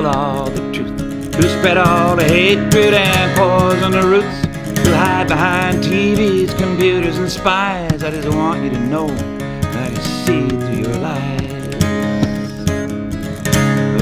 steal 0.00 0.06
all 0.06 0.48
the 0.48 0.72
truth, 0.72 1.34
who 1.34 1.42
spread 1.42 1.76
all 1.76 2.16
the 2.16 2.24
hatred 2.24 2.94
and 2.94 3.36
poison 3.36 3.92
the 3.92 4.02
roots, 4.02 4.86
who 4.86 4.92
hide 4.94 5.28
behind 5.28 5.84
TVs, 5.84 6.56
computers, 6.56 7.18
and 7.18 7.30
spies. 7.30 8.02
I 8.02 8.10
just 8.10 8.28
want 8.28 8.62
you 8.62 8.70
to 8.70 8.80
know 8.80 9.08
that 9.08 9.92
I 9.92 9.94
see 10.24 10.48
through 10.48 10.90
your 10.90 10.98
lies. 10.98 11.40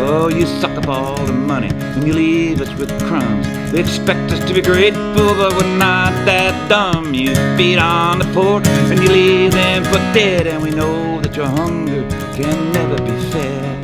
Oh, 0.01 0.29
you 0.29 0.47
suck 0.61 0.77
up 0.79 0.89
all 0.89 1.16
the 1.27 1.33
money 1.33 1.71
and 1.71 2.07
you 2.07 2.12
leave 2.12 2.61
us 2.61 2.73
with 2.79 2.91
crumbs. 3.07 3.46
They 3.73 3.80
expect 3.80 4.30
us 4.30 4.39
to 4.46 4.55
be 4.55 4.62
grateful, 4.62 5.35
but 5.35 5.53
we're 5.55 5.77
not 5.77 6.12
that 6.27 6.69
dumb. 6.69 7.12
You 7.12 7.35
feed 7.57 7.79
on 7.79 8.21
the 8.21 8.30
poor 8.33 8.62
and 8.65 9.01
you 9.02 9.09
leave 9.09 9.52
them 9.52 9.83
for 9.85 9.99
dead, 10.15 10.46
and 10.46 10.62
we 10.62 10.71
know 10.71 11.21
that 11.23 11.35
your 11.35 11.49
hunger 11.49 12.09
can 12.37 12.73
never 12.73 12.96
be 13.02 13.19
fed. 13.33 13.77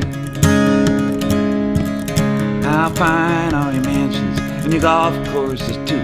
How 2.65 2.89
fine 2.89 3.53
are 3.53 3.71
your 3.71 3.83
mansions 3.83 4.39
and 4.39 4.73
your 4.73 4.81
golf 4.81 5.13
courses 5.29 5.77
too? 5.87 6.01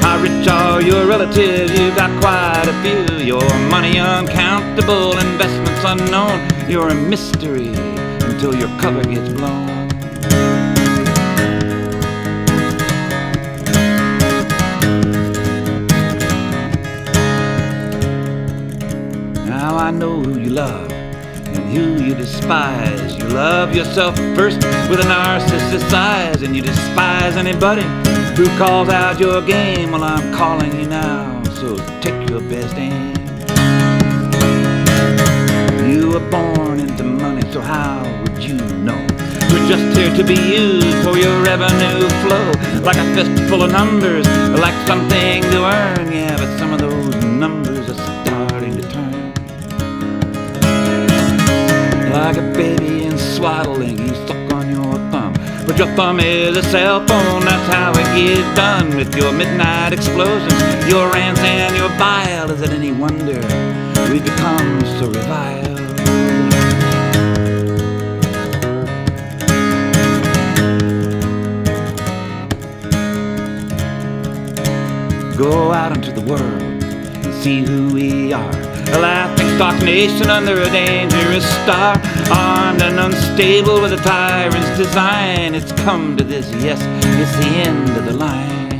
How 0.00 0.22
rich 0.22 0.46
are 0.46 0.80
your 0.80 1.06
relatives? 1.06 1.76
You've 1.76 1.96
got 1.96 2.08
quite 2.20 2.68
a 2.68 2.82
few. 2.84 3.16
Your 3.26 3.42
money 3.68 3.98
uncountable, 3.98 5.18
investments 5.18 5.82
unknown. 5.84 6.70
You're 6.70 6.90
a 6.90 6.94
mystery 6.94 7.74
until 8.28 8.54
your 8.54 8.68
cover 8.78 9.02
gets 9.02 9.28
blown. 9.30 9.88
Now 19.48 19.76
I 19.76 19.90
know 19.90 20.22
who 20.22 20.38
you 20.38 20.50
love 20.50 20.93
and 21.54 21.76
who 21.76 22.04
you 22.04 22.14
despise. 22.14 23.16
You 23.16 23.28
love 23.28 23.74
yourself 23.74 24.16
first 24.36 24.58
with 24.88 25.00
a 25.00 25.08
narcissist's 25.08 25.92
eyes, 25.92 26.42
and 26.42 26.54
you 26.54 26.62
despise 26.62 27.36
anybody 27.36 27.84
who 28.36 28.46
calls 28.58 28.88
out 28.88 29.20
your 29.20 29.40
game. 29.42 29.92
Well, 29.92 30.04
I'm 30.04 30.34
calling 30.34 30.74
you 30.78 30.86
now, 30.86 31.42
so 31.44 31.76
take 32.00 32.28
your 32.28 32.40
best 32.40 32.74
aim. 32.76 33.14
You 35.88 36.10
were 36.10 36.30
born 36.30 36.80
into 36.80 37.04
money, 37.04 37.42
so 37.52 37.60
how 37.60 38.02
would 38.22 38.42
you 38.42 38.56
know? 38.82 39.06
We're 39.50 39.68
just 39.68 39.96
here 39.96 40.12
to 40.16 40.24
be 40.24 40.34
used 40.34 40.96
for 41.04 41.16
your 41.16 41.34
revenue 41.42 42.08
flow, 42.22 42.52
like 42.82 42.96
a 42.96 43.14
fistful 43.14 43.62
of 43.62 43.70
numbers, 43.70 44.26
like 44.58 44.74
something 44.86 45.42
to 45.42 45.64
earn. 45.64 46.12
Yeah, 46.12 46.36
but 46.36 46.58
some 46.58 46.72
of 46.72 46.80
those 46.80 47.03
Like 52.34 52.46
a 52.46 52.52
baby 52.56 53.04
in 53.04 53.16
swaddling, 53.16 53.96
you 53.96 54.12
suck 54.26 54.52
on 54.54 54.68
your 54.68 54.94
thumb. 55.12 55.34
But 55.68 55.78
your 55.78 55.86
thumb 55.94 56.18
is 56.18 56.56
a 56.56 56.64
cell 56.64 56.98
phone, 57.06 57.44
that's 57.44 57.72
how 57.72 57.92
it 57.92 58.06
gets 58.16 58.56
done. 58.56 58.96
With 58.96 59.14
your 59.14 59.30
midnight 59.32 59.92
explosions, 59.92 60.52
your 60.88 61.08
rants 61.12 61.40
and 61.42 61.76
your 61.76 61.90
bile. 61.90 62.50
Is 62.50 62.60
it 62.60 62.70
any 62.70 62.90
wonder 62.90 63.40
we 64.10 64.18
become 64.18 64.80
so 64.98 65.06
reviled? 65.06 65.78
Go 75.38 75.70
out 75.70 75.96
into 75.96 76.10
the 76.10 76.22
world 76.22 76.42
and 76.42 77.34
see 77.44 77.62
who 77.62 77.94
we 77.94 78.32
are. 78.32 78.50
A 78.90 78.98
stock 79.54 79.80
nation 79.84 80.30
under 80.30 80.60
a 80.60 80.70
dangerous 80.70 81.48
star. 81.62 81.96
Armed 82.30 82.82
and 82.82 82.98
unstable 82.98 83.80
with 83.80 83.92
a 83.92 83.96
tyrant's 83.98 84.76
design. 84.76 85.54
It's 85.54 85.70
come 85.82 86.16
to 86.16 86.24
this, 86.24 86.50
yes, 86.54 86.80
it's 87.20 87.36
the 87.36 87.52
end 87.68 87.90
of 87.96 88.04
the 88.04 88.12
line. 88.12 88.72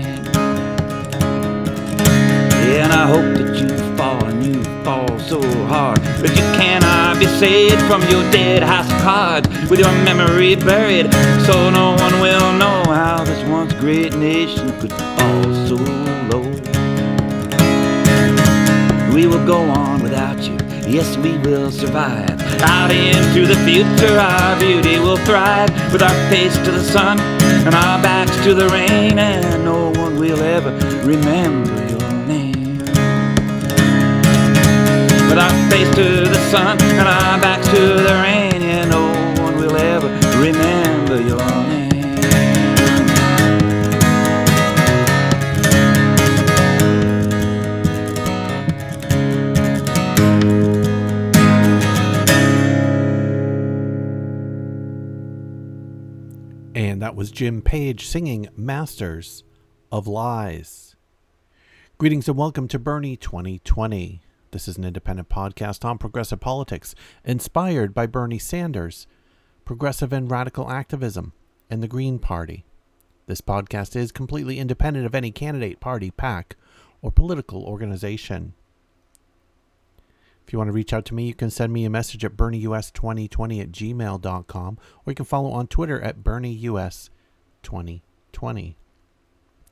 And 2.75 2.93
I 2.93 3.07
hope 3.07 3.39
that 3.39 3.57
you 3.61 3.69
fall 3.97 4.25
and 4.25 4.45
you 4.45 4.65
fall 4.83 5.19
so 5.21 5.41
hard 5.67 5.99
that 5.99 6.31
you 6.31 6.45
cannot 6.59 7.21
be 7.21 7.27
saved 7.27 7.81
from 7.83 8.03
your 8.11 8.23
dead 8.33 8.65
house 8.65 8.91
cards 9.03 9.49
with 9.71 9.79
your 9.79 9.93
memory 10.03 10.57
buried, 10.57 11.13
so 11.47 11.71
no 11.71 11.95
one 11.95 12.21
will 12.21 12.53
know 12.55 12.83
how 12.87 13.23
this 13.23 13.49
once 13.49 13.73
great 13.75 14.15
nation 14.17 14.69
could 14.81 14.93
fall 14.93 15.43
so 15.69 15.77
low. 16.31 16.43
We 19.15 19.29
will 19.29 19.47
go 19.47 19.61
on. 19.71 19.94
Yes, 20.87 21.17
we 21.17 21.39
will 21.39 21.71
survive. 21.71 22.41
Out 22.62 22.91
into 22.91 23.47
the 23.47 23.56
future, 23.65 24.19
our 24.19 24.59
beauty 24.61 24.99
will 24.99 25.17
thrive 25.19 25.71
with 25.93 26.03
our 26.03 26.31
face 26.31 26.56
to 26.59 26.71
the 26.71 26.83
sun 26.83 27.19
and 27.19 27.75
our 27.75 28.00
backs 28.03 28.37
to 28.45 28.55
the 28.55 28.69
rain, 28.69 29.19
and 29.19 29.65
no 29.65 29.91
one 30.00 30.19
will 30.19 30.41
ever 30.41 30.71
remember 31.05 31.75
your 31.89 32.12
name. 32.27 32.78
With 35.28 35.39
our 35.39 35.71
face 35.71 35.93
to 35.97 36.28
the 36.28 36.50
sun 36.50 36.78
and 36.81 37.09
our 37.09 37.41
backs 37.41 37.66
to 37.69 37.81
the 37.81 38.15
rain, 38.22 38.62
yeah, 38.62 38.84
no 38.84 39.06
one 39.43 39.56
will 39.56 39.77
ever 39.77 40.09
remember 40.39 41.21
your 41.21 41.39
name. 41.39 41.64
Was 57.25 57.31
Jim 57.31 57.62
Page 57.62 58.07
singing 58.07 58.51
Masters 58.55 59.45
of 59.91 60.07
Lies. 60.07 60.95
Greetings 61.97 62.29
and 62.29 62.37
welcome 62.37 62.69
to 62.69 62.79
Bernie 62.79 63.17
2020. 63.17 64.21
This 64.51 64.69
is 64.69 64.77
an 64.77 64.85
independent 64.85 65.31
podcast 65.31 65.87
on 65.87 65.97
progressive 65.97 66.41
politics, 66.41 66.95
inspired 67.25 67.95
by 67.95 68.05
Bernie 68.05 68.39
Sanders, 68.39 69.07
progressive 69.65 70.13
and 70.13 70.31
radical 70.31 70.71
activism, 70.71 71.33
and 71.71 71.83
the 71.83 71.89
Green 71.89 72.19
Party. 72.19 72.67
This 73.27 73.41
podcast 73.41 73.97
is 73.97 74.13
completely 74.13 74.59
independent 74.59 75.07
of 75.07 75.15
any 75.15 75.31
candidate, 75.31 75.81
party, 75.81 76.11
PAC, 76.11 76.57
or 77.01 77.11
political 77.11 77.65
organization. 77.65 78.53
If 80.47 80.53
you 80.53 80.59
want 80.59 80.69
to 80.69 80.73
reach 80.73 80.93
out 80.93 81.07
to 81.07 81.15
me, 81.15 81.29
you 81.29 81.34
can 81.34 81.49
send 81.49 81.73
me 81.73 81.87
a 81.87 81.91
message 81.91 82.23
at 82.23 82.37
BernieUS2020 82.37 83.63
at 83.63 83.73
gmail.com 83.73 84.79
or 85.07 85.11
you 85.11 85.15
can 85.15 85.25
follow 85.25 85.53
on 85.53 85.69
Twitter 85.69 86.03
at 86.03 86.23
BernieUS2020. 87.65 88.75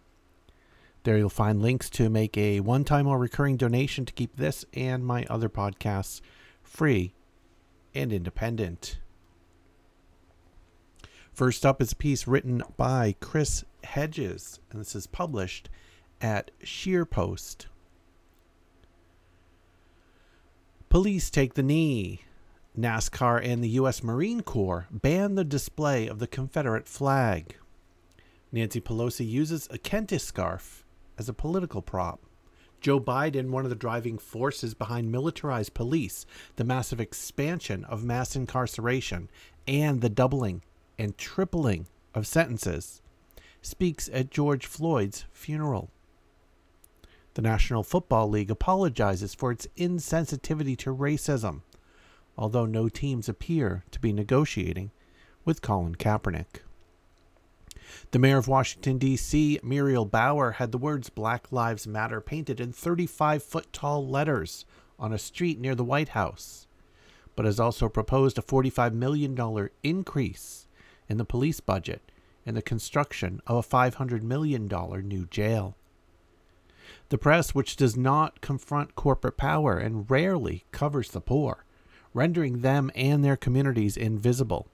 There 1.04 1.18
you'll 1.18 1.28
find 1.28 1.60
links 1.60 1.90
to 1.90 2.08
make 2.08 2.38
a 2.38 2.60
one-time 2.60 3.08
or 3.08 3.18
recurring 3.18 3.56
donation 3.56 4.04
to 4.04 4.12
keep 4.12 4.36
this 4.36 4.64
and 4.72 5.04
my 5.04 5.26
other 5.28 5.48
podcasts 5.48 6.20
free 6.62 7.12
and 7.94 8.12
independent. 8.12 8.98
First 11.32 11.66
up 11.66 11.82
is 11.82 11.90
a 11.92 11.96
piece 11.96 12.28
written 12.28 12.62
by 12.76 13.16
Chris 13.20 13.64
Hedges, 13.84 14.60
and 14.70 14.80
this 14.80 14.94
is 14.94 15.06
published 15.06 15.68
at 16.20 16.50
ScheerPost. 16.62 17.66
Police 20.88 21.30
take 21.30 21.54
the 21.54 21.62
knee. 21.62 22.22
NASCAR 22.78 23.44
and 23.44 23.62
the 23.62 23.68
U.S. 23.70 24.02
Marine 24.02 24.40
Corps 24.40 24.86
ban 24.90 25.34
the 25.34 25.44
display 25.44 26.06
of 26.06 26.18
the 26.18 26.26
Confederate 26.26 26.88
flag. 26.88 27.56
Nancy 28.50 28.80
Pelosi 28.80 29.28
uses 29.28 29.68
a 29.70 29.78
Kentish 29.78 30.22
scarf 30.22 30.84
as 31.18 31.28
a 31.28 31.34
political 31.34 31.82
prop. 31.82 32.20
Joe 32.80 32.98
Biden, 32.98 33.50
one 33.50 33.64
of 33.64 33.70
the 33.70 33.76
driving 33.76 34.18
forces 34.18 34.74
behind 34.74 35.12
militarized 35.12 35.74
police, 35.74 36.26
the 36.56 36.64
massive 36.64 37.00
expansion 37.00 37.84
of 37.84 38.02
mass 38.02 38.34
incarceration, 38.34 39.30
and 39.68 40.00
the 40.00 40.08
doubling 40.08 40.62
and 40.98 41.16
tripling 41.16 41.86
of 42.14 42.26
sentences, 42.26 43.01
speaks 43.62 44.10
at 44.12 44.30
George 44.30 44.66
Floyd's 44.66 45.24
funeral. 45.32 45.90
The 47.34 47.42
National 47.42 47.82
Football 47.82 48.28
League 48.28 48.50
apologizes 48.50 49.34
for 49.34 49.50
its 49.50 49.66
insensitivity 49.78 50.76
to 50.78 50.94
racism, 50.94 51.62
although 52.36 52.66
no 52.66 52.88
teams 52.90 53.28
appear 53.28 53.84
to 53.90 54.00
be 54.00 54.12
negotiating 54.12 54.90
with 55.44 55.62
Colin 55.62 55.94
Kaepernick. 55.94 56.60
The 58.10 58.18
mayor 58.18 58.38
of 58.38 58.48
Washington, 58.48 58.98
D.C., 58.98 59.60
Muriel 59.62 60.04
Bowser, 60.04 60.52
had 60.52 60.72
the 60.72 60.78
words 60.78 61.08
Black 61.08 61.50
Lives 61.50 61.86
Matter 61.86 62.20
painted 62.20 62.60
in 62.60 62.72
35 62.72 63.42
foot 63.42 63.72
tall 63.72 64.06
letters 64.06 64.66
on 64.98 65.12
a 65.12 65.18
street 65.18 65.58
near 65.58 65.74
the 65.74 65.84
White 65.84 66.10
House, 66.10 66.66
but 67.34 67.46
has 67.46 67.58
also 67.58 67.88
proposed 67.88 68.38
a 68.38 68.42
$45 68.42 68.92
million 68.92 69.68
increase 69.82 70.66
in 71.08 71.16
the 71.16 71.24
police 71.24 71.60
budget 71.60 72.11
and 72.44 72.56
the 72.56 72.62
construction 72.62 73.40
of 73.46 73.64
a 73.64 73.68
$500 73.68 74.22
million 74.22 74.68
new 75.06 75.26
jail. 75.26 75.76
The 77.08 77.18
press, 77.18 77.54
which 77.54 77.76
does 77.76 77.96
not 77.96 78.40
confront 78.40 78.94
corporate 78.94 79.36
power 79.36 79.78
and 79.78 80.10
rarely 80.10 80.64
covers 80.72 81.10
the 81.10 81.20
poor, 81.20 81.64
rendering 82.14 82.60
them 82.60 82.90
and 82.94 83.24
their 83.24 83.36
communities 83.36 83.96
invisible, 83.96 84.66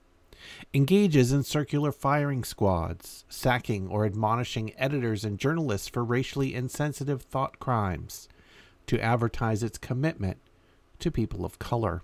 engages 0.72 1.32
in 1.32 1.42
circular 1.42 1.92
firing 1.92 2.44
squads, 2.44 3.24
sacking 3.28 3.88
or 3.88 4.06
admonishing 4.06 4.72
editors 4.76 5.24
and 5.24 5.38
journalists 5.38 5.88
for 5.88 6.04
racially 6.04 6.54
insensitive 6.54 7.22
thought 7.22 7.58
crimes 7.58 8.28
to 8.86 9.00
advertise 9.00 9.62
its 9.62 9.78
commitment 9.78 10.38
to 10.98 11.10
people 11.10 11.44
of 11.44 11.58
color. 11.58 12.02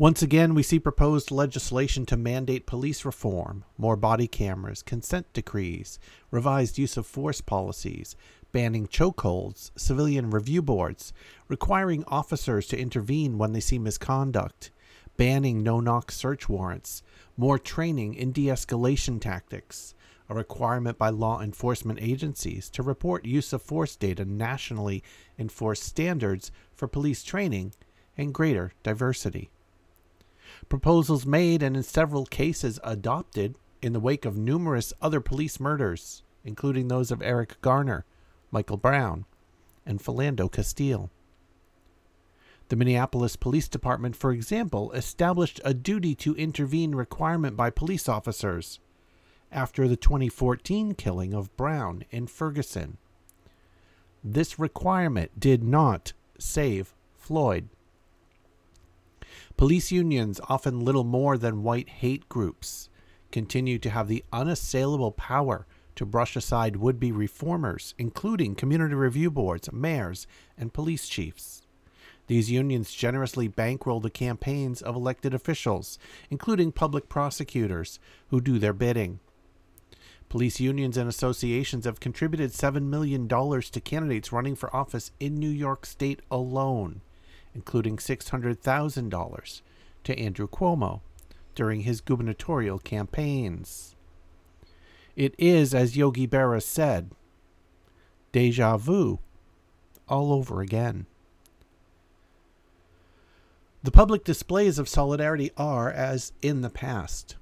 Once 0.00 0.22
again, 0.22 0.54
we 0.54 0.62
see 0.62 0.78
proposed 0.78 1.30
legislation 1.30 2.06
to 2.06 2.16
mandate 2.16 2.64
police 2.64 3.04
reform, 3.04 3.66
more 3.76 3.96
body 3.96 4.26
cameras, 4.26 4.82
consent 4.82 5.30
decrees, 5.34 5.98
revised 6.30 6.78
use 6.78 6.96
of 6.96 7.04
force 7.04 7.42
policies, 7.42 8.16
banning 8.50 8.86
chokeholds, 8.86 9.70
civilian 9.76 10.30
review 10.30 10.62
boards, 10.62 11.12
requiring 11.48 12.02
officers 12.06 12.66
to 12.66 12.80
intervene 12.80 13.36
when 13.36 13.52
they 13.52 13.60
see 13.60 13.78
misconduct, 13.78 14.70
banning 15.18 15.62
no 15.62 15.80
knock 15.80 16.10
search 16.10 16.48
warrants, 16.48 17.02
more 17.36 17.58
training 17.58 18.14
in 18.14 18.32
de 18.32 18.46
escalation 18.46 19.20
tactics, 19.20 19.94
a 20.30 20.34
requirement 20.34 20.96
by 20.96 21.10
law 21.10 21.42
enforcement 21.42 21.98
agencies 22.00 22.70
to 22.70 22.82
report 22.82 23.26
use 23.26 23.52
of 23.52 23.60
force 23.60 23.96
data 23.96 24.24
nationally 24.24 25.02
enforce 25.38 25.82
standards 25.82 26.50
for 26.72 26.88
police 26.88 27.22
training, 27.22 27.74
and 28.16 28.32
greater 28.32 28.72
diversity. 28.82 29.50
Proposals 30.70 31.26
made 31.26 31.64
and 31.64 31.76
in 31.76 31.82
several 31.82 32.24
cases 32.24 32.78
adopted 32.84 33.56
in 33.82 33.92
the 33.92 34.00
wake 34.00 34.24
of 34.24 34.38
numerous 34.38 34.92
other 35.02 35.20
police 35.20 35.58
murders, 35.58 36.22
including 36.44 36.86
those 36.86 37.10
of 37.10 37.20
Eric 37.20 37.60
Garner, 37.60 38.04
Michael 38.52 38.76
Brown, 38.76 39.24
and 39.84 40.00
Philando 40.00 40.50
Castile. 40.50 41.10
The 42.68 42.76
Minneapolis 42.76 43.34
Police 43.34 43.66
Department, 43.66 44.14
for 44.14 44.30
example, 44.30 44.92
established 44.92 45.60
a 45.64 45.74
duty 45.74 46.14
to 46.14 46.36
intervene 46.36 46.94
requirement 46.94 47.56
by 47.56 47.70
police 47.70 48.08
officers 48.08 48.78
after 49.50 49.88
the 49.88 49.96
2014 49.96 50.94
killing 50.94 51.34
of 51.34 51.54
Brown 51.56 52.04
in 52.12 52.28
Ferguson. 52.28 52.96
This 54.22 54.56
requirement 54.56 55.40
did 55.40 55.64
not 55.64 56.12
save 56.38 56.94
Floyd. 57.18 57.68
Police 59.60 59.92
unions, 59.92 60.40
often 60.48 60.80
little 60.80 61.04
more 61.04 61.36
than 61.36 61.62
white 61.62 61.90
hate 61.90 62.26
groups, 62.30 62.88
continue 63.30 63.78
to 63.80 63.90
have 63.90 64.08
the 64.08 64.24
unassailable 64.32 65.12
power 65.12 65.66
to 65.96 66.06
brush 66.06 66.34
aside 66.34 66.76
would 66.76 66.98
be 66.98 67.12
reformers, 67.12 67.94
including 67.98 68.54
community 68.54 68.94
review 68.94 69.30
boards, 69.30 69.70
mayors, 69.70 70.26
and 70.56 70.72
police 70.72 71.06
chiefs. 71.10 71.60
These 72.26 72.50
unions 72.50 72.94
generously 72.94 73.48
bankroll 73.48 74.00
the 74.00 74.08
campaigns 74.08 74.80
of 74.80 74.96
elected 74.96 75.34
officials, 75.34 75.98
including 76.30 76.72
public 76.72 77.10
prosecutors, 77.10 78.00
who 78.28 78.40
do 78.40 78.58
their 78.58 78.72
bidding. 78.72 79.20
Police 80.30 80.58
unions 80.58 80.96
and 80.96 81.06
associations 81.06 81.84
have 81.84 82.00
contributed 82.00 82.52
$7 82.52 82.84
million 82.84 83.28
to 83.28 83.80
candidates 83.84 84.32
running 84.32 84.56
for 84.56 84.74
office 84.74 85.10
in 85.20 85.34
New 85.34 85.50
York 85.50 85.84
State 85.84 86.22
alone, 86.30 87.02
including 87.54 87.96
$600,000 87.96 89.60
to 90.04 90.18
Andrew 90.18 90.48
Cuomo 90.48 91.00
during 91.54 91.82
his 91.82 92.00
gubernatorial 92.00 92.78
campaigns. 92.78 93.94
It 95.16 95.34
is, 95.38 95.74
as 95.74 95.96
Yogi 95.96 96.26
Berra 96.26 96.62
said, 96.62 97.10
deja 98.32 98.76
vu 98.76 99.18
all 100.08 100.32
over 100.32 100.60
again. 100.60 101.06
The 103.82 103.90
public 103.90 104.24
displays 104.24 104.78
of 104.78 104.88
solidarity 104.88 105.50
are, 105.56 105.90
as 105.90 106.32
in 106.42 106.60
the 106.60 106.70
past, 106.70 107.36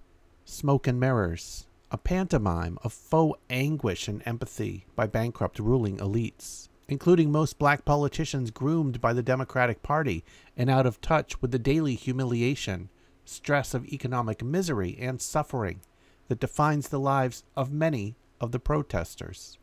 smoke 0.45 0.87
and 0.87 1.01
mirrors, 1.01 1.67
a 1.91 1.99
pantomime 1.99 2.79
of 2.85 2.93
faux 2.93 3.41
anguish 3.51 4.07
and 4.09 4.23
empathy 4.25 4.87
by 4.95 5.07
bankrupt 5.07 5.59
ruling 5.59 5.97
elites, 5.99 6.69
including 6.89 7.31
most 7.31 7.59
black 7.59 7.85
politicians 7.85 8.51
groomed 8.51 9.01
by 9.01 9.13
the 9.13 9.23
Democratic 9.23 9.83
Party 9.83 10.25
and 10.57 10.71
out 10.71 10.87
of 10.87 11.01
touch 11.01 11.41
with 11.43 11.51
the 11.51 11.59
daily 11.59 11.95
humiliation, 11.95 12.89
stress 13.25 13.75
of 13.75 13.87
economic 13.87 14.43
misery 14.43 14.97
and 14.99 15.21
suffering 15.21 15.81
that 16.29 16.41
defines 16.41 16.89
the 16.89 16.99
lives 17.01 17.45
of 17.57 17.71
many 17.71 18.15
of 18.41 18.53
the 18.53 18.59
protesters. 18.59 19.59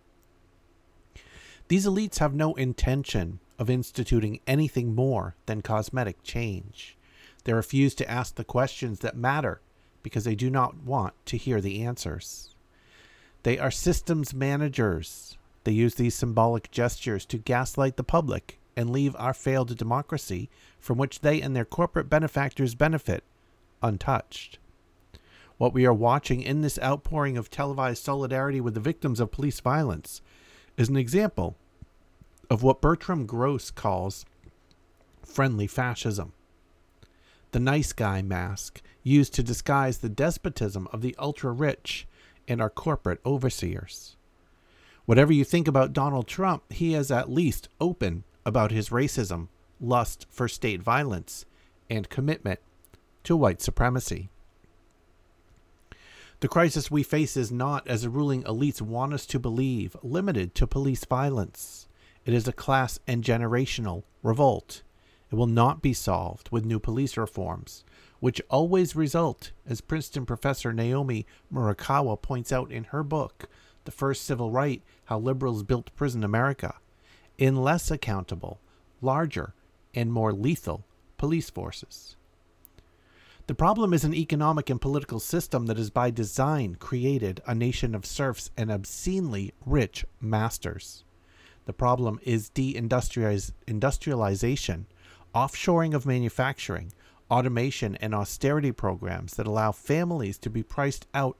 These 1.67 1.87
elites 1.87 2.19
have 2.19 2.35
no 2.35 2.53
intention 2.53 3.39
of 3.57 3.69
instituting 3.69 4.39
anything 4.45 4.93
more 4.93 5.35
than 5.47 5.61
cosmetic 5.61 6.21
change. 6.23 6.95
They 7.43 7.53
refuse 7.53 7.95
to 7.95 8.09
ask 8.09 8.35
the 8.35 8.43
questions 8.43 8.99
that 8.99 9.17
matter 9.17 9.61
because 10.03 10.25
they 10.25 10.35
do 10.35 10.51
not 10.51 10.83
want 10.83 11.13
to 11.25 11.37
hear 11.37 11.61
the 11.61 11.81
answers. 11.83 12.53
They 13.41 13.57
are 13.57 13.71
systems 13.71 14.33
managers. 14.33 15.37
They 15.65 15.73
use 15.73 15.95
these 15.95 16.15
symbolic 16.15 16.71
gestures 16.71 17.25
to 17.25 17.37
gaslight 17.37 17.97
the 17.97 18.03
public 18.03 18.59
and 18.77 18.89
leave 18.89 19.15
our 19.17 19.33
failed 19.33 19.75
democracy, 19.77 20.49
from 20.79 20.97
which 20.97 21.19
they 21.19 21.41
and 21.41 21.53
their 21.53 21.65
corporate 21.65 22.09
benefactors 22.09 22.73
benefit, 22.75 23.25
untouched. 23.83 24.57
What 25.57 25.73
we 25.73 25.85
are 25.85 25.93
watching 25.93 26.41
in 26.41 26.61
this 26.61 26.79
outpouring 26.79 27.37
of 27.37 27.49
televised 27.49 28.03
solidarity 28.03 28.61
with 28.61 28.75
the 28.75 28.79
victims 28.79 29.19
of 29.19 29.31
police 29.31 29.59
violence 29.59 30.21
is 30.77 30.87
an 30.87 30.95
example 30.95 31.57
of 32.49 32.63
what 32.63 32.81
Bertram 32.81 33.25
Gross 33.25 33.71
calls 33.71 34.25
friendly 35.21 35.67
fascism 35.67 36.31
the 37.55 37.59
nice 37.61 37.93
guy 37.93 38.21
mask 38.21 38.81
used 39.01 39.33
to 39.33 39.41
disguise 39.41 39.99
the 39.99 40.09
despotism 40.09 40.89
of 40.91 40.99
the 40.99 41.15
ultra 41.17 41.53
rich 41.53 42.05
and 42.49 42.59
our 42.59 42.69
corporate 42.69 43.21
overseers. 43.25 44.14
Whatever 45.05 45.33
you 45.33 45.43
think 45.43 45.67
about 45.67 45.93
Donald 45.93 46.27
Trump, 46.27 46.71
he 46.71 46.93
is 46.93 47.11
at 47.11 47.31
least 47.31 47.69
open 47.79 48.23
about 48.45 48.71
his 48.71 48.89
racism, 48.89 49.47
lust 49.79 50.25
for 50.29 50.47
state 50.47 50.81
violence, 50.81 51.45
and 51.89 52.09
commitment 52.09 52.59
to 53.23 53.35
white 53.35 53.61
supremacy. 53.61 54.29
The 56.39 56.47
crisis 56.47 56.91
we 56.91 57.03
face 57.03 57.37
is 57.37 57.51
not, 57.51 57.87
as 57.87 58.01
the 58.01 58.09
ruling 58.09 58.43
elites 58.43 58.81
want 58.81 59.13
us 59.13 59.25
to 59.27 59.39
believe, 59.39 59.95
limited 60.03 60.53
to 60.55 60.67
police 60.67 61.05
violence. 61.05 61.87
It 62.25 62.33
is 62.33 62.47
a 62.47 62.53
class 62.53 62.99
and 63.07 63.23
generational 63.23 64.03
revolt 64.23 64.81
it 65.31 65.35
will 65.35 65.47
not 65.47 65.81
be 65.81 65.93
solved 65.93 66.49
with 66.51 66.65
new 66.65 66.79
police 66.79 67.17
reforms, 67.17 67.83
which 68.19 68.41
always 68.49 68.95
result, 68.95 69.51
as 69.67 69.81
Princeton 69.81 70.25
professor 70.25 70.71
Naomi 70.71 71.25
Murakawa 71.51 72.21
points 72.21 72.51
out 72.51 72.71
in 72.71 72.85
her 72.85 73.03
book, 73.03 73.49
The 73.85 73.91
First 73.91 74.23
Civil 74.23 74.51
Right 74.51 74.81
How 75.05 75.19
Liberals 75.19 75.63
Built 75.63 75.95
Prison 75.95 76.23
America, 76.23 76.75
in 77.37 77.55
less 77.55 77.91
accountable, 77.91 78.59
larger, 79.01 79.53
and 79.93 80.11
more 80.11 80.33
lethal 80.33 80.85
police 81.17 81.49
forces. 81.49 82.15
The 83.47 83.55
problem 83.55 83.93
is 83.93 84.03
an 84.03 84.15
economic 84.15 84.69
and 84.69 84.81
political 84.81 85.19
system 85.19 85.67
that 85.67 85.77
has 85.77 85.91
by 85.91 86.09
design 86.09 86.75
created 86.75 87.41
a 87.45 87.53
nation 87.53 87.93
of 87.93 88.05
serfs 88.05 88.49
and 88.57 88.71
obscenely 88.71 89.53
rich 89.65 90.05
masters. 90.19 91.03
The 91.65 91.73
problem 91.73 92.19
is 92.23 92.49
deindustrialization 92.49 94.85
offshoring 95.35 95.93
of 95.93 96.05
manufacturing, 96.05 96.93
automation, 97.29 97.97
and 97.97 98.15
austerity 98.15 98.71
programs 98.71 99.33
that 99.33 99.45
allow 99.45 99.73
families 99.73 100.37
to 100.37 100.49
be 100.49 100.63
priced 100.63 101.05
out 101.13 101.37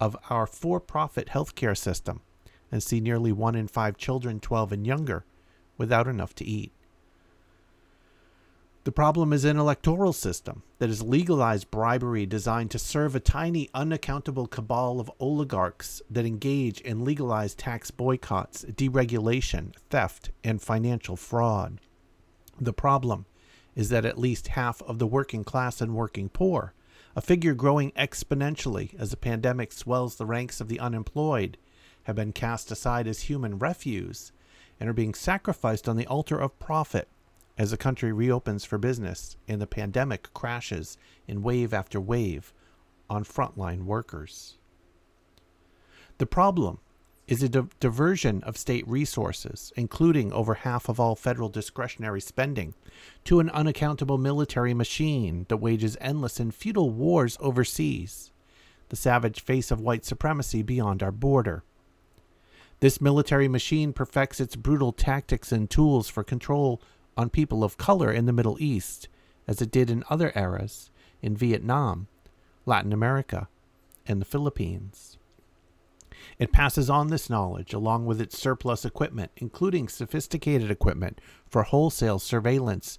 of 0.00 0.16
our 0.30 0.46
for 0.46 0.78
profit 0.78 1.26
healthcare 1.28 1.76
system 1.76 2.20
and 2.70 2.82
see 2.82 3.00
nearly 3.00 3.32
one 3.32 3.54
in 3.54 3.68
five 3.68 3.96
children 3.96 4.40
12 4.40 4.72
and 4.72 4.86
younger 4.86 5.24
without 5.76 6.06
enough 6.06 6.34
to 6.34 6.44
eat. 6.44 6.72
The 8.88 8.92
problem 8.92 9.34
is 9.34 9.44
an 9.44 9.58
electoral 9.58 10.14
system 10.14 10.62
that 10.78 10.88
has 10.88 11.02
legalized 11.02 11.70
bribery 11.70 12.24
designed 12.24 12.70
to 12.70 12.78
serve 12.78 13.14
a 13.14 13.20
tiny, 13.20 13.68
unaccountable 13.74 14.46
cabal 14.46 14.98
of 14.98 15.10
oligarchs 15.20 16.00
that 16.08 16.24
engage 16.24 16.80
in 16.80 17.04
legalized 17.04 17.58
tax 17.58 17.90
boycotts, 17.90 18.64
deregulation, 18.64 19.74
theft, 19.90 20.30
and 20.42 20.62
financial 20.62 21.16
fraud. 21.16 21.80
The 22.58 22.72
problem 22.72 23.26
is 23.76 23.90
that 23.90 24.06
at 24.06 24.18
least 24.18 24.48
half 24.48 24.80
of 24.82 24.98
the 24.98 25.06
working 25.06 25.44
class 25.44 25.82
and 25.82 25.94
working 25.94 26.30
poor, 26.30 26.72
a 27.14 27.20
figure 27.20 27.54
growing 27.54 27.92
exponentially 27.92 28.98
as 28.98 29.10
the 29.10 29.16
pandemic 29.16 29.70
swells 29.72 30.16
the 30.16 30.24
ranks 30.24 30.60
of 30.62 30.68
the 30.68 30.80
unemployed, 30.80 31.58
have 32.08 32.16
been 32.16 32.32
cast 32.32 32.70
aside 32.70 33.06
as 33.06 33.20
human 33.20 33.58
refuse 33.58 34.32
and 34.80 34.88
are 34.88 34.94
being 34.94 35.12
sacrificed 35.12 35.86
on 35.86 35.98
the 35.98 36.06
altar 36.06 36.38
of 36.38 36.58
profit 36.58 37.06
as 37.58 37.70
the 37.70 37.76
country 37.76 38.10
reopens 38.14 38.64
for 38.64 38.78
business 38.78 39.36
and 39.46 39.60
the 39.60 39.66
pandemic 39.66 40.32
crashes 40.32 40.96
in 41.26 41.42
wave 41.42 41.74
after 41.74 42.00
wave 42.00 42.54
on 43.10 43.24
frontline 43.24 43.84
workers. 43.84 44.56
The 46.16 46.24
problem 46.24 46.78
is 47.26 47.42
a 47.42 47.48
di- 47.50 47.68
diversion 47.78 48.42
of 48.44 48.56
state 48.56 48.88
resources, 48.88 49.70
including 49.76 50.32
over 50.32 50.54
half 50.54 50.88
of 50.88 50.98
all 50.98 51.14
federal 51.14 51.50
discretionary 51.50 52.22
spending, 52.22 52.72
to 53.24 53.38
an 53.38 53.50
unaccountable 53.50 54.16
military 54.16 54.72
machine 54.72 55.44
that 55.50 55.58
wages 55.58 55.98
endless 56.00 56.40
and 56.40 56.54
futile 56.54 56.88
wars 56.88 57.36
overseas, 57.38 58.32
the 58.88 58.96
savage 58.96 59.42
face 59.42 59.70
of 59.70 59.78
white 59.78 60.06
supremacy 60.06 60.62
beyond 60.62 61.02
our 61.02 61.12
border. 61.12 61.64
This 62.80 63.00
military 63.00 63.48
machine 63.48 63.92
perfects 63.92 64.38
its 64.40 64.54
brutal 64.54 64.92
tactics 64.92 65.50
and 65.50 65.68
tools 65.68 66.08
for 66.08 66.22
control 66.22 66.80
on 67.16 67.28
people 67.28 67.64
of 67.64 67.76
color 67.76 68.12
in 68.12 68.26
the 68.26 68.32
Middle 68.32 68.56
East, 68.60 69.08
as 69.48 69.60
it 69.60 69.72
did 69.72 69.90
in 69.90 70.04
other 70.08 70.32
eras 70.36 70.90
in 71.20 71.36
Vietnam, 71.36 72.06
Latin 72.66 72.92
America, 72.92 73.48
and 74.06 74.20
the 74.20 74.24
Philippines. 74.24 75.18
It 76.38 76.52
passes 76.52 76.88
on 76.88 77.08
this 77.08 77.28
knowledge 77.28 77.74
along 77.74 78.06
with 78.06 78.20
its 78.20 78.38
surplus 78.38 78.84
equipment, 78.84 79.32
including 79.36 79.88
sophisticated 79.88 80.70
equipment 80.70 81.20
for 81.48 81.64
wholesale 81.64 82.20
surveillance, 82.20 82.98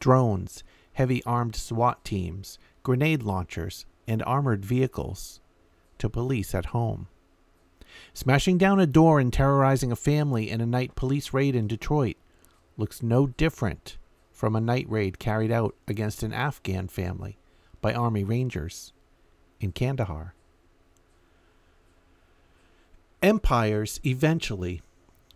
drones, 0.00 0.62
heavy 0.94 1.24
armed 1.24 1.56
SWAT 1.56 2.04
teams, 2.04 2.58
grenade 2.82 3.22
launchers, 3.22 3.86
and 4.06 4.22
armored 4.24 4.66
vehicles, 4.66 5.40
to 5.96 6.10
police 6.10 6.54
at 6.54 6.66
home. 6.66 7.08
Smashing 8.16 8.58
down 8.58 8.78
a 8.78 8.86
door 8.86 9.18
and 9.18 9.32
terrorizing 9.32 9.90
a 9.90 9.96
family 9.96 10.48
in 10.48 10.60
a 10.60 10.66
night 10.66 10.94
police 10.94 11.32
raid 11.32 11.56
in 11.56 11.66
Detroit 11.66 12.16
looks 12.76 13.02
no 13.02 13.26
different 13.26 13.98
from 14.30 14.54
a 14.54 14.60
night 14.60 14.88
raid 14.88 15.18
carried 15.18 15.50
out 15.50 15.74
against 15.88 16.22
an 16.22 16.32
Afghan 16.32 16.86
family 16.86 17.38
by 17.80 17.92
Army 17.92 18.22
Rangers 18.22 18.92
in 19.60 19.72
Kandahar. 19.72 20.34
Empires 23.20 24.00
eventually 24.04 24.80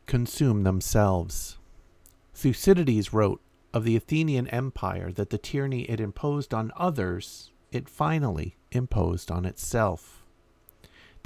consume 0.06 0.62
themselves. 0.62 1.58
Thucydides 2.32 3.12
wrote 3.12 3.40
of 3.74 3.84
the 3.84 3.96
Athenian 3.96 4.46
Empire 4.48 5.10
that 5.12 5.30
the 5.30 5.38
tyranny 5.38 5.82
it 5.82 5.98
imposed 5.98 6.54
on 6.54 6.72
others, 6.76 7.50
it 7.72 7.88
finally 7.88 8.56
imposed 8.70 9.32
on 9.32 9.44
itself. 9.44 10.17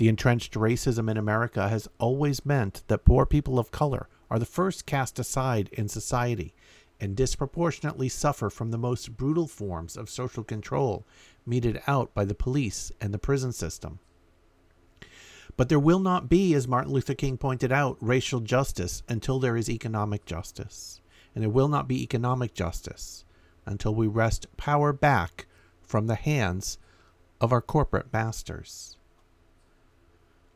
The 0.03 0.09
entrenched 0.09 0.55
racism 0.55 1.09
in 1.09 1.17
America 1.17 1.69
has 1.69 1.89
always 2.01 2.45
meant 2.45 2.83
that 2.89 3.05
poor 3.05 3.25
people 3.25 3.57
of 3.57 3.71
color 3.71 4.09
are 4.33 4.41
the 4.41 4.45
first 4.45 4.85
cast 4.85 5.21
aside 5.21 5.69
in 5.73 5.89
society 5.89 6.57
and 6.99 7.15
disproportionately 7.15 8.09
suffer 8.09 8.51
from 8.51 8.73
the 8.73 8.79
most 8.79 9.17
brutal 9.17 9.47
forms 9.47 9.97
of 9.97 10.11
social 10.11 10.43
control 10.43 11.07
meted 11.47 11.81
out 11.87 12.13
by 12.15 12.25
the 12.25 12.35
police 12.35 12.91
and 13.01 13.15
the 13.15 13.19
prison 13.21 13.53
system. 13.53 14.01
But 15.57 15.69
there 15.69 15.79
will 15.79 16.01
not 16.01 16.29
be, 16.29 16.53
as 16.53 16.67
Martin 16.67 16.93
Luther 16.93 17.15
King 17.15 17.39
pointed 17.39 17.71
out, 17.71 17.97
racial 18.01 18.41
justice 18.41 19.05
until 19.09 19.39
there 19.39 19.57
is 19.57 19.71
economic 19.71 20.25
justice. 20.27 21.01
And 21.33 21.45
there 21.45 21.49
will 21.49 21.69
not 21.69 21.87
be 21.87 22.03
economic 22.03 22.55
justice 22.55 23.25
until 23.67 23.95
we 23.95 24.09
wrest 24.09 24.49
power 24.57 24.93
back 24.93 25.47
from 25.81 26.09
the 26.09 26.17
hands 26.17 26.79
of 27.41 27.53
our 27.53 27.63
corporate 27.63 28.13
masters. 28.13 28.97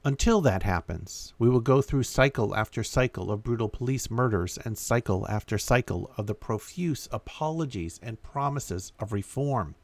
Until 0.06 0.40
that 0.42 0.62
happens, 0.62 1.34
we 1.36 1.48
will 1.48 1.58
go 1.58 1.82
through 1.82 2.04
cycle 2.04 2.54
after 2.54 2.84
cycle 2.84 3.32
of 3.32 3.42
brutal 3.42 3.68
police 3.68 4.08
murders 4.08 4.56
and 4.56 4.78
cycle 4.78 5.26
after 5.28 5.58
cycle 5.58 6.12
of 6.16 6.28
the 6.28 6.34
profuse 6.34 7.08
apologies 7.10 7.98
and 8.00 8.22
promises 8.22 8.92
of 9.00 9.12
reform. 9.12 9.74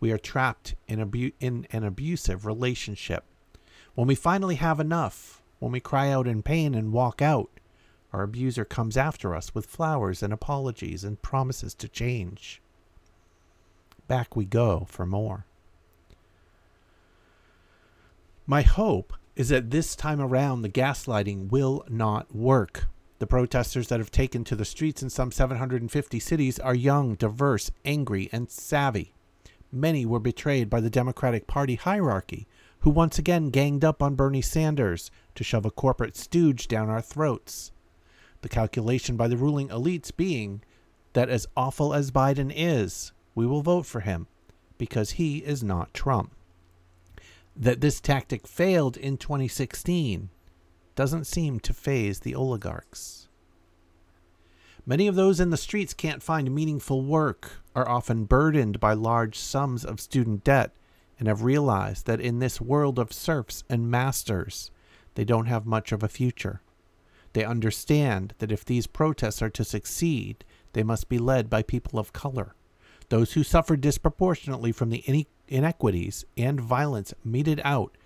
We 0.00 0.12
are 0.12 0.18
trapped 0.18 0.76
in, 0.88 0.98
abu- 0.98 1.32
in 1.40 1.66
an 1.72 1.84
abusive 1.84 2.46
relationship 2.46 3.24
when 3.94 4.06
we 4.08 4.14
finally 4.14 4.54
have 4.54 4.80
enough, 4.80 5.42
when 5.58 5.72
we 5.72 5.80
cry 5.80 6.08
out 6.08 6.26
in 6.26 6.42
pain 6.42 6.74
and 6.74 6.90
walk 6.90 7.20
out, 7.20 7.50
our 8.14 8.22
abuser 8.22 8.64
comes 8.64 8.96
after 8.96 9.34
us 9.34 9.54
with 9.54 9.66
flowers 9.66 10.22
and 10.22 10.32
apologies 10.32 11.04
and 11.04 11.20
promises 11.20 11.74
to 11.74 11.86
change. 11.86 12.62
Back 14.08 14.34
we 14.34 14.46
go 14.46 14.86
for 14.88 15.04
more. 15.04 15.44
My 18.46 18.62
hope 18.62 19.12
is 19.36 19.48
that 19.48 19.70
this 19.70 19.96
time 19.96 20.20
around 20.20 20.62
the 20.62 20.68
gaslighting 20.68 21.50
will 21.50 21.84
not 21.88 22.34
work. 22.34 22.86
The 23.18 23.26
protesters 23.26 23.88
that 23.88 24.00
have 24.00 24.10
taken 24.10 24.44
to 24.44 24.56
the 24.56 24.64
streets 24.64 25.02
in 25.02 25.10
some 25.10 25.30
750 25.30 26.18
cities 26.20 26.58
are 26.58 26.74
young, 26.74 27.14
diverse, 27.14 27.70
angry, 27.84 28.28
and 28.32 28.50
savvy. 28.50 29.12
Many 29.70 30.04
were 30.04 30.20
betrayed 30.20 30.68
by 30.68 30.80
the 30.80 30.90
Democratic 30.90 31.46
Party 31.46 31.76
hierarchy 31.76 32.48
who 32.80 32.90
once 32.90 33.18
again 33.18 33.50
ganged 33.50 33.84
up 33.84 34.02
on 34.02 34.14
Bernie 34.14 34.40
Sanders 34.40 35.10
to 35.34 35.44
shove 35.44 35.66
a 35.66 35.70
corporate 35.70 36.16
stooge 36.16 36.66
down 36.66 36.88
our 36.88 37.02
throats. 37.02 37.72
The 38.42 38.48
calculation 38.48 39.16
by 39.16 39.28
the 39.28 39.36
ruling 39.36 39.68
elites 39.68 40.14
being 40.14 40.62
that 41.12 41.28
as 41.28 41.46
awful 41.56 41.92
as 41.92 42.10
Biden 42.10 42.52
is, 42.54 43.12
we 43.34 43.46
will 43.46 43.62
vote 43.62 43.84
for 43.84 44.00
him 44.00 44.28
because 44.78 45.12
he 45.12 45.38
is 45.38 45.62
not 45.62 45.92
Trump. 45.92 46.34
That 47.56 47.80
this 47.80 48.00
tactic 48.00 48.46
failed 48.46 48.96
in 48.96 49.16
2016 49.16 50.30
doesn't 50.94 51.26
seem 51.26 51.60
to 51.60 51.72
phase 51.72 52.20
the 52.20 52.34
oligarchs. 52.34 53.28
Many 54.86 55.06
of 55.06 55.14
those 55.14 55.40
in 55.40 55.50
the 55.50 55.56
streets 55.56 55.94
can't 55.94 56.22
find 56.22 56.54
meaningful 56.54 57.02
work, 57.02 57.62
are 57.76 57.88
often 57.88 58.24
burdened 58.24 58.80
by 58.80 58.92
large 58.94 59.38
sums 59.38 59.84
of 59.84 60.00
student 60.00 60.42
debt, 60.42 60.72
and 61.18 61.28
have 61.28 61.42
realized 61.42 62.06
that 62.06 62.20
in 62.20 62.38
this 62.38 62.60
world 62.60 62.98
of 62.98 63.12
serfs 63.12 63.62
and 63.68 63.90
masters, 63.90 64.70
they 65.14 65.24
don't 65.24 65.46
have 65.46 65.66
much 65.66 65.92
of 65.92 66.02
a 66.02 66.08
future. 66.08 66.62
They 67.34 67.44
understand 67.44 68.34
that 68.38 68.50
if 68.50 68.64
these 68.64 68.86
protests 68.86 69.42
are 69.42 69.50
to 69.50 69.64
succeed, 69.64 70.44
they 70.72 70.82
must 70.82 71.08
be 71.08 71.18
led 71.18 71.50
by 71.50 71.62
people 71.62 71.98
of 71.98 72.12
color, 72.12 72.54
those 73.10 73.34
who 73.34 73.44
suffer 73.44 73.76
disproportionately 73.76 74.72
from 74.72 74.90
the 74.90 75.04
inequities 75.50 76.24
and 76.36 76.60
violence 76.60 77.12
meted 77.24 77.60
out 77.64 77.96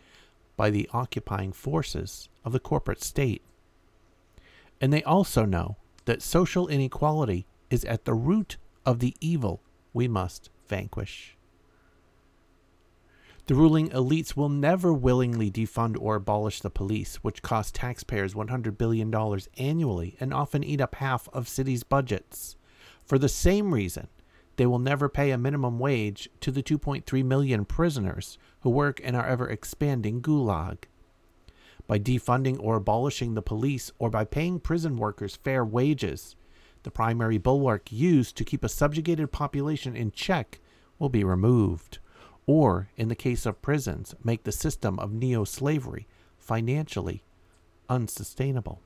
by 0.57 0.71
the 0.71 0.89
occupying 0.93 1.53
forces 1.53 2.29
of 2.45 2.53
the 2.53 2.61
corporate 2.61 3.03
state. 3.03 3.43
And 4.81 4.93
they 4.93 5.03
also 5.03 5.45
know 5.45 5.77
that 6.05 6.23
social 6.23 6.69
inequality 6.69 7.47
is 7.71 7.85
at 7.85 8.05
the 8.05 8.15
root 8.15 8.57
of 8.85 8.99
the 8.99 9.15
evil 9.21 9.61
we 9.93 10.09
must 10.09 10.51
vanquish. 10.69 11.37
The 13.47 13.55
ruling 13.55 13.91
elites 13.91 14.35
will 14.35 14.49
never 14.49 14.93
willingly 14.93 15.51
defund 15.51 15.97
or 16.01 16.17
abolish 16.17 16.61
the 16.61 16.71
police, 16.71 17.17
which 17.17 17.43
cost 17.43 17.75
taxpayers 17.75 18.33
$100 18.33 18.79
billion 18.79 19.15
annually 19.59 20.17
and 20.19 20.33
often 20.33 20.65
eat 20.65 20.81
up 20.81 20.95
half 20.95 21.29
of 21.29 21.47
cities' 21.47 21.83
budgets. 21.83 22.57
For 23.05 23.19
the 23.19 23.29
same 23.29 23.75
reason, 23.75 24.09
they 24.57 24.67
will 24.67 24.79
never 24.79 25.09
pay 25.09 25.31
a 25.31 25.39
minimum 25.39 25.79
wage 25.79 26.29
to 26.41 26.51
the 26.51 26.63
2.3 26.63 27.25
million 27.25 27.65
prisoners 27.65 28.39
who 28.61 28.71
work 28.71 29.01
in 29.01 29.15
our 29.15 29.27
ever 29.27 29.49
expanding 29.49 30.21
gulag. 30.21 30.85
By 31.87 31.99
defunding 31.99 32.59
or 32.61 32.77
abolishing 32.77 33.35
the 33.35 33.43
police 33.43 33.93
or 33.99 34.11
by 34.11 34.25
paying 34.25 34.61
prison 34.61 34.97
workers 34.97 35.37
fair 35.37 35.65
wages, 35.65 36.37
the 36.83 36.91
primary 36.91 37.39
bulwark 37.39 37.91
used 37.91 38.37
to 38.37 38.45
keep 38.45 38.65
a 38.65 38.69
subjugated 38.69 39.33
population 39.33 39.97
in 39.97 40.13
check 40.13 40.61
will 40.99 41.09
be 41.09 41.25
removed 41.25 41.99
or, 42.47 42.89
in 42.97 43.09
the 43.09 43.15
case 43.15 43.47
of 43.47 43.63
prisons, 43.63 44.15
make 44.23 44.45
the 44.45 44.53
system 44.53 44.99
of 44.99 45.13
neo 45.13 45.45
slavery 45.45 46.07
financially 46.39 47.23
unsustainable. 47.89 48.81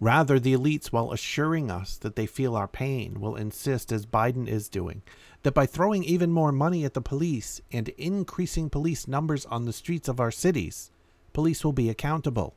Rather, 0.00 0.40
the 0.40 0.54
elites, 0.54 0.86
while 0.86 1.12
assuring 1.12 1.70
us 1.70 1.98
that 1.98 2.16
they 2.16 2.24
feel 2.24 2.56
our 2.56 2.66
pain, 2.66 3.20
will 3.20 3.36
insist, 3.36 3.92
as 3.92 4.06
Biden 4.06 4.48
is 4.48 4.70
doing, 4.70 5.02
that 5.42 5.52
by 5.52 5.66
throwing 5.66 6.02
even 6.04 6.32
more 6.32 6.52
money 6.52 6.84
at 6.84 6.94
the 6.94 7.02
police 7.02 7.60
and 7.70 7.90
increasing 7.90 8.70
police 8.70 9.06
numbers 9.06 9.44
on 9.46 9.66
the 9.66 9.74
streets 9.74 10.08
of 10.08 10.18
our 10.18 10.30
cities, 10.30 10.90
police 11.34 11.62
will 11.62 11.74
be 11.74 11.90
accountable. 11.90 12.54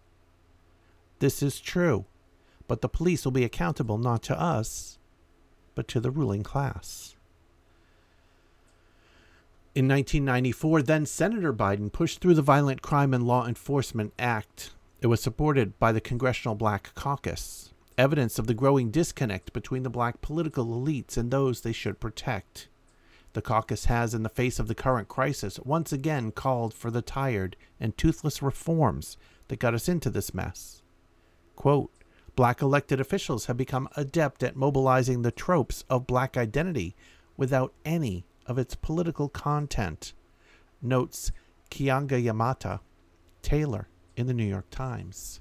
This 1.20 1.44
is 1.44 1.60
true, 1.60 2.06
but 2.68 2.80
the 2.80 2.88
police 2.90 3.26
will 3.26 3.32
be 3.34 3.44
accountable 3.44 3.98
not 3.98 4.24
to 4.24 4.40
us, 4.40 4.98
but 5.76 5.90
to 5.90 6.00
the 6.00 6.12
ruling 6.12 6.44
class. 6.44 7.16
In 9.76 9.88
1994, 9.88 10.84
then 10.84 11.06
Senator 11.06 11.52
Biden 11.52 11.92
pushed 11.92 12.22
through 12.22 12.36
the 12.36 12.42
Violent 12.42 12.82
Crime 12.82 13.14
and 13.14 13.26
Law 13.26 13.46
Enforcement 13.48 14.14
Act. 14.18 14.72
It 15.04 15.08
was 15.08 15.22
supported 15.22 15.78
by 15.80 15.92
the 15.92 16.00
Congressional 16.00 16.56
Black 16.56 16.96
Caucus, 16.96 17.74
evidence 17.98 18.40
of 18.40 18.48
the 18.48 18.54
growing 18.54 18.90
disconnect 18.90 19.52
between 19.52 19.84
the 19.84 19.90
black 19.90 20.22
political 20.22 20.66
elites 20.66 21.18
and 21.18 21.30
those 21.30 21.60
they 21.60 21.74
should 21.74 22.00
protect. 22.00 22.70
The 23.34 23.42
caucus 23.42 23.84
has, 23.86 24.14
in 24.14 24.24
the 24.24 24.30
face 24.30 24.60
of 24.60 24.70
the 24.70 24.74
current 24.74 25.10
crisis, 25.10 25.60
once 25.60 25.92
again 25.92 26.32
called 26.32 26.74
for 26.74 26.90
the 26.90 27.02
tired 27.02 27.58
and 27.82 27.98
toothless 27.98 28.42
reforms 28.42 29.18
that 29.50 29.60
got 29.60 29.74
us 29.74 29.90
into 29.90 30.10
this 30.10 30.34
mess. 30.34 30.82
Quote, 31.58 31.92
Black 32.38 32.62
elected 32.62 33.02
officials 33.02 33.48
have 33.48 33.58
become 33.58 33.90
adept 33.98 34.42
at 34.42 34.56
mobilizing 34.56 35.22
the 35.22 35.32
tropes 35.32 35.84
of 35.90 36.08
black 36.08 36.38
identity 36.38 36.96
without 37.36 37.74
any 37.84 38.26
of 38.46 38.58
its 38.58 38.74
political 38.74 39.28
content. 39.28 40.14
notes 40.82 41.34
Keeanga-Yamahtta 41.72 42.80
Taylor 43.42 43.90
in 44.16 44.28
the 44.28 44.34
New 44.34 44.46
York 44.46 44.70
Times. 44.70 45.40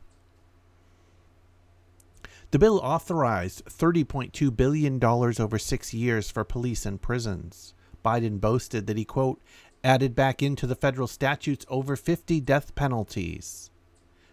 The 2.51 2.59
bill 2.59 2.79
authorized 2.81 3.65
$30.2 3.65 4.55
billion 4.55 5.03
over 5.03 5.59
six 5.59 5.95
years 5.95 6.31
for 6.31 6.45
police 6.45 6.85
and 6.85 7.01
prisons. 7.01 7.73
Biden 8.05 8.41
boasted 8.41 8.87
that 8.87 8.99
he, 8.99 9.05
quote, 9.05 9.41
added 9.83 10.15
back 10.15 10.43
into 10.43 10.67
the 10.67 10.75
federal 10.75 11.07
statutes 11.07 11.65
over 11.69 11.97
50 11.97 12.41
death 12.41 12.75
penalties. 12.75 13.71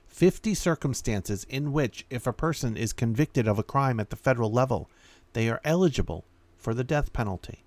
50 0.08 0.53
circumstances 0.53 1.46
in 1.50 1.72
which, 1.72 2.05
if 2.10 2.27
a 2.27 2.34
person 2.34 2.75
is 2.75 2.91
convicted 2.91 3.48
of 3.48 3.58
a 3.58 3.63
crime 3.63 4.01
at 4.01 4.10
the 4.10 4.15
federal 4.17 4.51
level, 4.51 4.89
they 5.34 5.50
are 5.50 5.62
eligible 5.63 6.25
for 6.58 6.74
the 6.74 6.84
death 6.84 7.13
penalty. 7.13 7.63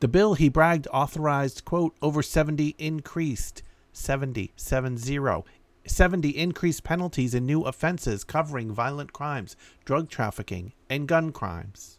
The 0.00 0.08
bill, 0.08 0.34
he 0.34 0.48
bragged, 0.48 0.86
authorized, 0.92 1.64
quote, 1.64 1.94
over 2.00 2.22
70 2.22 2.76
increased, 2.78 3.62
70, 3.98 4.52
70, 4.56 5.44
70 5.86 6.28
increased 6.30 6.84
penalties 6.84 7.34
in 7.34 7.44
new 7.44 7.62
offenses 7.62 8.24
covering 8.24 8.72
violent 8.72 9.12
crimes, 9.12 9.56
drug 9.84 10.08
trafficking, 10.08 10.72
and 10.88 11.08
gun 11.08 11.32
crimes. 11.32 11.98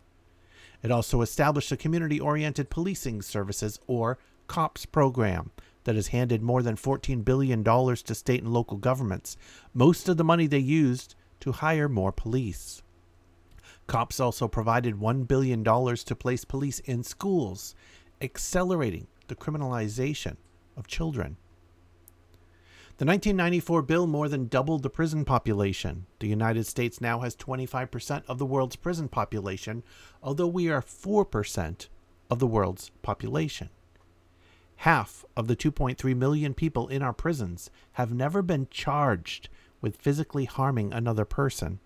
It 0.82 0.92
also 0.92 1.22
established 1.22 1.72
a 1.72 1.78
community 1.78 2.20
oriented 2.20 2.70
policing 2.70 3.22
services, 3.22 3.80
or 3.86 4.18
COPS 4.48 4.86
program, 4.86 5.52
that 5.84 5.96
has 5.96 6.08
handed 6.08 6.42
more 6.42 6.62
than 6.62 6.76
$14 6.76 7.26
billion 7.26 7.64
to 7.64 8.16
state 8.16 8.44
and 8.44 8.54
local 8.54 8.78
governments, 8.78 9.38
most 9.74 10.08
of 10.08 10.18
the 10.18 10.24
money 10.24 10.48
they 10.48 10.60
used 10.60 11.16
to 11.40 11.52
hire 11.52 11.90
more 11.90 12.12
police. 12.12 12.82
COPS 13.88 14.20
also 14.20 14.48
provided 14.48 14.96
$1 14.96 15.28
billion 15.28 15.64
to 15.64 16.16
place 16.16 16.46
police 16.46 16.80
in 16.80 17.04
schools, 17.04 17.76
accelerating 18.22 19.08
the 19.28 19.36
criminalization 19.36 20.36
of 20.78 20.88
children. 20.88 21.38
The 23.00 23.06
1994 23.06 23.84
bill 23.84 24.08
more 24.08 24.28
than 24.28 24.50
doubled 24.50 24.84
the 24.84 24.90
prison 24.90 25.24
population. 25.24 26.06
The 26.20 26.28
United 26.28 26.66
States 26.66 27.00
now 27.00 27.22
has 27.22 27.34
25% 27.34 28.24
of 28.28 28.40
the 28.40 28.46
world's 28.46 28.76
prison 28.76 29.08
population, 29.08 29.84
although 30.22 30.48
we 30.48 30.70
are 30.70 30.82
4% 30.82 31.88
of 32.30 32.40
the 32.40 32.46
world's 32.46 32.90
population. 33.02 33.70
Half 34.80 35.24
of 35.38 35.48
the 35.48 35.56
2.3 35.56 36.14
million 36.14 36.54
people 36.54 36.90
in 36.90 37.02
our 37.02 37.14
prisons 37.14 37.70
have 37.94 38.14
never 38.14 38.42
been 38.42 38.68
charged 38.70 39.48
with 39.80 39.96
physically 39.96 40.44
harming 40.44 40.92
another 40.92 41.24
person, 41.24 41.80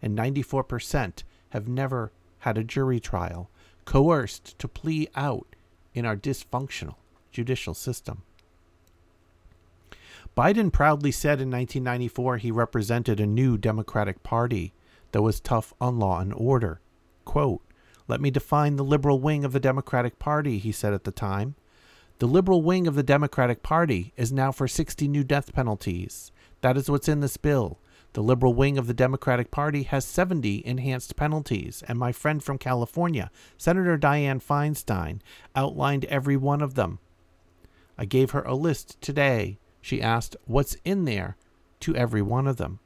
and 0.00 0.16
94% 0.16 1.22
have 1.50 1.68
never 1.68 2.12
had 2.38 2.56
a 2.56 2.64
jury 2.64 2.98
trial, 2.98 3.50
coerced 3.84 4.58
to 4.58 4.68
plea 4.68 5.06
out 5.14 5.54
in 5.92 6.06
our 6.06 6.16
dysfunctional 6.16 6.96
judicial 7.30 7.74
system. 7.74 8.22
Biden 10.36 10.70
proudly 10.70 11.12
said 11.12 11.40
in 11.40 11.50
1994 11.50 12.36
he 12.36 12.50
represented 12.50 13.20
a 13.20 13.26
new 13.26 13.56
Democratic 13.56 14.22
Party 14.22 14.74
that 15.12 15.22
was 15.22 15.40
tough 15.40 15.72
on 15.80 15.98
law 15.98 16.20
and 16.20 16.34
order. 16.34 16.82
Quote, 17.24 17.62
Let 18.06 18.20
me 18.20 18.30
define 18.30 18.76
the 18.76 18.84
liberal 18.84 19.18
wing 19.18 19.46
of 19.46 19.52
the 19.52 19.60
Democratic 19.60 20.18
Party, 20.18 20.58
he 20.58 20.72
said 20.72 20.92
at 20.92 21.04
the 21.04 21.10
time. 21.10 21.54
The 22.18 22.26
liberal 22.26 22.60
wing 22.60 22.86
of 22.86 22.96
the 22.96 23.02
Democratic 23.02 23.62
Party 23.62 24.12
is 24.18 24.30
now 24.30 24.52
for 24.52 24.68
60 24.68 25.08
new 25.08 25.24
death 25.24 25.54
penalties. 25.54 26.32
That 26.60 26.76
is 26.76 26.90
what's 26.90 27.08
in 27.08 27.20
this 27.20 27.38
bill. 27.38 27.78
The 28.12 28.22
liberal 28.22 28.52
wing 28.52 28.76
of 28.76 28.86
the 28.86 28.94
Democratic 28.94 29.50
Party 29.50 29.84
has 29.84 30.04
70 30.04 30.66
enhanced 30.66 31.16
penalties, 31.16 31.82
and 31.88 31.98
my 31.98 32.12
friend 32.12 32.42
from 32.44 32.58
California, 32.58 33.30
Senator 33.56 33.96
Dianne 33.96 34.42
Feinstein, 34.42 35.20
outlined 35.54 36.04
every 36.06 36.36
one 36.36 36.60
of 36.60 36.74
them. 36.74 36.98
I 37.96 38.04
gave 38.04 38.32
her 38.32 38.42
a 38.42 38.54
list 38.54 39.00
today. 39.00 39.58
She 39.86 40.02
asked, 40.02 40.34
What's 40.46 40.76
in 40.84 41.04
there? 41.04 41.36
to 41.78 41.94
every 41.94 42.20
one 42.20 42.48
of 42.48 42.56
them. 42.56 42.80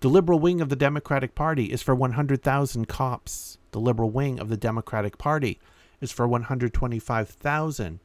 The 0.00 0.08
liberal 0.08 0.40
wing 0.40 0.60
of 0.60 0.68
the 0.68 0.74
Democratic 0.74 1.36
Party 1.36 1.66
is 1.66 1.80
for 1.80 1.94
100,000 1.94 2.88
cops. 2.88 3.58
The 3.70 3.78
liberal 3.78 4.10
wing 4.10 4.40
of 4.40 4.48
the 4.48 4.56
Democratic 4.56 5.16
Party 5.16 5.60
is 6.00 6.10
for 6.10 6.26
125,000 6.26 8.00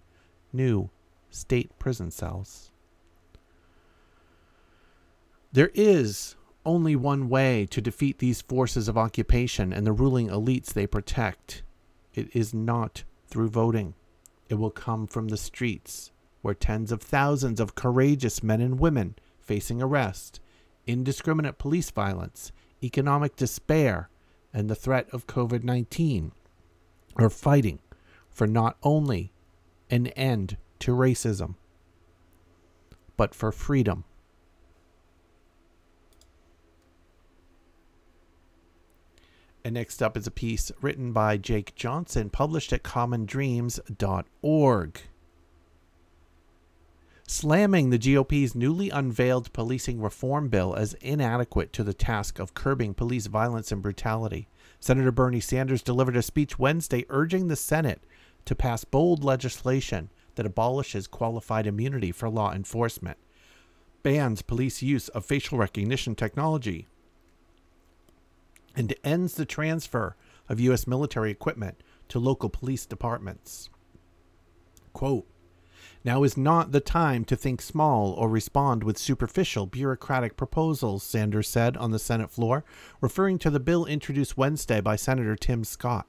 new 0.53 0.91
state 1.31 1.71
prison 1.79 2.11
cells. 2.11 2.69
There 5.51 5.71
is 5.73 6.35
only 6.67 6.95
one 6.95 7.27
way 7.29 7.65
to 7.71 7.81
defeat 7.81 8.19
these 8.19 8.43
forces 8.43 8.87
of 8.87 8.95
occupation 8.95 9.73
and 9.73 9.87
the 9.87 9.91
ruling 9.91 10.27
elites 10.27 10.71
they 10.71 10.85
protect. 10.85 11.63
It 12.13 12.29
is 12.35 12.53
not 12.53 13.05
through 13.27 13.49
voting. 13.49 13.95
It 14.49 14.55
will 14.55 14.69
come 14.69 15.07
from 15.07 15.29
the 15.29 15.37
streets, 15.37 16.11
where 16.45 16.53
tens 16.53 16.91
of 16.91 17.01
thousands 17.01 17.59
of 17.59 17.73
courageous 17.73 18.43
men 18.43 18.61
and 18.61 18.79
women 18.79 19.15
facing 19.41 19.81
arrest, 19.81 20.39
indiscriminate 20.85 21.57
police 21.57 21.89
violence, 21.89 22.51
economic 22.83 23.35
despair, 23.35 24.11
and 24.53 24.69
the 24.69 24.75
threat 24.75 25.09
of 25.11 25.25
COVID 25.25 25.63
19 25.63 26.31
are 27.15 27.31
fighting 27.31 27.79
for 28.29 28.45
not 28.45 28.77
only 28.83 29.33
an 29.89 30.05
end 30.09 30.57
to 30.77 30.91
racism, 30.91 31.55
but 33.17 33.33
for 33.33 33.51
freedom. 33.51 34.03
And 39.63 39.73
next 39.73 40.03
up 40.03 40.15
is 40.15 40.27
a 40.27 40.31
piece 40.31 40.71
written 40.79 41.11
by 41.11 41.37
Jake 41.37 41.73
Johnson, 41.73 42.29
published 42.29 42.71
at 42.71 42.83
commondreams.org. 42.83 45.01
Slamming 47.27 47.89
the 47.89 47.97
GOP's 47.97 48.53
newly 48.53 48.91
unveiled 48.91 49.51
policing 49.51 49.99
reform 49.99 50.47
bill 50.47 50.75
as 50.75 50.93
inadequate 50.95 51.73
to 51.73 51.83
the 51.83 51.93
task 51.93 52.37
of 52.37 52.53
curbing 52.53 52.93
police 52.93 53.25
violence 53.25 53.71
and 53.71 53.81
brutality, 53.81 54.47
Senator 54.79 55.11
Bernie 55.11 55.39
Sanders 55.39 55.81
delivered 55.81 56.15
a 56.15 56.21
speech 56.21 56.59
Wednesday 56.59 57.03
urging 57.09 57.47
the 57.47 57.55
Senate 57.55 58.03
to 58.45 58.53
pass 58.53 58.83
bold 58.83 59.23
legislation 59.23 60.11
that 60.35 60.45
abolishes 60.45 61.07
qualified 61.07 61.65
immunity 61.65 62.11
for 62.11 62.29
law 62.29 62.53
enforcement, 62.53 63.17
bans 64.03 64.43
police 64.43 64.83
use 64.83 65.07
of 65.09 65.25
facial 65.25 65.57
recognition 65.57 66.13
technology, 66.13 66.85
and 68.75 68.93
ends 69.03 69.33
the 69.33 69.45
transfer 69.45 70.15
of 70.47 70.59
U.S. 70.59 70.85
military 70.85 71.31
equipment 71.31 71.81
to 72.09 72.19
local 72.19 72.49
police 72.49 72.85
departments. 72.85 73.71
Quote, 74.93 75.25
now 76.05 76.21
is 76.21 76.37
not 76.37 76.71
the 76.71 76.79
time 76.79 77.25
to 77.25 77.35
think 77.35 77.61
small 77.61 78.11
or 78.11 78.29
respond 78.29 78.83
with 78.83 78.97
superficial 78.97 79.65
bureaucratic 79.65 80.37
proposals, 80.37 81.01
Sanders 81.01 81.49
said 81.49 81.75
on 81.75 81.89
the 81.89 81.97
Senate 81.97 82.29
floor, 82.29 82.63
referring 83.01 83.39
to 83.39 83.49
the 83.49 83.59
bill 83.59 83.85
introduced 83.85 84.37
Wednesday 84.37 84.79
by 84.79 84.95
Senator 84.95 85.35
Tim 85.35 85.63
Scott. 85.63 86.07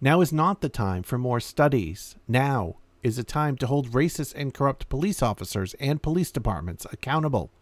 Now 0.00 0.20
is 0.20 0.32
not 0.32 0.60
the 0.60 0.68
time 0.68 1.04
for 1.04 1.18
more 1.18 1.38
studies. 1.38 2.16
Now 2.26 2.78
is 3.04 3.16
a 3.16 3.24
time 3.24 3.56
to 3.58 3.66
hold 3.68 3.92
racist 3.92 4.34
and 4.34 4.52
corrupt 4.52 4.88
police 4.88 5.22
officers 5.22 5.74
and 5.74 6.02
police 6.02 6.32
departments 6.32 6.84
accountable 6.92 7.52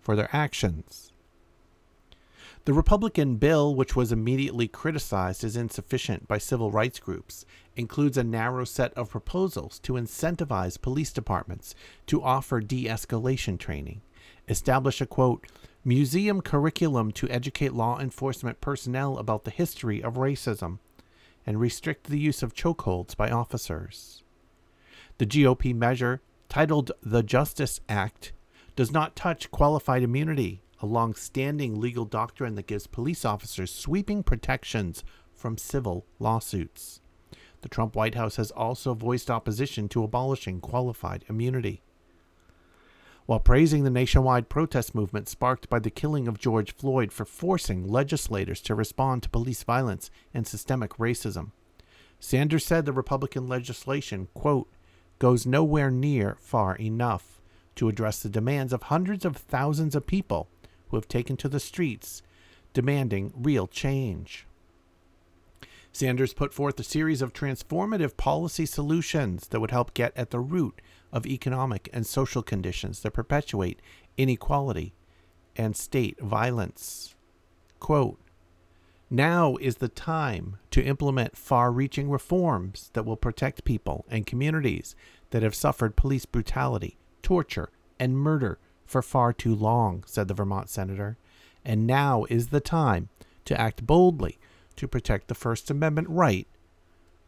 for 0.00 0.16
their 0.16 0.34
actions. 0.34 1.12
The 2.66 2.74
Republican 2.74 3.36
bill, 3.36 3.74
which 3.74 3.96
was 3.96 4.12
immediately 4.12 4.68
criticized 4.68 5.44
as 5.44 5.56
insufficient 5.56 6.28
by 6.28 6.36
civil 6.36 6.70
rights 6.70 6.98
groups, 6.98 7.46
includes 7.74 8.18
a 8.18 8.24
narrow 8.24 8.66
set 8.66 8.92
of 8.94 9.08
proposals 9.08 9.78
to 9.80 9.94
incentivize 9.94 10.80
police 10.80 11.10
departments 11.10 11.74
to 12.06 12.22
offer 12.22 12.60
de 12.60 12.84
escalation 12.84 13.58
training, 13.58 14.02
establish 14.46 15.00
a 15.00 15.06
quote, 15.06 15.46
museum 15.86 16.42
curriculum 16.42 17.10
to 17.12 17.30
educate 17.30 17.72
law 17.72 17.98
enforcement 17.98 18.60
personnel 18.60 19.16
about 19.16 19.44
the 19.44 19.50
history 19.50 20.02
of 20.02 20.14
racism, 20.14 20.78
and 21.46 21.58
restrict 21.58 22.08
the 22.08 22.18
use 22.18 22.42
of 22.42 22.54
chokeholds 22.54 23.16
by 23.16 23.30
officers. 23.30 24.22
The 25.16 25.24
GOP 25.24 25.74
measure, 25.74 26.20
titled 26.50 26.92
the 27.02 27.22
Justice 27.22 27.80
Act, 27.88 28.32
does 28.76 28.92
not 28.92 29.16
touch 29.16 29.50
qualified 29.50 30.02
immunity 30.02 30.60
a 30.82 30.86
long 30.86 31.14
standing 31.14 31.80
legal 31.80 32.04
doctrine 32.04 32.54
that 32.54 32.66
gives 32.66 32.86
police 32.86 33.24
officers 33.24 33.72
sweeping 33.72 34.22
protections 34.22 35.04
from 35.34 35.58
civil 35.58 36.06
lawsuits. 36.18 37.00
The 37.62 37.68
Trump 37.68 37.94
White 37.94 38.14
House 38.14 38.36
has 38.36 38.50
also 38.50 38.94
voiced 38.94 39.30
opposition 39.30 39.88
to 39.90 40.02
abolishing 40.02 40.60
qualified 40.60 41.24
immunity. 41.28 41.82
While 43.26 43.40
praising 43.40 43.84
the 43.84 43.90
nationwide 43.90 44.48
protest 44.48 44.94
movement 44.94 45.28
sparked 45.28 45.68
by 45.68 45.78
the 45.78 45.90
killing 45.90 46.26
of 46.26 46.38
George 46.38 46.74
Floyd 46.74 47.12
for 47.12 47.24
forcing 47.24 47.86
legislators 47.86 48.60
to 48.62 48.74
respond 48.74 49.22
to 49.22 49.30
police 49.30 49.62
violence 49.62 50.10
and 50.34 50.46
systemic 50.46 50.92
racism, 50.96 51.52
Sanders 52.18 52.64
said 52.64 52.84
the 52.84 52.92
Republican 52.92 53.48
legislation, 53.48 54.28
quote, 54.34 54.68
goes 55.18 55.46
nowhere 55.46 55.90
near 55.90 56.36
far 56.40 56.76
enough 56.76 57.40
to 57.76 57.88
address 57.88 58.22
the 58.22 58.28
demands 58.28 58.72
of 58.72 58.84
hundreds 58.84 59.24
of 59.24 59.36
thousands 59.36 59.94
of 59.94 60.06
people 60.06 60.48
who 60.90 60.96
have 60.96 61.08
taken 61.08 61.36
to 61.38 61.48
the 61.48 61.60
streets 61.60 62.22
demanding 62.72 63.32
real 63.36 63.66
change. 63.66 64.46
Sanders 65.92 66.34
put 66.34 66.54
forth 66.54 66.78
a 66.78 66.84
series 66.84 67.20
of 67.20 67.32
transformative 67.32 68.16
policy 68.16 68.64
solutions 68.64 69.48
that 69.48 69.60
would 69.60 69.72
help 69.72 69.92
get 69.92 70.16
at 70.16 70.30
the 70.30 70.38
root 70.38 70.80
of 71.12 71.26
economic 71.26 71.88
and 71.92 72.06
social 72.06 72.42
conditions 72.42 73.00
that 73.00 73.10
perpetuate 73.10 73.80
inequality 74.16 74.94
and 75.56 75.76
state 75.76 76.20
violence. 76.20 77.16
Quote, 77.80 78.20
now 79.12 79.56
is 79.56 79.78
the 79.78 79.88
time 79.88 80.58
to 80.70 80.84
implement 80.84 81.36
far 81.36 81.72
reaching 81.72 82.08
reforms 82.08 82.90
that 82.92 83.04
will 83.04 83.16
protect 83.16 83.64
people 83.64 84.04
and 84.08 84.24
communities 84.24 84.94
that 85.30 85.42
have 85.42 85.54
suffered 85.56 85.96
police 85.96 86.24
brutality, 86.24 86.96
torture, 87.20 87.70
and 87.98 88.16
murder 88.16 88.60
for 88.90 89.02
far 89.02 89.32
too 89.32 89.54
long, 89.54 90.02
said 90.04 90.26
the 90.26 90.34
Vermont 90.34 90.68
senator. 90.68 91.16
And 91.64 91.86
now 91.86 92.26
is 92.28 92.48
the 92.48 92.60
time 92.60 93.08
to 93.44 93.58
act 93.58 93.86
boldly 93.86 94.38
to 94.74 94.88
protect 94.88 95.28
the 95.28 95.34
First 95.34 95.70
Amendment 95.70 96.08
right 96.10 96.48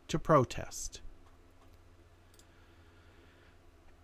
to 0.09 0.19
protest. 0.19 1.01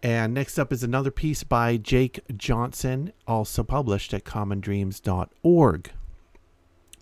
And 0.02 0.32
next 0.32 0.56
up 0.58 0.72
is 0.72 0.84
another 0.84 1.10
piece 1.10 1.42
by 1.42 1.76
Jake 1.76 2.20
Johnson, 2.36 3.12
also 3.26 3.64
published 3.64 4.14
at 4.14 4.24
commondreams.org. 4.24 5.90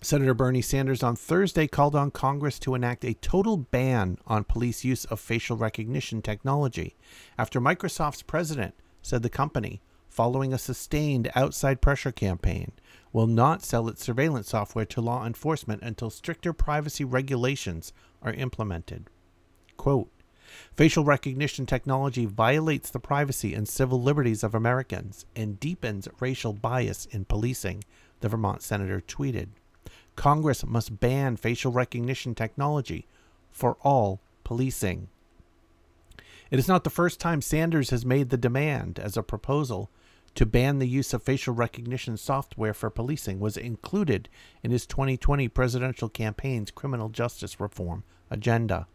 Senator 0.01 0.33
Bernie 0.33 0.61
Sanders 0.61 1.03
on 1.03 1.15
Thursday 1.15 1.67
called 1.67 1.95
on 1.95 2.09
Congress 2.09 2.57
to 2.59 2.73
enact 2.73 3.05
a 3.05 3.13
total 3.15 3.57
ban 3.57 4.17
on 4.25 4.43
police 4.43 4.83
use 4.83 5.05
of 5.05 5.19
facial 5.19 5.57
recognition 5.57 6.21
technology 6.21 6.95
after 7.37 7.61
Microsoft's 7.61 8.23
president 8.23 8.73
said 9.03 9.21
the 9.21 9.29
company, 9.29 9.81
following 10.17 10.51
a 10.51 10.57
sustained 10.57 11.29
outside 11.35 11.79
pressure 11.79 12.11
campaign, 12.11 12.71
will 13.13 13.27
not 13.27 13.61
sell 13.61 13.87
its 13.87 14.03
surveillance 14.03 14.49
software 14.49 14.83
to 14.83 14.99
law 14.99 15.23
enforcement 15.23 15.79
until 15.83 16.09
stricter 16.09 16.51
privacy 16.51 17.05
regulations 17.05 17.93
are 18.23 18.33
implemented. 18.33 19.11
Quote, 19.77 20.09
Facial 20.75 21.03
recognition 21.03 21.67
technology 21.67 22.25
violates 22.25 22.89
the 22.89 22.99
privacy 22.99 23.53
and 23.53 23.67
civil 23.67 24.01
liberties 24.01 24.43
of 24.43 24.55
Americans 24.55 25.27
and 25.35 25.59
deepens 25.59 26.07
racial 26.19 26.51
bias 26.51 27.05
in 27.05 27.23
policing, 27.23 27.83
the 28.21 28.29
Vermont 28.29 28.63
senator 28.63 28.99
tweeted. 28.99 29.49
Congress 30.15 30.65
must 30.65 30.99
ban 30.99 31.37
facial 31.37 31.71
recognition 31.71 32.33
technology 32.33 33.05
for 33.51 33.77
all 33.83 34.19
policing. 34.43 35.09
It 36.49 36.57
is 36.57 36.67
not 36.67 36.83
the 36.83 36.89
first 36.89 37.19
time 37.19 37.43
Sanders 37.43 37.91
has 37.91 38.03
made 38.03 38.31
the 38.31 38.37
demand 38.37 38.97
as 38.97 39.15
a 39.15 39.21
proposal 39.21 39.91
to 40.37 40.45
ban 40.45 40.77
the 40.77 40.87
use 40.87 41.15
of 41.15 41.23
facial 41.23 41.55
recognition 41.55 42.15
software 42.15 42.75
for 42.75 42.91
policing 42.91 43.39
was 43.39 43.57
included 43.57 44.29
in 44.61 44.69
his 44.69 44.85
2020 44.85 45.47
presidential 45.47 46.09
campaign's 46.09 46.69
criminal 46.69 47.09
justice 47.09 47.59
reform 47.59 48.03
agenda. 48.29 48.85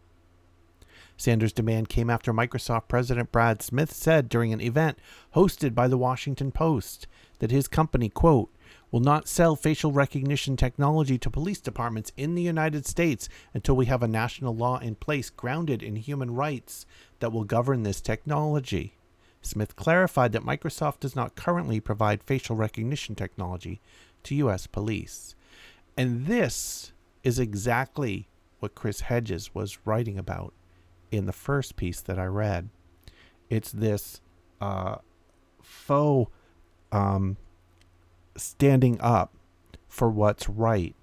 Sanders' 1.17 1.51
demand 1.51 1.89
came 1.89 2.09
after 2.09 2.33
Microsoft 2.33 2.87
President 2.87 3.29
Brad 3.33 3.61
Smith 3.61 3.91
said 3.91 4.29
during 4.29 4.53
an 4.53 4.61
event 4.61 4.97
hosted 5.35 5.75
by 5.75 5.89
the 5.89 5.97
Washington 5.97 6.49
Post 6.49 7.07
that 7.39 7.51
his 7.51 7.67
company, 7.67 8.07
quote, 8.07 8.49
will 8.89 9.01
not 9.01 9.27
sell 9.27 9.57
facial 9.57 9.91
recognition 9.91 10.55
technology 10.55 11.17
to 11.17 11.29
police 11.29 11.59
departments 11.59 12.13
in 12.15 12.35
the 12.35 12.41
United 12.41 12.85
States 12.85 13.27
until 13.53 13.75
we 13.75 13.87
have 13.87 14.01
a 14.01 14.07
national 14.07 14.55
law 14.55 14.79
in 14.79 14.95
place 14.95 15.29
grounded 15.29 15.83
in 15.83 15.97
human 15.97 16.33
rights 16.33 16.85
that 17.19 17.33
will 17.33 17.43
govern 17.43 17.83
this 17.83 17.99
technology. 17.99 18.95
Smith 19.45 19.75
clarified 19.75 20.31
that 20.31 20.43
Microsoft 20.43 21.01
does 21.01 21.15
not 21.15 21.35
currently 21.35 21.79
provide 21.79 22.23
facial 22.23 22.55
recognition 22.55 23.13
technology 23.13 23.81
to 24.23 24.35
U.S. 24.35 24.67
police. 24.67 25.35
And 25.97 26.25
this 26.25 26.93
is 27.23 27.39
exactly 27.39 28.27
what 28.59 28.75
Chris 28.75 29.01
Hedges 29.01 29.53
was 29.53 29.79
writing 29.85 30.17
about 30.17 30.53
in 31.11 31.25
the 31.25 31.33
first 31.33 31.75
piece 31.75 32.01
that 32.01 32.17
I 32.17 32.25
read. 32.25 32.69
It's 33.49 33.71
this 33.71 34.21
uh, 34.61 34.95
faux 35.61 36.31
um, 36.91 37.37
standing 38.35 38.99
up 39.01 39.33
for 39.87 40.09
what's 40.09 40.49
right, 40.49 40.95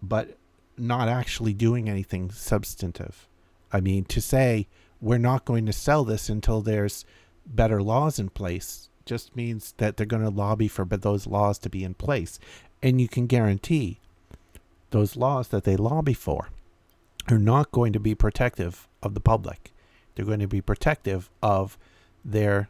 but 0.00 0.38
not 0.78 1.08
actually 1.08 1.52
doing 1.52 1.88
anything 1.88 2.30
substantive. 2.30 3.28
I 3.72 3.80
mean, 3.80 4.04
to 4.04 4.20
say 4.20 4.68
we're 5.00 5.18
not 5.18 5.44
going 5.44 5.66
to 5.66 5.72
sell 5.72 6.04
this 6.04 6.28
until 6.28 6.60
there's 6.62 7.04
better 7.46 7.82
laws 7.82 8.18
in 8.18 8.28
place 8.30 8.88
just 9.04 9.36
means 9.36 9.74
that 9.78 9.96
they're 9.96 10.06
going 10.06 10.22
to 10.22 10.30
lobby 10.30 10.68
for 10.68 10.84
those 10.84 11.26
laws 11.26 11.58
to 11.58 11.70
be 11.70 11.84
in 11.84 11.94
place. 11.94 12.38
And 12.82 13.00
you 13.00 13.08
can 13.08 13.26
guarantee 13.26 14.00
those 14.90 15.16
laws 15.16 15.48
that 15.48 15.64
they 15.64 15.76
lobby 15.76 16.14
for 16.14 16.48
are 17.30 17.38
not 17.38 17.72
going 17.72 17.92
to 17.92 18.00
be 18.00 18.14
protective 18.14 18.88
of 19.02 19.14
the 19.14 19.20
public. 19.20 19.72
They're 20.14 20.24
going 20.24 20.40
to 20.40 20.46
be 20.46 20.60
protective 20.60 21.30
of 21.42 21.78
their 22.24 22.68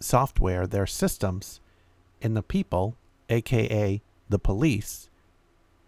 software, 0.00 0.66
their 0.66 0.86
systems, 0.86 1.60
and 2.22 2.36
the 2.36 2.42
people, 2.42 2.96
aka 3.28 4.00
the 4.28 4.38
police, 4.38 5.08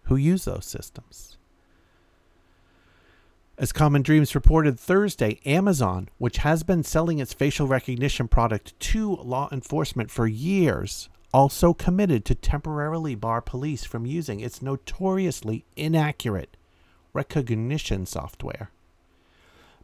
who 0.03 0.15
use 0.15 0.45
those 0.45 0.65
systems. 0.65 1.37
As 3.59 3.73
Common 3.73 4.03
Dreams 4.03 4.35
reported 4.35 4.79
Thursday, 4.79 5.41
Amazon, 5.45 6.07
which 6.17 6.37
has 6.37 6.63
been 6.63 6.81
selling 6.81 7.19
its 7.19 7.33
facial 7.33 7.67
recognition 7.67 8.29
product 8.29 8.79
to 8.79 9.17
law 9.17 9.49
enforcement 9.51 10.09
for 10.09 10.27
years, 10.27 11.09
also 11.33 11.73
committed 11.73 12.23
to 12.23 12.35
temporarily 12.35 13.15
bar 13.15 13.41
police 13.41 13.83
from 13.83 14.05
using 14.05 14.39
its 14.39 14.61
notoriously 14.61 15.65
inaccurate 15.75 16.55
Rekognition 17.13 18.07
software. 18.07 18.71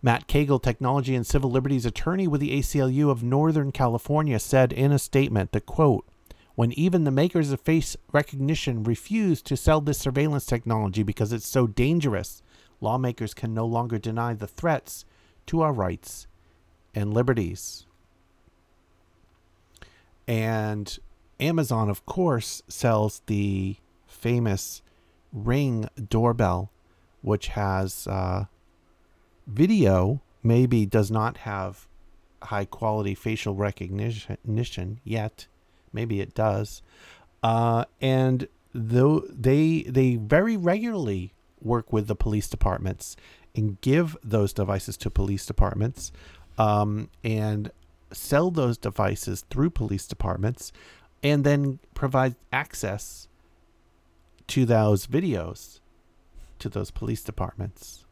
Matt 0.01 0.29
Cagle, 0.29 0.63
technology 0.63 1.13
and 1.13 1.27
civil 1.27 1.51
liberties 1.51 1.85
attorney 1.85 2.29
with 2.29 2.39
the 2.39 2.57
ACLU 2.57 3.11
of 3.11 3.23
Northern 3.23 3.73
California, 3.73 4.39
said 4.39 4.71
in 4.71 4.93
a 4.93 4.99
statement 4.99 5.51
that, 5.51 5.65
quote, 5.65 6.07
when 6.55 6.71
even 6.79 7.03
the 7.03 7.11
makers 7.11 7.51
of 7.51 7.59
face 7.59 7.97
recognition 8.13 8.85
refuse 8.85 9.41
to 9.41 9.57
sell 9.57 9.81
this 9.81 9.97
surveillance 9.97 10.45
technology 10.45 11.03
because 11.03 11.33
it's 11.33 11.45
so 11.45 11.67
dangerous, 11.67 12.41
lawmakers 12.81 13.33
can 13.33 13.53
no 13.53 13.65
longer 13.65 13.97
deny 13.97 14.33
the 14.33 14.47
threats 14.47 15.05
to 15.47 15.61
our 15.61 15.73
rights 15.73 16.27
and 16.93 17.13
liberties. 17.13 17.85
And 20.27 20.97
Amazon, 21.39 21.89
of 21.89 22.05
course, 22.05 22.61
sells 22.67 23.21
the 23.27 23.77
famous 24.07 24.81
Ring 25.33 25.89
doorbell 26.09 26.71
which 27.25 27.47
has 27.47 28.05
uh, 28.05 28.45
video, 29.47 30.21
maybe 30.43 30.85
does 30.85 31.09
not 31.09 31.37
have 31.37 31.87
high 32.43 32.65
quality 32.65 33.15
facial 33.15 33.55
recognition 33.55 34.99
yet. 35.03 35.47
Maybe 35.91 36.21
it 36.21 36.35
does. 36.35 36.83
Uh, 37.41 37.85
and 37.99 38.47
though 38.73 39.21
they 39.27 39.83
they 39.87 40.17
very 40.17 40.55
regularly 40.55 41.33
work 41.61 41.91
with 41.91 42.07
the 42.07 42.15
police 42.15 42.47
departments 42.47 43.15
and 43.55 43.79
give 43.81 44.17
those 44.23 44.53
devices 44.53 44.97
to 44.97 45.09
police 45.09 45.45
departments 45.45 46.11
um, 46.57 47.09
and 47.23 47.71
sell 48.11 48.51
those 48.51 48.77
devices 48.77 49.45
through 49.49 49.69
police 49.69 50.07
departments 50.07 50.71
and 51.23 51.43
then 51.43 51.79
provide 51.93 52.35
access 52.51 53.27
to 54.47 54.65
those 54.65 55.07
videos 55.07 55.79
to 56.59 56.69
those 56.69 56.91
police 56.91 57.23
departments. 57.23 58.05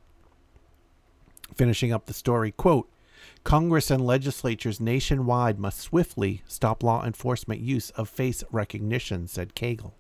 Finishing 1.55 1.91
up 1.91 2.05
the 2.05 2.13
story, 2.13 2.51
quote, 2.51 2.89
Congress 3.43 3.91
and 3.91 4.05
legislatures 4.05 4.79
nationwide 4.79 5.59
must 5.59 5.79
swiftly 5.79 6.41
stop 6.47 6.81
law 6.81 7.05
enforcement 7.05 7.61
use 7.61 7.89
of 7.91 8.09
face 8.09 8.43
recognition, 8.51 9.27
said 9.27 9.53
Cagle. 9.53 9.93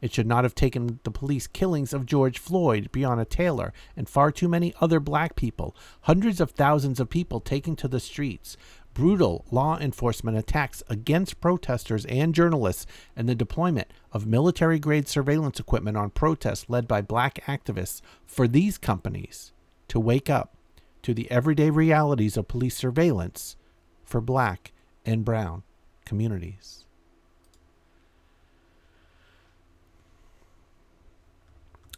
It 0.00 0.12
should 0.12 0.26
not 0.26 0.44
have 0.44 0.54
taken 0.54 1.00
the 1.02 1.10
police 1.10 1.46
killings 1.46 1.92
of 1.92 2.06
George 2.06 2.38
Floyd, 2.38 2.90
Breonna 2.92 3.28
Taylor, 3.28 3.72
and 3.96 4.08
far 4.08 4.30
too 4.30 4.48
many 4.48 4.74
other 4.80 5.00
black 5.00 5.36
people, 5.36 5.76
hundreds 6.02 6.40
of 6.40 6.52
thousands 6.52 7.00
of 7.00 7.10
people 7.10 7.40
taking 7.40 7.76
to 7.76 7.88
the 7.88 8.00
streets, 8.00 8.56
brutal 8.94 9.44
law 9.50 9.78
enforcement 9.78 10.38
attacks 10.38 10.82
against 10.88 11.40
protesters 11.40 12.06
and 12.06 12.34
journalists, 12.34 12.86
and 13.14 13.28
the 13.28 13.34
deployment 13.34 13.88
of 14.10 14.26
military 14.26 14.78
grade 14.78 15.06
surveillance 15.06 15.60
equipment 15.60 15.98
on 15.98 16.08
protests 16.08 16.64
led 16.68 16.88
by 16.88 17.02
black 17.02 17.44
activists 17.46 18.00
for 18.24 18.48
these 18.48 18.78
companies 18.78 19.52
to 19.88 20.00
wake 20.00 20.30
up 20.30 20.56
to 21.02 21.12
the 21.12 21.30
everyday 21.30 21.68
realities 21.68 22.38
of 22.38 22.48
police 22.48 22.74
surveillance 22.74 23.56
for 24.02 24.22
black 24.22 24.72
and 25.04 25.26
brown 25.26 25.62
communities. 26.06 26.85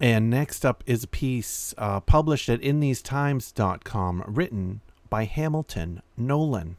And 0.01 0.31
next 0.31 0.65
up 0.65 0.85
is 0.87 1.05
a 1.05 1.09
piece 1.09 1.75
uh, 1.77 2.01
published 2.01 2.49
at 2.49 2.61
InTheseTimes.com 2.61 4.25
written 4.27 4.81
by 5.11 5.25
Hamilton 5.25 6.03
Nolan. 6.17 6.77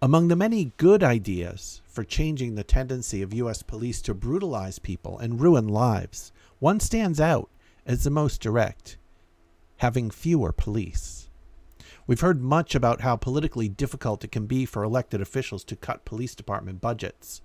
Among 0.00 0.28
the 0.28 0.36
many 0.36 0.72
good 0.76 1.02
ideas 1.02 1.80
for 1.86 2.04
changing 2.04 2.54
the 2.54 2.62
tendency 2.62 3.22
of 3.22 3.34
U.S. 3.34 3.62
police 3.62 4.02
to 4.02 4.14
brutalize 4.14 4.78
people 4.78 5.18
and 5.18 5.40
ruin 5.40 5.66
lives, 5.66 6.30
one 6.58 6.78
stands 6.78 7.20
out 7.20 7.48
as 7.86 8.04
the 8.04 8.10
most 8.10 8.40
direct 8.40 8.96
having 9.78 10.10
fewer 10.10 10.52
police. 10.52 11.28
We've 12.06 12.20
heard 12.20 12.42
much 12.42 12.74
about 12.74 13.00
how 13.00 13.16
politically 13.16 13.68
difficult 13.68 14.24
it 14.24 14.32
can 14.32 14.46
be 14.46 14.66
for 14.66 14.82
elected 14.82 15.20
officials 15.20 15.64
to 15.64 15.76
cut 15.76 16.04
police 16.04 16.34
department 16.34 16.80
budgets. 16.80 17.40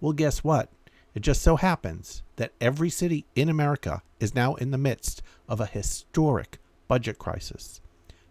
Well, 0.00 0.12
guess 0.12 0.44
what? 0.44 0.70
It 1.14 1.20
just 1.20 1.42
so 1.42 1.56
happens 1.56 2.22
that 2.36 2.52
every 2.60 2.90
city 2.90 3.24
in 3.34 3.48
America 3.48 4.02
is 4.18 4.34
now 4.34 4.54
in 4.54 4.72
the 4.72 4.78
midst 4.78 5.22
of 5.48 5.60
a 5.60 5.66
historic 5.66 6.58
budget 6.88 7.18
crisis. 7.18 7.80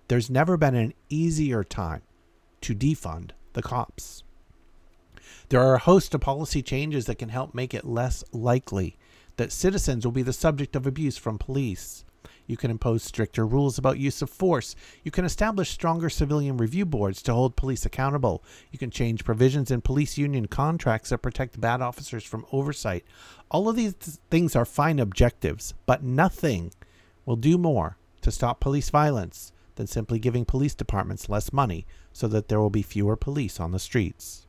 There's 0.10 0.30
never 0.30 0.58
been 0.58 0.76
an 0.76 0.93
easier 1.10 1.63
time 1.63 2.02
to 2.62 2.76
defund 2.76 3.32
the 3.54 3.62
cops. 3.62 4.24
There 5.50 5.62
are 5.62 5.76
a 5.76 5.80
host 5.80 6.13
of 6.13 6.22
policy 6.22 6.62
changes 6.62 7.06
that 7.06 7.19
can 7.19 7.30
help 7.30 7.54
make 7.54 7.74
it 7.74 7.86
less 7.86 8.24
likely 8.32 8.98
that 9.38 9.52
citizens 9.52 10.06
will 10.06 10.12
be 10.12 10.22
the 10.22 10.34
subject 10.34 10.76
of 10.76 10.86
abuse 10.86 11.17
from 11.17 11.38
police. 11.38 12.04
You 12.45 12.58
can 12.58 12.71
impose 12.71 13.03
stricter 13.03 13.45
rules 13.45 13.77
about 13.77 13.99
use 13.99 14.21
of 14.21 14.29
force. 14.29 14.75
You 15.03 15.12
can 15.12 15.25
establish 15.25 15.69
stronger 15.69 16.10
civilian 16.10 16.58
review 16.58 16.86
boards 16.86 17.21
to 17.23 17.34
hold 17.34 17.56
police 17.56 17.86
accountable. 17.86 18.43
You 18.71 18.79
can 18.79 18.91
change 18.91 19.23
provisions 19.23 19.71
in 19.71 19.82
police 19.82 20.17
union 20.17 20.47
contracts 20.47 21.10
that 21.10 21.19
protect 21.19 21.62
bad 21.62 21.82
officers 21.82 22.23
from 22.23 22.45
oversight. 22.51 23.06
All 23.49 23.69
of 23.69 23.75
these 23.75 23.93
things 24.29 24.56
are 24.56 24.65
fine 24.65 24.99
objectives, 24.99 25.73
but 25.86 26.03
nothing 26.03 26.71
will 27.25 27.38
do 27.38 27.58
more 27.58 27.97
to 28.21 28.32
stop 28.32 28.60
police 28.60 28.89
violence 28.89 29.51
than 29.75 29.88
simply 29.88 30.19
giving 30.19 30.45
police 30.45 30.75
departments 30.75 31.29
less 31.29 31.53
money 31.53 31.86
so 32.12 32.27
that 32.27 32.47
there 32.47 32.60
will 32.60 32.69
be 32.69 32.82
fewer 32.82 33.15
police 33.15 33.60
on 33.60 33.71
the 33.71 33.79
streets. 33.79 34.47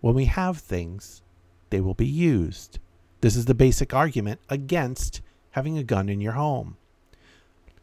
When 0.00 0.14
we 0.14 0.26
have 0.26 0.58
things, 0.58 1.22
they 1.70 1.80
will 1.80 1.94
be 1.94 2.06
used. 2.06 2.78
This 3.20 3.36
is 3.36 3.44
the 3.46 3.54
basic 3.54 3.92
argument 3.92 4.40
against 4.48 5.20
having 5.58 5.76
a 5.76 5.82
gun 5.82 6.08
in 6.08 6.20
your 6.20 6.34
home. 6.34 6.76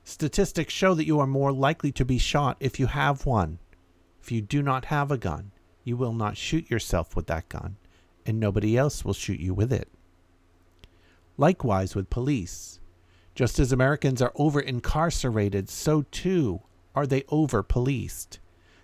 Statistics 0.06 0.74
show 0.74 0.94
that 0.94 1.06
you 1.06 1.20
are 1.20 1.28
more 1.28 1.52
likely 1.52 1.92
to 1.92 2.06
be 2.06 2.18
shot 2.18 2.56
if 2.62 2.80
you 2.80 2.88
have 2.88 3.26
one. 3.26 3.60
If 4.24 4.32
you 4.32 4.40
do 4.40 4.64
not 4.64 4.86
have 4.86 5.12
a 5.12 5.18
gun, 5.18 5.52
you 5.84 5.98
will 5.98 6.14
not 6.14 6.38
shoot 6.38 6.72
yourself 6.72 7.18
with 7.18 7.28
that 7.28 7.50
gun, 7.50 7.76
and 8.26 8.40
nobody 8.40 8.78
else 8.78 9.04
will 9.04 9.14
shoot 9.14 9.42
you 9.42 9.54
with 9.54 9.74
it. 9.74 9.90
Likewise 11.36 11.96
with 11.96 12.10
police. 12.10 12.80
Just 13.36 13.60
as 13.60 13.74
Americans 13.74 14.22
are 14.22 14.32
over 14.36 14.62
incarcerated, 14.62 15.68
so 15.68 16.04
too 16.12 16.62
are 16.96 17.06
they 17.06 17.26
over 17.28 17.62
policed. 17.62 18.40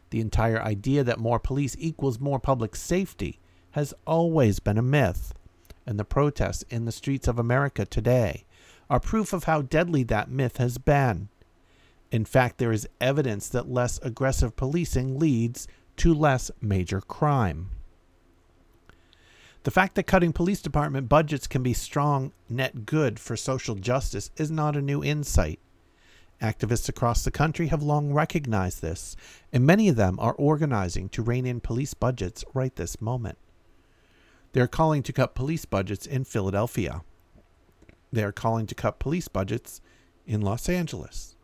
The 0.09 0.19
entire 0.19 0.61
idea 0.61 1.05
that 1.05 1.17
more 1.17 1.39
police 1.39 1.77
equals 1.79 2.19
more 2.19 2.41
public 2.41 2.75
safety 2.75 3.39
has 3.71 3.93
always 4.05 4.59
been 4.59 4.77
a 4.77 4.81
myth, 4.81 5.33
and 5.85 5.97
the 5.97 6.03
protests 6.03 6.65
in 6.69 6.83
the 6.83 6.91
streets 6.91 7.29
of 7.29 7.39
America 7.39 7.85
today 7.85 8.43
are 8.91 8.99
proof 8.99 9.31
of 9.31 9.45
how 9.45 9.61
deadly 9.61 10.03
that 10.03 10.29
myth 10.29 10.57
has 10.57 10.77
been. 10.77 11.29
In 12.11 12.25
fact, 12.25 12.57
there 12.57 12.73
is 12.73 12.89
evidence 12.99 13.47
that 13.47 13.71
less 13.71 13.97
aggressive 13.99 14.57
policing 14.57 15.17
leads 15.17 15.65
to 15.95 16.13
less 16.13 16.51
major 16.59 16.99
crime. 16.99 17.69
The 19.63 19.71
fact 19.71 19.95
that 19.95 20.07
cutting 20.07 20.33
police 20.33 20.61
department 20.61 21.07
budgets 21.07 21.47
can 21.47 21.63
be 21.63 21.71
strong 21.71 22.33
net 22.49 22.85
good 22.85 23.17
for 23.17 23.37
social 23.37 23.75
justice 23.75 24.29
is 24.35 24.51
not 24.51 24.75
a 24.75 24.81
new 24.81 25.01
insight. 25.01 25.59
Activists 26.41 26.89
across 26.89 27.23
the 27.23 27.31
country 27.31 27.67
have 27.67 27.81
long 27.81 28.11
recognized 28.11 28.81
this, 28.81 29.15
and 29.53 29.65
many 29.65 29.87
of 29.87 29.95
them 29.95 30.19
are 30.19 30.33
organizing 30.33 31.07
to 31.09 31.23
rein 31.23 31.45
in 31.45 31.61
police 31.61 31.93
budgets 31.93 32.43
right 32.53 32.75
this 32.75 32.99
moment. 32.99 33.37
They 34.51 34.59
are 34.59 34.67
calling 34.67 35.01
to 35.03 35.13
cut 35.13 35.33
police 35.33 35.63
budgets 35.63 36.05
in 36.05 36.25
Philadelphia. 36.25 37.03
They 38.11 38.23
are 38.23 38.31
calling 38.31 38.67
to 38.67 38.75
cut 38.75 38.99
police 38.99 39.27
budgets 39.27 39.81
in 40.27 40.41
Los 40.41 40.67
Angeles. 40.67 41.35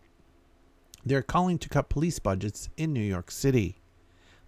They 1.05 1.15
are 1.15 1.21
calling 1.21 1.57
to 1.59 1.69
cut 1.69 1.89
police 1.89 2.19
budgets 2.19 2.69
in 2.75 2.91
New 2.91 2.99
York 2.99 3.31
City. 3.31 3.77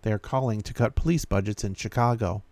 They 0.02 0.12
are 0.12 0.20
calling 0.20 0.62
to 0.62 0.74
cut 0.74 0.96
police 0.96 1.26
budgets 1.26 1.64
in 1.64 1.76
Chicago. 1.76 2.44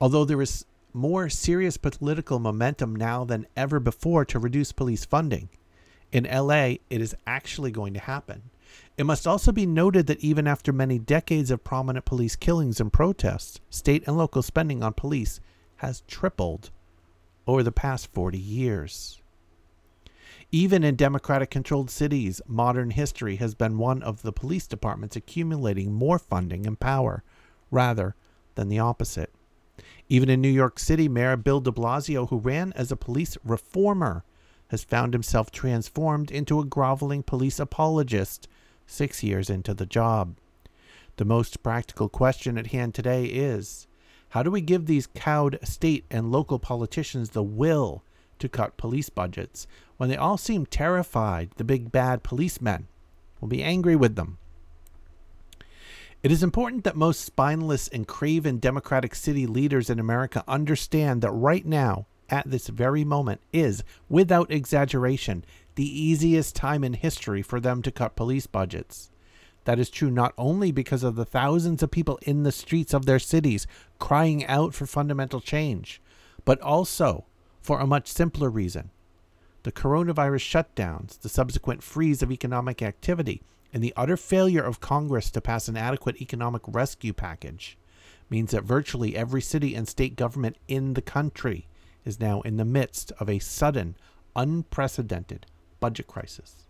Although 0.00 0.24
there 0.24 0.40
is 0.40 0.64
more 0.94 1.28
serious 1.28 1.76
political 1.76 2.38
momentum 2.38 2.96
now 2.96 3.24
than 3.24 3.46
ever 3.56 3.78
before 3.78 4.24
to 4.24 4.38
reduce 4.38 4.72
police 4.72 5.04
funding, 5.04 5.50
in 6.10 6.24
LA 6.24 6.76
it 6.88 7.00
is 7.00 7.14
actually 7.26 7.70
going 7.70 7.92
to 7.94 8.00
happen. 8.00 8.50
It 8.96 9.04
must 9.04 9.26
also 9.26 9.52
be 9.52 9.66
noted 9.66 10.06
that 10.06 10.20
even 10.20 10.46
after 10.46 10.72
many 10.72 10.98
decades 10.98 11.50
of 11.50 11.64
prominent 11.64 12.04
police 12.04 12.36
killings 12.36 12.80
and 12.80 12.92
protests, 12.92 13.60
state 13.68 14.04
and 14.06 14.16
local 14.16 14.42
spending 14.42 14.82
on 14.82 14.94
police 14.94 15.40
has 15.76 16.02
tripled 16.08 16.70
over 17.46 17.62
the 17.62 17.72
past 17.72 18.12
40 18.12 18.38
years. 18.38 19.20
Even 20.52 20.82
in 20.82 20.96
Democratic 20.96 21.50
controlled 21.50 21.90
cities, 21.90 22.40
modern 22.46 22.90
history 22.90 23.36
has 23.36 23.54
been 23.54 23.78
one 23.78 24.02
of 24.02 24.22
the 24.22 24.32
police 24.32 24.66
departments 24.66 25.14
accumulating 25.14 25.92
more 25.92 26.18
funding 26.18 26.66
and 26.66 26.80
power 26.80 27.22
rather 27.70 28.16
than 28.56 28.68
the 28.68 28.78
opposite. 28.78 29.32
Even 30.08 30.28
in 30.28 30.40
New 30.40 30.48
York 30.48 30.80
City, 30.80 31.08
Mayor 31.08 31.36
Bill 31.36 31.60
de 31.60 31.70
Blasio, 31.70 32.28
who 32.28 32.38
ran 32.38 32.72
as 32.74 32.90
a 32.90 32.96
police 32.96 33.38
reformer, 33.44 34.24
has 34.68 34.82
found 34.82 35.12
himself 35.12 35.50
transformed 35.50 36.30
into 36.30 36.60
a 36.60 36.64
groveling 36.64 37.22
police 37.22 37.60
apologist 37.60 38.48
six 38.86 39.22
years 39.22 39.48
into 39.48 39.72
the 39.72 39.86
job. 39.86 40.36
The 41.16 41.24
most 41.24 41.62
practical 41.62 42.08
question 42.08 42.58
at 42.58 42.68
hand 42.68 42.94
today 42.94 43.26
is 43.26 43.86
how 44.30 44.42
do 44.42 44.50
we 44.50 44.60
give 44.60 44.86
these 44.86 45.08
cowed 45.08 45.58
state 45.62 46.04
and 46.10 46.32
local 46.32 46.58
politicians 46.58 47.30
the 47.30 47.42
will 47.42 48.02
to 48.38 48.48
cut 48.48 48.76
police 48.76 49.10
budgets 49.10 49.66
when 49.96 50.08
they 50.08 50.16
all 50.16 50.36
seem 50.36 50.66
terrified 50.66 51.50
the 51.56 51.64
big 51.64 51.92
bad 51.92 52.22
policemen 52.22 52.86
will 53.40 53.48
be 53.48 53.62
angry 53.62 53.96
with 53.96 54.16
them? 54.16 54.38
It 56.22 56.30
is 56.30 56.42
important 56.42 56.84
that 56.84 56.96
most 56.96 57.22
spineless 57.22 57.88
and 57.88 58.06
craven 58.06 58.58
Democratic 58.58 59.14
city 59.14 59.46
leaders 59.46 59.88
in 59.88 59.98
America 59.98 60.44
understand 60.46 61.22
that 61.22 61.30
right 61.30 61.64
now, 61.64 62.06
at 62.28 62.48
this 62.48 62.68
very 62.68 63.04
moment, 63.04 63.40
is, 63.52 63.82
without 64.08 64.52
exaggeration, 64.52 65.44
the 65.76 66.02
easiest 66.02 66.54
time 66.54 66.84
in 66.84 66.92
history 66.92 67.42
for 67.42 67.58
them 67.58 67.80
to 67.82 67.90
cut 67.90 68.16
police 68.16 68.46
budgets. 68.46 69.09
That 69.64 69.78
is 69.78 69.90
true 69.90 70.10
not 70.10 70.32
only 70.38 70.72
because 70.72 71.02
of 71.02 71.16
the 71.16 71.24
thousands 71.24 71.82
of 71.82 71.90
people 71.90 72.18
in 72.22 72.42
the 72.42 72.52
streets 72.52 72.94
of 72.94 73.06
their 73.06 73.18
cities 73.18 73.66
crying 73.98 74.44
out 74.46 74.74
for 74.74 74.86
fundamental 74.86 75.40
change, 75.40 76.00
but 76.44 76.60
also 76.60 77.26
for 77.60 77.78
a 77.78 77.86
much 77.86 78.08
simpler 78.08 78.48
reason. 78.48 78.90
The 79.62 79.72
coronavirus 79.72 80.64
shutdowns, 80.64 81.20
the 81.20 81.28
subsequent 81.28 81.82
freeze 81.82 82.22
of 82.22 82.32
economic 82.32 82.80
activity, 82.80 83.42
and 83.72 83.84
the 83.84 83.92
utter 83.96 84.16
failure 84.16 84.62
of 84.62 84.80
Congress 84.80 85.30
to 85.30 85.40
pass 85.40 85.68
an 85.68 85.76
adequate 85.76 86.20
economic 86.20 86.62
rescue 86.66 87.12
package 87.12 87.76
means 88.30 88.52
that 88.52 88.64
virtually 88.64 89.14
every 89.14 89.42
city 89.42 89.74
and 89.74 89.86
state 89.86 90.16
government 90.16 90.56
in 90.66 90.94
the 90.94 91.02
country 91.02 91.66
is 92.04 92.18
now 92.18 92.40
in 92.40 92.56
the 92.56 92.64
midst 92.64 93.12
of 93.20 93.28
a 93.28 93.38
sudden, 93.38 93.96
unprecedented 94.34 95.46
budget 95.80 96.06
crisis. 96.06 96.64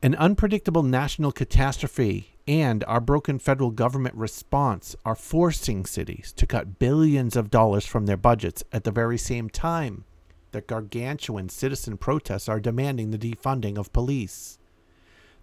An 0.00 0.14
unpredictable 0.14 0.84
national 0.84 1.32
catastrophe 1.32 2.36
and 2.46 2.84
our 2.84 3.00
broken 3.00 3.40
federal 3.40 3.72
government 3.72 4.14
response 4.14 4.94
are 5.04 5.16
forcing 5.16 5.84
cities 5.84 6.32
to 6.36 6.46
cut 6.46 6.78
billions 6.78 7.34
of 7.34 7.50
dollars 7.50 7.84
from 7.84 8.06
their 8.06 8.16
budgets 8.16 8.62
at 8.72 8.84
the 8.84 8.92
very 8.92 9.18
same 9.18 9.50
time 9.50 10.04
that 10.52 10.68
gargantuan 10.68 11.48
citizen 11.48 11.96
protests 11.96 12.48
are 12.48 12.60
demanding 12.60 13.10
the 13.10 13.18
defunding 13.18 13.76
of 13.76 13.92
police. 13.92 14.60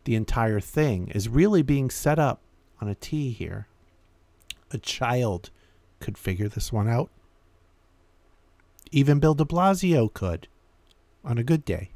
The 0.05 0.15
entire 0.15 0.61
thing 0.61 1.09
is 1.09 1.27
really 1.27 1.61
being 1.61 1.89
set 1.89 2.17
up 2.17 2.39
on 2.79 2.87
a 2.87 2.95
T 2.95 3.31
here. 3.31 3.67
A 4.71 4.77
child 4.77 5.49
could 5.99 6.17
figure 6.17 6.47
this 6.47 6.71
one 6.71 6.87
out. 6.87 7.11
Even 8.89 9.19
Bill 9.19 9.33
de 9.33 9.43
Blasio 9.43 10.11
could 10.13 10.47
on 11.25 11.37
a 11.37 11.43
good 11.43 11.65
day 11.65 11.89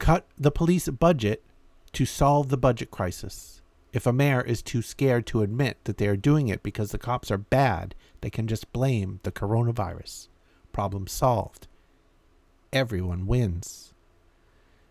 cut 0.00 0.26
the 0.36 0.50
police 0.50 0.88
budget 0.88 1.44
to 1.92 2.04
solve 2.04 2.48
the 2.48 2.56
budget 2.56 2.90
crisis. 2.90 3.60
If 3.92 4.06
a 4.06 4.12
mayor 4.12 4.40
is 4.40 4.62
too 4.62 4.82
scared 4.82 5.26
to 5.26 5.42
admit 5.42 5.76
that 5.84 5.98
they 5.98 6.08
are 6.08 6.16
doing 6.16 6.48
it 6.48 6.62
because 6.62 6.90
the 6.90 6.98
cops 6.98 7.30
are 7.30 7.38
bad, 7.38 7.94
they 8.22 8.30
can 8.30 8.48
just 8.48 8.72
blame 8.72 9.20
the 9.22 9.30
coronavirus. 9.30 10.28
Problem 10.72 11.06
solved. 11.06 11.68
Everyone 12.72 13.26
wins. 13.26 13.92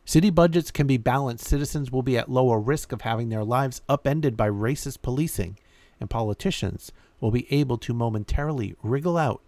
City 0.06 0.30
budgets 0.30 0.70
can 0.70 0.86
be 0.86 0.98
balanced. 0.98 1.46
Citizens 1.46 1.92
will 1.92 2.04
be 2.04 2.18
at 2.18 2.30
lower 2.30 2.60
risk 2.60 2.92
of 2.92 3.02
having 3.02 3.30
their 3.30 3.44
lives 3.44 3.82
upended 3.90 4.38
by 4.38 4.50
racist 4.50 5.02
policing, 5.02 5.58
and 6.00 6.10
politicians 6.10 6.92
will 7.20 7.32
be 7.32 7.52
able 7.52 7.78
to 7.78 7.94
momentarily 7.94 8.76
wriggle 8.84 9.18
out 9.18 9.42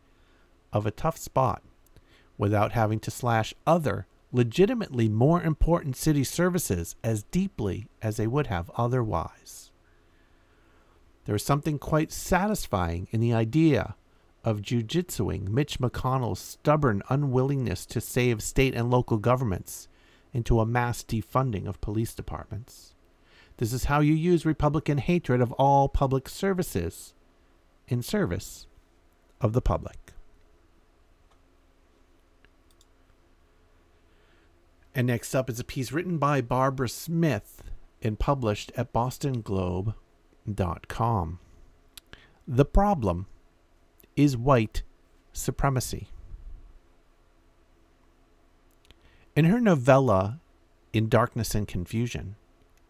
of 0.73 0.85
a 0.85 0.91
tough 0.91 1.17
spot 1.17 1.61
without 2.37 2.71
having 2.71 2.99
to 2.99 3.11
slash 3.11 3.53
other 3.67 4.07
legitimately 4.31 5.09
more 5.09 5.41
important 5.41 5.95
city 5.95 6.23
services 6.23 6.95
as 7.03 7.23
deeply 7.23 7.87
as 8.01 8.17
they 8.17 8.27
would 8.27 8.47
have 8.47 8.71
otherwise. 8.77 9.71
There 11.25 11.35
is 11.35 11.43
something 11.43 11.77
quite 11.77 12.11
satisfying 12.11 13.07
in 13.11 13.19
the 13.19 13.33
idea 13.33 13.95
of 14.43 14.61
jujitsuing 14.61 15.49
Mitch 15.49 15.79
McConnell's 15.79 16.39
stubborn 16.39 17.03
unwillingness 17.09 17.85
to 17.87 18.01
save 18.01 18.41
state 18.41 18.73
and 18.73 18.89
local 18.89 19.17
governments 19.17 19.87
into 20.33 20.59
a 20.59 20.65
mass 20.65 21.03
defunding 21.03 21.67
of 21.67 21.81
police 21.81 22.13
departments. 22.13 22.95
This 23.57 23.73
is 23.73 23.85
how 23.85 23.99
you 23.99 24.13
use 24.13 24.45
Republican 24.45 24.97
hatred 24.97 25.41
of 25.41 25.51
all 25.53 25.87
public 25.89 26.27
services 26.27 27.13
in 27.87 28.01
service 28.01 28.65
of 29.39 29.53
the 29.53 29.61
public. 29.61 30.13
And 34.93 35.07
next 35.07 35.33
up 35.33 35.49
is 35.49 35.59
a 35.59 35.63
piece 35.63 35.91
written 35.91 36.17
by 36.17 36.41
Barbara 36.41 36.89
Smith 36.89 37.63
and 38.01 38.19
published 38.19 38.71
at 38.75 38.91
bostonglobe.com. 38.91 41.39
The 42.47 42.65
problem 42.65 43.27
is 44.15 44.35
white 44.35 44.81
supremacy. 45.31 46.07
In 49.35 49.45
her 49.45 49.61
novella, 49.61 50.39
In 50.91 51.07
Darkness 51.07 51.55
and 51.55 51.65
Confusion, 51.65 52.35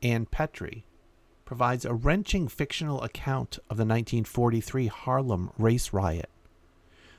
Ann 0.02 0.26
Petry 0.26 0.84
provides 1.46 1.86
a 1.86 1.94
wrenching 1.94 2.48
fictional 2.48 3.04
account 3.04 3.60
of 3.70 3.78
the 3.78 3.86
1943 3.86 4.88
Harlem 4.88 5.52
race 5.60 5.94
riot. 5.94 6.30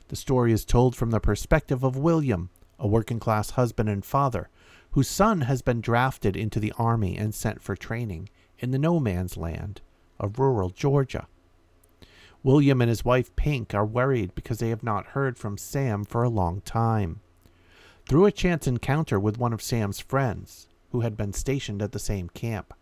The 0.09 0.17
story 0.17 0.53
is 0.53 0.65
told 0.65 0.97
from 0.97 1.11
the 1.11 1.21
perspective 1.21 1.85
of 1.85 1.97
William, 1.97 2.51
a 2.79 2.89
working 2.89 3.21
class 3.21 3.51
husband 3.51 3.89
and 3.89 4.05
father, 4.05 4.49
whose 4.93 5.09
son 5.09 5.43
has 5.43 5.63
been 5.63 5.81
drafted 5.81 6.37
into 6.37 6.61
the 6.61 6.73
army 6.79 7.17
and 7.17 7.35
sent 7.35 7.63
for 7.63 7.75
training 7.75 8.29
in 8.59 8.71
the 8.71 8.79
no 8.79 9.01
man's 9.01 9.37
land 9.37 9.81
of 10.21 10.39
rural 10.39 10.71
Georgia. 10.71 11.27
William 12.43 12.81
and 12.81 12.89
his 12.89 13.05
wife 13.05 13.35
Pink 13.37 13.75
are 13.75 13.87
worried 13.87 14.35
because 14.35 14.59
they 14.59 14.69
have 14.69 14.83
not 14.83 15.09
heard 15.09 15.39
from 15.39 15.57
Sam 15.57 16.05
for 16.05 16.23
a 16.23 16.29
long 16.29 16.61
time. 16.63 17.21
Through 18.09 18.27
a 18.27 18.33
chance 18.33 18.67
encounter 18.67 19.19
with 19.19 19.39
one 19.39 19.53
of 19.53 19.63
Sam's 19.63 20.01
friends, 20.01 20.69
who 20.91 21.01
had 21.01 21.17
been 21.17 21.33
stationed 21.33 21.81
at 21.81 21.93
the 21.93 21.99
same 21.99 22.29
camp, 22.29 22.75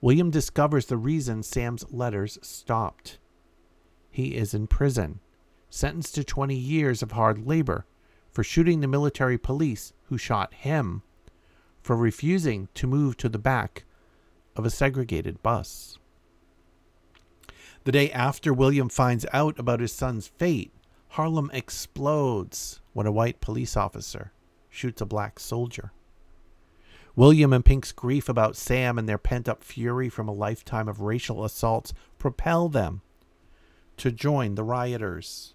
William 0.00 0.30
discovers 0.30 0.86
the 0.86 0.96
reason 0.96 1.42
Sam's 1.42 1.90
letters 1.90 2.38
stopped. 2.42 3.18
He 4.10 4.34
is 4.34 4.52
in 4.52 4.66
prison, 4.66 5.20
sentenced 5.70 6.16
to 6.16 6.24
20 6.24 6.54
years 6.54 7.02
of 7.02 7.12
hard 7.12 7.46
labor 7.46 7.86
for 8.32 8.42
shooting 8.42 8.80
the 8.80 8.88
military 8.88 9.38
police 9.38 9.92
who 10.04 10.18
shot 10.18 10.52
him 10.52 11.02
for 11.82 11.96
refusing 11.96 12.68
to 12.74 12.86
move 12.86 13.16
to 13.16 13.28
the 13.28 13.38
back 13.38 13.84
of 14.56 14.66
a 14.66 14.70
segregated 14.70 15.42
bus. 15.42 15.98
The 17.84 17.92
day 17.92 18.10
after 18.12 18.52
William 18.52 18.88
finds 18.88 19.24
out 19.32 19.58
about 19.58 19.80
his 19.80 19.92
son's 19.92 20.28
fate, 20.28 20.72
Harlem 21.08 21.50
explodes 21.52 22.80
when 22.92 23.06
a 23.06 23.12
white 23.12 23.40
police 23.40 23.76
officer 23.76 24.32
shoots 24.68 25.00
a 25.00 25.06
black 25.06 25.40
soldier. 25.40 25.92
William 27.16 27.52
and 27.52 27.64
Pink's 27.64 27.92
grief 27.92 28.28
about 28.28 28.56
Sam 28.56 28.98
and 28.98 29.08
their 29.08 29.18
pent 29.18 29.48
up 29.48 29.64
fury 29.64 30.08
from 30.08 30.28
a 30.28 30.32
lifetime 30.32 30.88
of 30.88 31.00
racial 31.00 31.44
assaults 31.44 31.92
propel 32.18 32.68
them 32.68 33.02
to 33.96 34.12
join 34.12 34.54
the 34.54 34.62
rioters. 34.62 35.54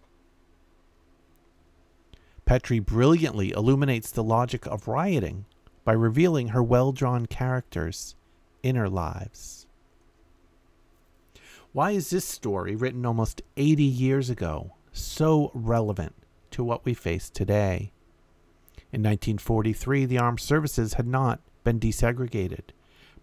Petry 2.45 2.83
brilliantly 2.83 3.51
illuminates 3.51 4.11
the 4.11 4.23
logic 4.23 4.67
of 4.67 4.87
rioting 4.87 5.45
by 5.85 5.93
revealing 5.93 6.49
her 6.49 6.63
well 6.63 6.91
drawn 6.91 7.27
characters' 7.27 8.15
inner 8.63 8.89
lives. 8.89 9.67
Why 11.71 11.91
is 11.91 12.09
this 12.09 12.25
story, 12.25 12.75
written 12.75 13.05
almost 13.05 13.41
80 13.55 13.83
years 13.83 14.29
ago, 14.29 14.73
so 14.91 15.51
relevant 15.53 16.15
to 16.51 16.63
what 16.63 16.83
we 16.83 16.93
face 16.93 17.29
today? 17.29 17.91
In 18.91 19.01
1943, 19.01 20.05
the 20.05 20.17
armed 20.17 20.39
services 20.39 20.95
had 20.95 21.07
not 21.07 21.39
been 21.63 21.79
desegregated. 21.79 22.71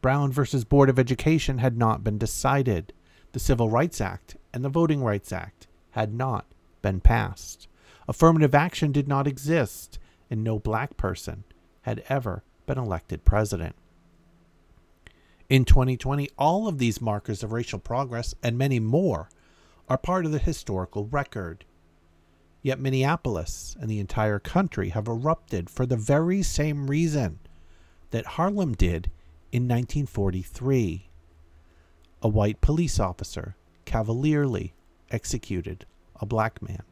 Brown 0.00 0.30
versus 0.30 0.64
Board 0.64 0.88
of 0.88 0.98
Education 0.98 1.58
had 1.58 1.76
not 1.76 2.04
been 2.04 2.18
decided. 2.18 2.92
The 3.32 3.40
Civil 3.40 3.70
Rights 3.70 4.00
Act 4.00 4.36
and 4.52 4.64
the 4.64 4.68
Voting 4.68 5.02
Rights 5.02 5.32
Act 5.32 5.66
had 5.92 6.12
not 6.12 6.46
been 6.82 7.00
passed. 7.00 7.68
Affirmative 8.06 8.54
action 8.54 8.92
did 8.92 9.08
not 9.08 9.26
exist, 9.26 9.98
and 10.30 10.44
no 10.44 10.58
black 10.58 10.96
person 10.96 11.44
had 11.82 12.04
ever 12.08 12.42
been 12.66 12.78
elected 12.78 13.24
president. 13.24 13.74
In 15.48 15.64
2020, 15.64 16.30
all 16.38 16.66
of 16.66 16.78
these 16.78 17.00
markers 17.00 17.42
of 17.42 17.52
racial 17.52 17.78
progress 17.78 18.34
and 18.42 18.56
many 18.56 18.80
more 18.80 19.28
are 19.88 19.98
part 19.98 20.24
of 20.24 20.32
the 20.32 20.38
historical 20.38 21.06
record. 21.06 21.64
Yet 22.62 22.80
Minneapolis 22.80 23.76
and 23.80 23.90
the 23.90 23.98
entire 23.98 24.38
country 24.38 24.90
have 24.90 25.08
erupted 25.08 25.68
for 25.68 25.84
the 25.84 25.96
very 25.96 26.42
same 26.42 26.88
reason 26.88 27.40
that 28.10 28.24
Harlem 28.24 28.72
did 28.74 29.10
in 29.50 29.64
1943. 29.64 31.08
A 32.22 32.28
white 32.28 32.60
police 32.60 33.00
officer 33.00 33.56
cavalierly 33.84 34.74
executed 35.10 35.84
a 36.20 36.24
black 36.24 36.62
man. 36.62 36.82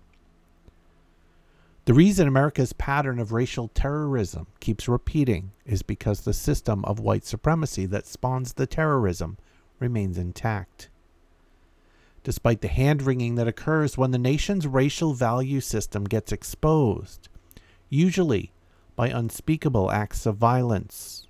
The 1.90 1.94
reason 1.94 2.28
America's 2.28 2.72
pattern 2.72 3.18
of 3.18 3.32
racial 3.32 3.66
terrorism 3.66 4.46
keeps 4.60 4.86
repeating 4.86 5.50
is 5.66 5.82
because 5.82 6.20
the 6.20 6.32
system 6.32 6.84
of 6.84 7.00
white 7.00 7.24
supremacy 7.24 7.84
that 7.86 8.06
spawns 8.06 8.52
the 8.52 8.64
terrorism 8.68 9.38
remains 9.80 10.16
intact. 10.16 10.88
Despite 12.22 12.60
the 12.60 12.68
hand 12.68 13.02
wringing 13.02 13.34
that 13.34 13.48
occurs 13.48 13.98
when 13.98 14.12
the 14.12 14.18
nation's 14.18 14.68
racial 14.68 15.14
value 15.14 15.60
system 15.60 16.04
gets 16.04 16.30
exposed, 16.30 17.28
usually 17.88 18.52
by 18.94 19.08
unspeakable 19.08 19.90
acts 19.90 20.26
of 20.26 20.36
violence, 20.36 21.26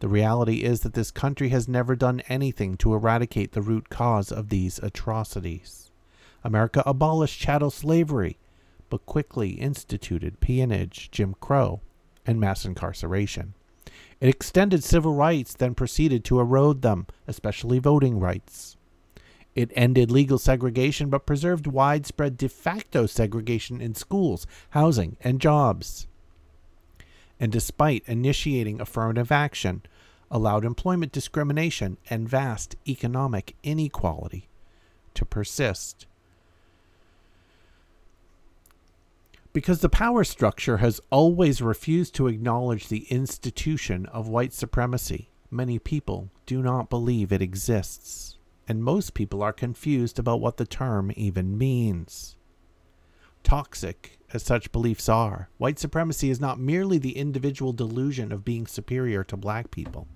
the 0.00 0.08
reality 0.08 0.64
is 0.64 0.80
that 0.80 0.94
this 0.94 1.12
country 1.12 1.50
has 1.50 1.68
never 1.68 1.94
done 1.94 2.22
anything 2.28 2.76
to 2.78 2.92
eradicate 2.92 3.52
the 3.52 3.62
root 3.62 3.88
cause 3.88 4.32
of 4.32 4.48
these 4.48 4.80
atrocities. 4.80 5.92
America 6.42 6.82
abolished 6.84 7.38
chattel 7.38 7.70
slavery 7.70 8.36
but 8.92 9.06
quickly 9.06 9.52
instituted 9.52 10.38
peonage, 10.40 11.10
Jim 11.10 11.34
Crow, 11.40 11.80
and 12.26 12.38
mass 12.38 12.66
incarceration. 12.66 13.54
It 14.20 14.28
extended 14.28 14.84
civil 14.84 15.14
rights, 15.14 15.54
then 15.54 15.74
proceeded 15.74 16.24
to 16.26 16.38
erode 16.38 16.82
them, 16.82 17.06
especially 17.26 17.78
voting 17.78 18.20
rights. 18.20 18.76
It 19.54 19.72
ended 19.74 20.10
legal 20.10 20.36
segregation 20.36 21.08
but 21.08 21.24
preserved 21.24 21.66
widespread 21.66 22.36
de 22.36 22.50
facto 22.50 23.06
segregation 23.06 23.80
in 23.80 23.94
schools, 23.94 24.46
housing, 24.72 25.16
and 25.22 25.40
jobs. 25.40 26.06
And 27.40 27.50
despite 27.50 28.04
initiating 28.06 28.78
affirmative 28.78 29.32
action, 29.32 29.84
allowed 30.30 30.66
employment 30.66 31.12
discrimination 31.12 31.96
and 32.10 32.28
vast 32.28 32.76
economic 32.86 33.56
inequality 33.62 34.50
to 35.14 35.24
persist. 35.24 36.04
Because 39.52 39.80
the 39.80 39.88
power 39.88 40.24
structure 40.24 40.78
has 40.78 41.00
always 41.10 41.60
refused 41.60 42.14
to 42.14 42.26
acknowledge 42.26 42.88
the 42.88 43.06
institution 43.10 44.06
of 44.06 44.28
white 44.28 44.52
supremacy. 44.52 45.28
Many 45.50 45.78
people 45.78 46.30
do 46.46 46.62
not 46.62 46.88
believe 46.88 47.30
it 47.30 47.42
exists, 47.42 48.38
and 48.66 48.82
most 48.82 49.12
people 49.12 49.42
are 49.42 49.52
confused 49.52 50.18
about 50.18 50.40
what 50.40 50.56
the 50.56 50.64
term 50.64 51.12
even 51.16 51.58
means. 51.58 52.36
Toxic 53.42 54.18
as 54.32 54.42
such 54.42 54.72
beliefs 54.72 55.10
are, 55.10 55.50
white 55.58 55.78
supremacy 55.78 56.30
is 56.30 56.40
not 56.40 56.58
merely 56.58 56.96
the 56.96 57.18
individual 57.18 57.74
delusion 57.74 58.32
of 58.32 58.46
being 58.46 58.66
superior 58.66 59.22
to 59.24 59.36
black 59.36 59.70
people. 59.70 60.08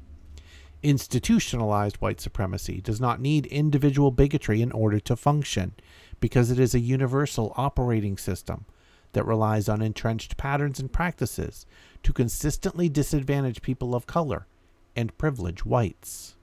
Institutionalized 0.83 1.97
white 1.97 2.21
supremacy 2.21 2.81
does 2.81 3.01
not 3.01 3.21
need 3.21 3.45
individual 3.47 4.11
bigotry 4.11 4.63
in 4.63 4.73
order 4.73 5.01
to 5.01 5.17
function, 5.17 5.75
because 6.21 6.51
it 6.51 6.59
is 6.59 6.75
a 6.75 6.81
universal 6.81 7.53
operating 7.57 8.17
system 8.17 8.65
that 9.17 9.25
relies 9.25 9.67
on 9.67 9.81
entrenched 9.81 10.37
patterns 10.37 10.79
and 10.79 10.93
practices 10.93 11.65
to 12.03 12.13
consistently 12.13 12.87
disadvantage 12.87 13.63
people 13.63 13.95
of 13.95 14.07
color 14.07 14.47
and 14.95 15.17
privilege 15.17 15.65
whites. 15.65 16.37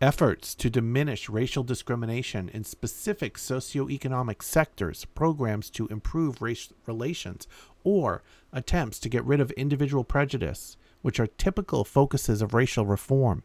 Efforts 0.00 0.54
to 0.54 0.70
diminish 0.70 1.28
racial 1.28 1.62
discrimination 1.62 2.48
in 2.48 2.64
specific 2.64 3.34
socioeconomic 3.34 4.42
sectors, 4.42 5.04
programs 5.14 5.68
to 5.68 5.86
improve 5.88 6.40
race 6.40 6.72
relations, 6.86 7.46
or 7.84 8.22
attempts 8.50 8.98
to 8.98 9.10
get 9.10 9.24
rid 9.26 9.38
of 9.38 9.50
individual 9.50 10.04
prejudice, 10.04 10.78
which 11.02 11.20
are 11.20 11.26
typical 11.26 11.84
focuses 11.84 12.40
of 12.40 12.54
racial 12.54 12.86
reform, 12.86 13.42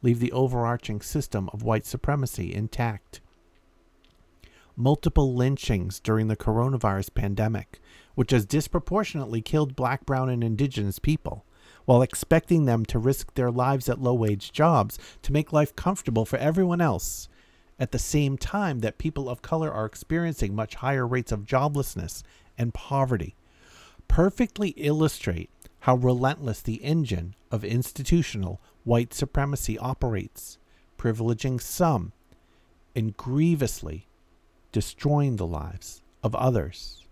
leave 0.00 0.18
the 0.18 0.32
overarching 0.32 1.02
system 1.02 1.50
of 1.52 1.62
white 1.62 1.84
supremacy 1.84 2.54
intact 2.54 3.20
multiple 4.76 5.34
lynchings 5.34 6.00
during 6.00 6.28
the 6.28 6.36
coronavirus 6.36 7.14
pandemic, 7.14 7.80
which 8.14 8.30
has 8.30 8.46
disproportionately 8.46 9.40
killed 9.40 9.76
black, 9.76 10.04
brown, 10.04 10.28
and 10.28 10.42
indigenous 10.42 10.98
people, 10.98 11.44
while 11.84 12.02
expecting 12.02 12.64
them 12.64 12.84
to 12.84 12.98
risk 12.98 13.34
their 13.34 13.50
lives 13.50 13.88
at 13.88 14.00
low 14.00 14.14
wage 14.14 14.52
jobs 14.52 14.98
to 15.22 15.32
make 15.32 15.52
life 15.52 15.74
comfortable 15.76 16.24
for 16.24 16.38
everyone 16.38 16.80
else, 16.80 17.28
at 17.78 17.92
the 17.92 17.98
same 17.98 18.38
time 18.38 18.80
that 18.80 18.98
people 18.98 19.28
of 19.28 19.42
color 19.42 19.70
are 19.70 19.84
experiencing 19.84 20.54
much 20.54 20.76
higher 20.76 21.06
rates 21.06 21.32
of 21.32 21.44
joblessness 21.44 22.22
and 22.56 22.72
poverty, 22.74 23.34
perfectly 24.08 24.70
illustrate 24.70 25.50
how 25.80 25.96
relentless 25.96 26.62
the 26.62 26.82
engine 26.84 27.34
of 27.50 27.64
institutional 27.64 28.60
white 28.84 29.12
supremacy 29.12 29.78
operates, 29.78 30.58
privileging 30.96 31.60
some 31.60 32.12
and 32.94 33.16
grievously 33.16 34.06
destroying 34.74 35.36
the 35.36 35.46
lives 35.46 36.02
of 36.24 36.34
others. 36.34 37.06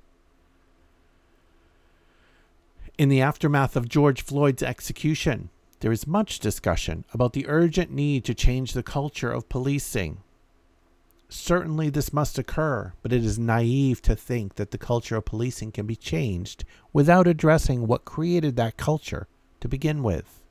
In 2.99 3.09
the 3.09 3.21
aftermath 3.21 3.77
of 3.77 3.89
George 3.89 4.21
Floyd's 4.21 4.65
execution, 4.65 5.49
there 5.79 5.93
is 5.93 6.05
much 6.05 6.41
discussion 6.41 7.05
about 7.15 7.35
the 7.35 7.47
urgent 7.47 7.93
need 7.93 8.25
to 8.25 8.35
change 8.35 8.73
the 8.73 8.83
culture 8.83 9.31
of 9.31 9.49
policing. 9.49 10.19
Certainly, 11.29 11.91
this 11.91 12.13
must 12.13 12.37
occur, 12.37 12.95
but 13.01 13.13
it 13.13 13.25
is 13.25 13.39
naive 13.39 14.03
to 14.03 14.17
think 14.17 14.57
that 14.57 14.73
the 14.73 14.77
culture 14.77 15.17
of 15.17 15.25
policing 15.25 15.71
can 15.71 15.87
be 15.87 15.95
changed 15.95 16.65
without 16.93 17.29
addressing 17.29 17.87
what 17.87 18.05
created 18.05 18.57
that 18.57 18.77
culture 18.77 19.29
to 19.61 19.69
begin 19.69 20.03
with. 20.03 20.43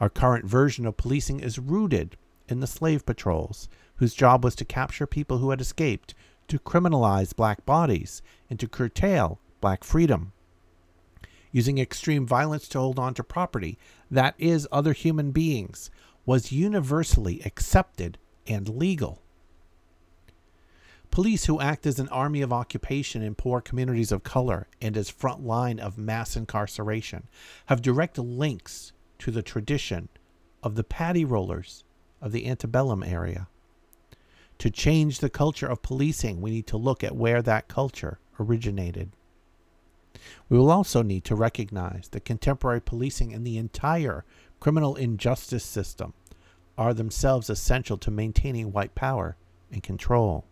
Our 0.00 0.08
current 0.08 0.44
version 0.44 0.86
of 0.86 0.96
policing 0.96 1.40
is 1.40 1.58
rooted 1.58 2.16
in 2.48 2.60
the 2.60 2.68
slave 2.68 3.04
patrols, 3.04 3.68
whose 3.96 4.14
job 4.14 4.44
was 4.44 4.54
to 4.54 4.64
capture 4.64 5.06
people 5.06 5.38
who 5.38 5.50
had 5.50 5.60
escaped, 5.60 6.14
to 6.48 6.58
criminalize 6.58 7.36
black 7.36 7.64
bodies, 7.64 8.22
and 8.50 8.58
to 8.58 8.68
curtail 8.68 9.40
black 9.60 9.84
freedom. 9.84 10.32
Using 11.52 11.78
extreme 11.78 12.26
violence 12.26 12.68
to 12.68 12.78
hold 12.78 12.98
on 12.98 13.14
to 13.14 13.24
property, 13.24 13.78
that 14.10 14.34
is, 14.38 14.68
other 14.70 14.92
human 14.92 15.30
beings, 15.30 15.90
was 16.26 16.52
universally 16.52 17.40
accepted 17.44 18.18
and 18.46 18.68
legal. 18.68 19.22
Police 21.10 21.46
who 21.46 21.60
act 21.60 21.86
as 21.86 21.98
an 21.98 22.08
army 22.08 22.42
of 22.42 22.52
occupation 22.52 23.22
in 23.22 23.34
poor 23.34 23.62
communities 23.62 24.12
of 24.12 24.22
color 24.22 24.68
and 24.80 24.96
as 24.96 25.08
front 25.08 25.42
line 25.42 25.80
of 25.80 25.96
mass 25.96 26.36
incarceration 26.36 27.28
have 27.66 27.80
direct 27.80 28.18
links 28.18 28.92
to 29.18 29.30
the 29.30 29.42
tradition 29.42 30.10
of 30.62 30.74
the 30.74 30.84
paddy 30.84 31.24
rollers 31.24 31.84
of 32.20 32.32
the 32.32 32.46
antebellum 32.46 33.02
area. 33.02 33.48
To 34.58 34.70
change 34.70 35.20
the 35.20 35.30
culture 35.30 35.66
of 35.66 35.82
policing, 35.82 36.40
we 36.40 36.50
need 36.50 36.66
to 36.66 36.76
look 36.76 37.04
at 37.04 37.14
where 37.14 37.42
that 37.42 37.68
culture 37.68 38.18
originated. 38.40 39.10
We 40.48 40.58
will 40.58 40.70
also 40.70 41.02
need 41.02 41.24
to 41.24 41.36
recognize 41.36 42.08
that 42.08 42.24
contemporary 42.24 42.80
policing 42.80 43.32
and 43.32 43.46
the 43.46 43.56
entire 43.56 44.24
criminal 44.58 44.96
injustice 44.96 45.64
system 45.64 46.12
are 46.76 46.92
themselves 46.92 47.48
essential 47.48 47.96
to 47.98 48.10
maintaining 48.10 48.72
white 48.72 48.96
power 48.96 49.36
and 49.70 49.82
control. 49.82 50.44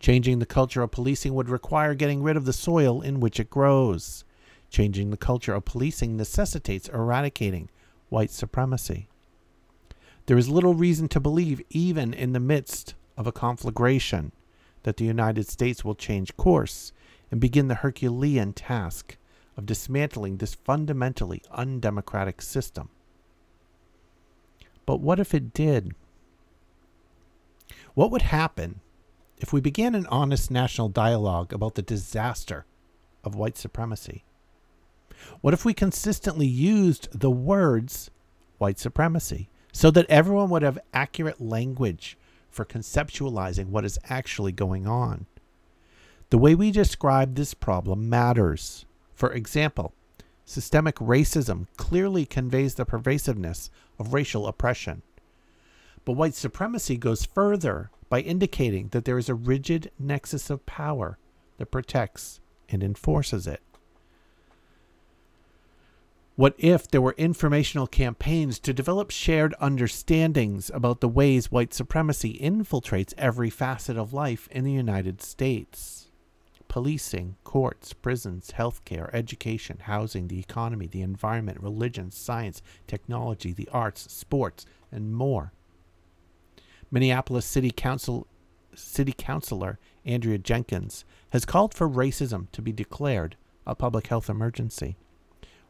Changing 0.00 0.38
the 0.38 0.46
culture 0.46 0.82
of 0.82 0.90
policing 0.90 1.34
would 1.34 1.50
require 1.50 1.94
getting 1.94 2.22
rid 2.22 2.36
of 2.36 2.46
the 2.46 2.52
soil 2.52 3.02
in 3.02 3.20
which 3.20 3.38
it 3.38 3.50
grows. 3.50 4.24
Changing 4.70 5.10
the 5.10 5.16
culture 5.18 5.54
of 5.54 5.66
policing 5.66 6.16
necessitates 6.16 6.88
eradicating 6.88 7.68
white 8.08 8.30
supremacy. 8.30 9.08
There 10.26 10.38
is 10.38 10.48
little 10.48 10.74
reason 10.74 11.08
to 11.08 11.20
believe, 11.20 11.60
even 11.70 12.14
in 12.14 12.32
the 12.32 12.40
midst 12.40 12.94
of 13.16 13.26
a 13.26 13.32
conflagration, 13.32 14.32
that 14.82 14.96
the 14.96 15.04
United 15.04 15.48
States 15.48 15.84
will 15.84 15.94
change 15.94 16.36
course 16.36 16.92
and 17.30 17.40
begin 17.40 17.68
the 17.68 17.76
Herculean 17.76 18.52
task 18.52 19.16
of 19.56 19.66
dismantling 19.66 20.36
this 20.36 20.54
fundamentally 20.54 21.42
undemocratic 21.50 22.42
system. 22.42 22.88
But 24.86 25.00
what 25.00 25.20
if 25.20 25.34
it 25.34 25.52
did? 25.52 25.94
What 27.94 28.10
would 28.10 28.22
happen 28.22 28.80
if 29.38 29.52
we 29.52 29.60
began 29.60 29.94
an 29.94 30.06
honest 30.06 30.50
national 30.50 30.88
dialogue 30.88 31.52
about 31.52 31.74
the 31.74 31.82
disaster 31.82 32.64
of 33.22 33.34
white 33.34 33.58
supremacy? 33.58 34.24
What 35.40 35.54
if 35.54 35.64
we 35.64 35.74
consistently 35.74 36.46
used 36.46 37.08
the 37.12 37.30
words 37.30 38.10
white 38.58 38.78
supremacy 38.78 39.48
so 39.72 39.90
that 39.90 40.06
everyone 40.08 40.50
would 40.50 40.62
have 40.62 40.78
accurate 40.92 41.40
language 41.40 42.16
for 42.52 42.64
conceptualizing 42.64 43.66
what 43.68 43.84
is 43.84 43.98
actually 44.08 44.52
going 44.52 44.86
on? 44.86 45.26
The 46.30 46.38
way 46.38 46.54
we 46.54 46.70
describe 46.70 47.34
this 47.34 47.54
problem 47.54 48.08
matters. 48.08 48.84
For 49.14 49.32
example, 49.32 49.92
systemic 50.44 50.96
racism 50.96 51.66
clearly 51.76 52.24
conveys 52.26 52.74
the 52.74 52.84
pervasiveness 52.84 53.70
of 53.98 54.14
racial 54.14 54.46
oppression. 54.46 55.02
But 56.04 56.12
white 56.12 56.34
supremacy 56.34 56.96
goes 56.96 57.24
further 57.24 57.90
by 58.08 58.20
indicating 58.20 58.88
that 58.88 59.04
there 59.04 59.18
is 59.18 59.28
a 59.28 59.34
rigid 59.34 59.90
nexus 59.98 60.50
of 60.50 60.66
power 60.66 61.18
that 61.58 61.70
protects 61.70 62.40
and 62.68 62.82
enforces 62.82 63.46
it. 63.46 63.62
What 66.34 66.54
if 66.56 66.88
there 66.88 67.02
were 67.02 67.14
informational 67.18 67.86
campaigns 67.86 68.58
to 68.60 68.72
develop 68.72 69.10
shared 69.10 69.54
understandings 69.60 70.70
about 70.72 71.00
the 71.00 71.08
ways 71.08 71.52
white 71.52 71.74
supremacy 71.74 72.38
infiltrates 72.38 73.12
every 73.18 73.50
facet 73.50 73.98
of 73.98 74.14
life 74.14 74.48
in 74.50 74.64
the 74.64 74.72
United 74.72 75.20
States? 75.20 76.08
Policing, 76.68 77.36
courts, 77.44 77.92
prisons, 77.92 78.52
healthcare, 78.56 79.10
education, 79.12 79.80
housing, 79.82 80.28
the 80.28 80.38
economy, 80.40 80.86
the 80.86 81.02
environment, 81.02 81.60
religion, 81.60 82.10
science, 82.10 82.62
technology, 82.86 83.52
the 83.52 83.68
arts, 83.70 84.10
sports, 84.10 84.64
and 84.90 85.12
more. 85.12 85.52
Minneapolis 86.90 87.44
City 87.44 87.70
Council 87.70 88.26
City 88.74 89.12
Councilor 89.12 89.78
Andrea 90.06 90.38
Jenkins 90.38 91.04
has 91.30 91.44
called 91.44 91.74
for 91.74 91.86
racism 91.86 92.50
to 92.52 92.62
be 92.62 92.72
declared 92.72 93.36
a 93.66 93.74
public 93.74 94.06
health 94.06 94.30
emergency. 94.30 94.96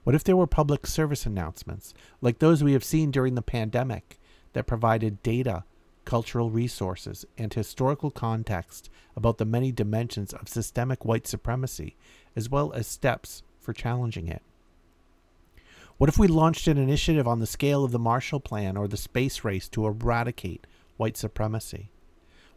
What 0.05 0.17
if 0.17 0.25
there 0.25 0.37
were 0.37 0.49
public 0.49 0.87
service 0.87 1.27
announcements, 1.27 1.95
like 2.21 2.39
those 2.39 2.65
we 2.65 2.73
have 2.73 2.83
seen 2.83 3.11
during 3.11 3.37
the 3.37 3.43
pandemic, 3.43 4.19
that 4.53 4.67
provided 4.67 5.23
data, 5.23 5.65
cultural 6.05 6.51
resources, 6.51 7.25
and 7.39 7.55
historical 7.55 8.11
context 8.11 8.91
about 9.17 9.39
the 9.39 9.45
many 9.45 9.71
dimensions 9.71 10.33
of 10.33 10.49
systemic 10.49 11.05
white 11.05 11.27
supremacy, 11.27 11.97
as 12.35 12.51
well 12.51 12.73
as 12.73 12.87
steps 12.87 13.45
for 13.61 13.73
challenging 13.73 14.27
it? 14.27 14.43
What 15.99 16.09
if 16.09 16.19
we 16.19 16.27
launched 16.27 16.67
an 16.67 16.79
initiative 16.79 17.29
on 17.29 17.39
the 17.39 17.47
scale 17.47 17.85
of 17.85 17.93
the 17.93 17.99
Marshall 17.99 18.41
Plan 18.41 18.77
or 18.77 18.89
the 18.89 18.97
space 18.97 19.45
race 19.45 19.69
to 19.69 19.87
eradicate 19.87 20.67
white 20.97 21.17
supremacy? 21.17 21.91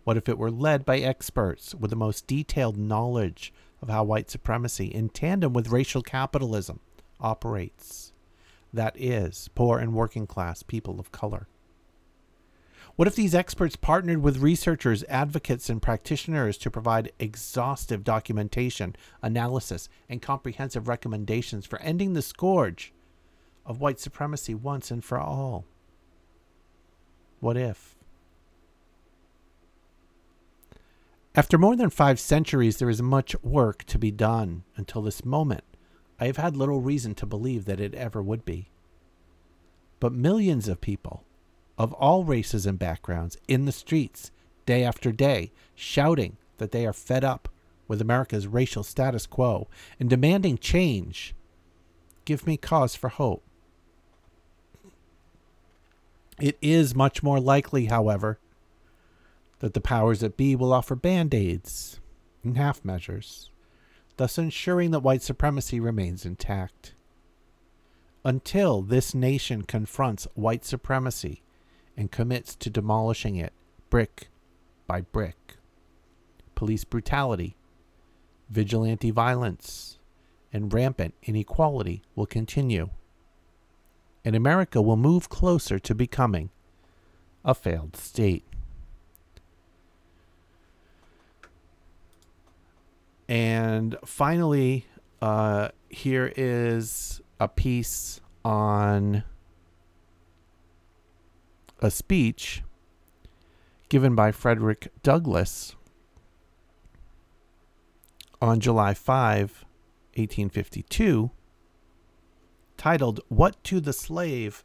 What 0.03 0.17
if 0.17 0.27
it 0.27 0.39
were 0.39 0.49
led 0.49 0.83
by 0.83 0.97
experts 0.97 1.75
with 1.75 1.91
the 1.91 1.95
most 1.95 2.25
detailed 2.25 2.77
knowledge 2.77 3.53
of 3.83 3.89
how 3.89 4.03
white 4.03 4.31
supremacy, 4.31 4.87
in 4.87 5.09
tandem 5.09 5.53
with 5.53 5.69
racial 5.69 6.01
capitalism, 6.01 6.79
operates? 7.19 8.13
That 8.73 8.95
is, 8.99 9.49
poor 9.55 9.79
and 9.79 9.93
working 9.93 10.27
class 10.27 10.63
people 10.63 10.99
of 10.99 11.11
color. 11.11 11.47
What 12.95 13.07
if 13.07 13.15
these 13.15 13.35
experts 13.35 13.75
partnered 13.75 14.21
with 14.21 14.37
researchers, 14.37 15.03
advocates, 15.09 15.69
and 15.69 15.81
practitioners 15.81 16.57
to 16.59 16.71
provide 16.71 17.11
exhaustive 17.19 18.05
documentation, 18.05 18.95
analysis, 19.21 19.89
and 20.07 20.21
comprehensive 20.21 20.87
recommendations 20.87 21.65
for 21.65 21.81
ending 21.81 22.13
the 22.13 22.21
scourge 22.21 22.93
of 23.65 23.81
white 23.81 23.99
supremacy 23.99 24.55
once 24.55 24.91
and 24.91 25.03
for 25.03 25.19
all? 25.19 25.65
What 27.41 27.57
if? 27.57 27.95
After 31.35 31.57
more 31.57 31.75
than 31.75 31.89
five 31.89 32.17
centuries, 32.17 32.77
there 32.77 32.89
is 32.89 33.01
much 33.01 33.35
work 33.43 33.83
to 33.85 33.99
be 33.99 34.09
done. 34.09 34.63
Until 34.77 35.01
this 35.01 35.25
moment, 35.25 35.65
I 36.19 36.27
have 36.27 36.37
had 36.37 36.55
little 36.55 36.81
reason 36.81 37.13
to 37.15 37.25
believe 37.25 37.65
that 37.65 37.79
it 37.79 37.93
ever 37.93 38.21
would 38.21 38.45
be. 38.45 38.69
But 39.99 40.13
millions 40.13 40.67
of 40.67 40.81
people, 40.81 41.23
of 41.77 41.93
all 41.93 42.23
races 42.23 42.65
and 42.65 42.79
backgrounds, 42.79 43.37
in 43.47 43.65
the 43.65 43.71
streets, 43.71 44.31
day 44.65 44.83
after 44.83 45.11
day, 45.11 45.51
shouting 45.75 46.37
that 46.57 46.71
they 46.71 46.85
are 46.85 46.93
fed 46.93 47.23
up 47.23 47.49
with 47.87 48.01
America's 48.01 48.47
racial 48.47 48.83
status 48.83 49.25
quo 49.25 49.67
and 49.99 50.09
demanding 50.09 50.57
change, 50.57 51.35
give 52.23 52.47
me 52.47 52.57
cause 52.57 52.95
for 52.95 53.09
hope. 53.09 53.43
It 56.39 56.57
is 56.61 56.95
much 56.95 57.23
more 57.23 57.39
likely, 57.39 57.85
however, 57.85 58.39
that 59.59 59.73
the 59.73 59.81
powers 59.81 60.19
that 60.19 60.35
be 60.35 60.55
will 60.55 60.73
offer 60.73 60.95
band 60.95 61.33
aids 61.33 61.99
and 62.43 62.57
half 62.57 62.83
measures, 62.83 63.49
thus 64.17 64.37
ensuring 64.37 64.91
that 64.91 65.01
white 65.01 65.21
supremacy 65.21 65.79
remains 65.79 66.25
intact. 66.25 66.93
Until 68.23 68.81
this 68.81 69.13
nation 69.13 69.63
confronts 69.63 70.27
white 70.33 70.65
supremacy 70.65 71.43
and 71.95 72.11
commits 72.11 72.55
to 72.55 72.69
demolishing 72.69 73.35
it 73.35 73.53
brick 73.89 74.29
by 74.87 75.01
brick, 75.01 75.57
police 76.55 76.83
brutality, 76.83 77.55
vigilante 78.49 79.11
violence, 79.11 79.99
and 80.51 80.73
rampant 80.73 81.13
inequality 81.23 82.01
will 82.15 82.25
continue. 82.25 82.89
And 84.23 84.35
America 84.35 84.81
will 84.81 84.95
move 84.95 85.29
closer 85.29 85.77
to 85.79 85.93
becoming 85.93 86.49
a 87.43 87.53
failed 87.53 87.95
state. 87.95 88.43
And 93.27 93.97
finally, 94.05 94.85
uh, 95.21 95.69
here 95.89 96.31
is 96.35 97.21
a 97.39 97.47
piece 97.47 98.21
on 98.43 99.23
a 101.79 101.89
speech 101.89 102.63
given 103.89 104.15
by 104.15 104.31
Frederick 104.31 104.91
Douglass 105.03 105.75
on 108.41 108.59
July 108.59 108.93
5, 108.93 109.65
1852, 110.15 111.31
titled 112.77 113.21
What 113.29 113.63
to 113.65 113.79
the 113.79 113.93
Slave 113.93 114.63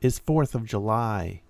is 0.00 0.18
Fourth 0.18 0.54
of 0.54 0.64
July. 0.64 1.42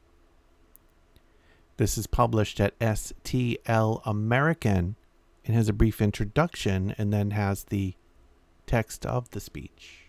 This 1.78 1.96
is 1.96 2.06
published 2.06 2.60
at 2.60 2.78
STL 2.78 4.02
American 4.04 4.96
and 5.44 5.56
has 5.56 5.68
a 5.68 5.72
brief 5.72 6.00
introduction 6.00 6.94
and 6.98 7.12
then 7.12 7.32
has 7.32 7.64
the 7.64 7.94
text 8.66 9.04
of 9.04 9.30
the 9.30 9.40
speech. 9.40 10.06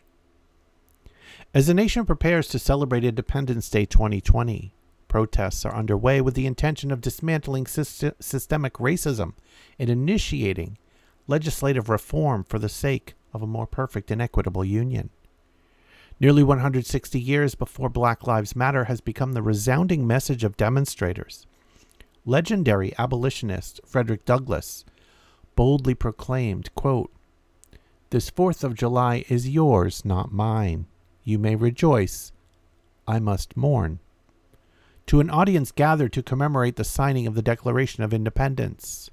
As 1.54 1.68
the 1.68 1.74
nation 1.74 2.06
prepares 2.06 2.48
to 2.50 2.60
celebrate 2.60 3.04
Independence 3.04 3.70
Day 3.70 3.86
2020, 3.86 4.74
protests 5.08 5.66
are 5.66 5.76
underway 5.76 6.22
with 6.22 6.34
the 6.34 6.48
intention 6.48 6.92
of 6.92 7.02
dismantling 7.02 7.66
syst- 7.66 8.16
systemic 8.20 8.74
racism 8.74 9.34
and 9.78 9.90
initiating 9.90 10.78
legislative 11.28 11.90
reform 11.90 12.44
for 12.44 12.60
the 12.60 12.70
sake 12.70 13.14
of 13.34 13.42
a 13.42 13.48
more 13.48 13.68
perfect 13.68 14.12
and 14.12 14.22
equitable 14.22 14.66
union. 14.66 15.10
Nearly 16.20 16.44
160 16.44 17.20
years 17.20 17.56
before 17.56 17.90
Black 17.90 18.26
Lives 18.28 18.56
Matter 18.56 18.86
has 18.86 19.02
become 19.02 19.34
the 19.34 19.42
resounding 19.42 20.06
message 20.06 20.44
of 20.44 20.58
demonstrators, 20.58 21.46
legendary 22.26 22.94
abolitionist 22.98 23.82
Frederick 23.86 24.26
Douglass 24.26 24.86
boldly 25.56 25.96
proclaimed, 25.96 26.74
quote, 26.76 27.12
This 28.10 28.30
4th 28.30 28.64
of 28.64 28.76
July 28.76 29.26
is 29.30 29.50
yours, 29.50 30.04
not 30.06 30.32
mine. 30.32 30.86
You 31.24 31.40
may 31.40 31.56
rejoice. 31.56 32.32
I 33.08 33.20
must 33.20 33.58
mourn. 33.58 34.00
To 35.08 35.20
an 35.20 35.30
audience 35.30 35.72
gathered 35.72 36.14
to 36.14 36.24
commemorate 36.24 36.76
the 36.76 36.84
signing 36.84 37.28
of 37.28 37.36
the 37.36 37.42
Declaration 37.42 38.04
of 38.04 38.14
Independence. 38.14 39.10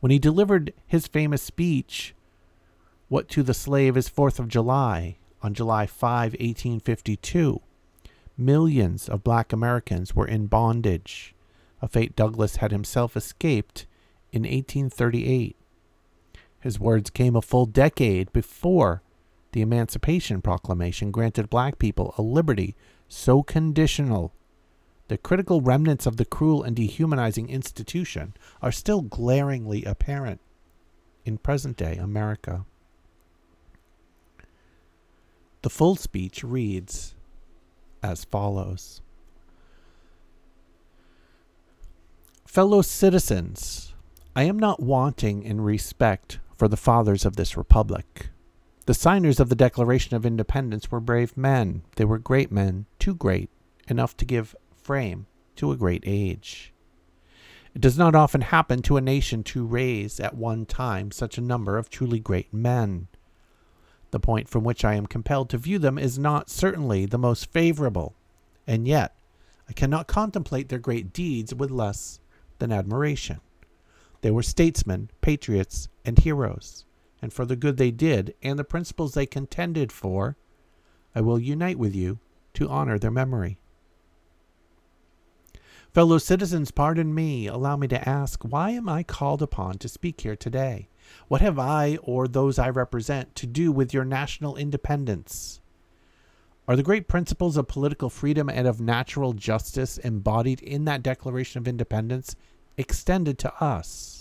When 0.00 0.10
he 0.10 0.18
delivered 0.18 0.72
his 0.86 1.06
famous 1.06 1.42
speech, 1.42 2.14
What 3.08 3.28
to 3.30 3.42
the 3.42 3.54
Slave 3.54 3.96
is 3.96 4.08
4th 4.08 4.38
of 4.38 4.48
July, 4.48 5.16
on 5.42 5.54
July 5.54 5.86
5, 5.86 6.32
1852, 6.32 7.60
millions 8.36 9.08
of 9.08 9.24
black 9.24 9.52
Americans 9.52 10.14
were 10.14 10.26
in 10.26 10.46
bondage, 10.46 11.34
a 11.80 11.88
fate 11.88 12.16
Douglass 12.16 12.56
had 12.56 12.72
himself 12.72 13.16
escaped 13.16 13.86
in 14.32 14.42
1838. 14.42 15.56
His 16.66 16.80
words 16.80 17.10
came 17.10 17.36
a 17.36 17.42
full 17.42 17.66
decade 17.66 18.32
before 18.32 19.00
the 19.52 19.62
Emancipation 19.62 20.42
Proclamation 20.42 21.12
granted 21.12 21.48
black 21.48 21.78
people 21.78 22.12
a 22.18 22.22
liberty 22.22 22.74
so 23.06 23.44
conditional 23.44 24.34
the 25.06 25.16
critical 25.16 25.60
remnants 25.60 26.06
of 26.06 26.16
the 26.16 26.24
cruel 26.24 26.64
and 26.64 26.74
dehumanizing 26.74 27.48
institution 27.48 28.34
are 28.60 28.72
still 28.72 29.00
glaringly 29.00 29.84
apparent 29.84 30.40
in 31.24 31.38
present 31.38 31.76
day 31.76 31.98
America. 31.98 32.64
The 35.62 35.70
full 35.70 35.94
speech 35.94 36.42
reads 36.42 37.14
as 38.02 38.24
follows 38.24 39.02
Fellow 42.44 42.82
citizens, 42.82 43.94
I 44.34 44.42
am 44.42 44.58
not 44.58 44.82
wanting 44.82 45.44
in 45.44 45.60
respect 45.60 46.40
for 46.56 46.68
the 46.68 46.76
fathers 46.76 47.24
of 47.24 47.36
this 47.36 47.56
republic. 47.56 48.30
The 48.86 48.94
signers 48.94 49.40
of 49.40 49.48
the 49.48 49.56
Declaration 49.56 50.16
of 50.16 50.24
Independence 50.24 50.90
were 50.90 51.00
brave 51.00 51.36
men. 51.36 51.82
They 51.96 52.04
were 52.04 52.18
great 52.18 52.52
men, 52.52 52.86
too 52.98 53.14
great, 53.14 53.50
enough 53.88 54.16
to 54.18 54.24
give 54.24 54.54
frame 54.80 55.26
to 55.56 55.72
a 55.72 55.76
great 55.76 56.04
age. 56.06 56.72
It 57.74 57.80
does 57.80 57.98
not 57.98 58.14
often 58.14 58.40
happen 58.40 58.80
to 58.82 58.96
a 58.96 59.02
nation 59.02 59.42
to 59.44 59.66
raise 59.66 60.18
at 60.18 60.34
one 60.36 60.64
time 60.64 61.10
such 61.10 61.36
a 61.36 61.42
number 61.42 61.76
of 61.76 61.90
truly 61.90 62.20
great 62.20 62.54
men. 62.54 63.08
The 64.12 64.20
point 64.20 64.48
from 64.48 64.64
which 64.64 64.84
I 64.84 64.94
am 64.94 65.06
compelled 65.06 65.50
to 65.50 65.58
view 65.58 65.78
them 65.78 65.98
is 65.98 66.18
not 66.18 66.48
certainly 66.48 67.04
the 67.04 67.18
most 67.18 67.50
favorable, 67.52 68.14
and 68.66 68.86
yet 68.86 69.16
I 69.68 69.72
cannot 69.72 70.06
contemplate 70.06 70.68
their 70.68 70.78
great 70.78 71.12
deeds 71.12 71.54
with 71.54 71.70
less 71.70 72.20
than 72.60 72.72
admiration. 72.72 73.40
They 74.20 74.30
were 74.30 74.42
statesmen, 74.42 75.10
patriots, 75.20 75.88
and 76.06 76.18
heroes, 76.18 76.86
and 77.20 77.32
for 77.32 77.44
the 77.44 77.56
good 77.56 77.76
they 77.76 77.90
did 77.90 78.34
and 78.42 78.58
the 78.58 78.64
principles 78.64 79.12
they 79.12 79.26
contended 79.26 79.92
for, 79.92 80.36
I 81.14 81.20
will 81.20 81.38
unite 81.38 81.78
with 81.78 81.94
you 81.94 82.20
to 82.54 82.68
honor 82.68 82.98
their 82.98 83.10
memory. 83.10 83.58
Fellow 85.92 86.18
citizens, 86.18 86.70
pardon 86.70 87.14
me. 87.14 87.46
Allow 87.46 87.76
me 87.76 87.88
to 87.88 88.08
ask, 88.08 88.42
why 88.44 88.70
am 88.70 88.88
I 88.88 89.02
called 89.02 89.40
upon 89.40 89.78
to 89.78 89.88
speak 89.88 90.20
here 90.20 90.36
today? 90.36 90.88
What 91.28 91.40
have 91.40 91.58
I 91.58 91.96
or 92.02 92.28
those 92.28 92.58
I 92.58 92.68
represent 92.68 93.34
to 93.36 93.46
do 93.46 93.72
with 93.72 93.94
your 93.94 94.04
national 94.04 94.56
independence? 94.56 95.60
Are 96.68 96.76
the 96.76 96.82
great 96.82 97.08
principles 97.08 97.56
of 97.56 97.68
political 97.68 98.10
freedom 98.10 98.50
and 98.50 98.66
of 98.66 98.80
natural 98.80 99.32
justice 99.32 99.98
embodied 99.98 100.60
in 100.60 100.84
that 100.84 101.02
Declaration 101.02 101.60
of 101.60 101.68
Independence 101.68 102.36
extended 102.76 103.38
to 103.38 103.54
us? 103.62 104.15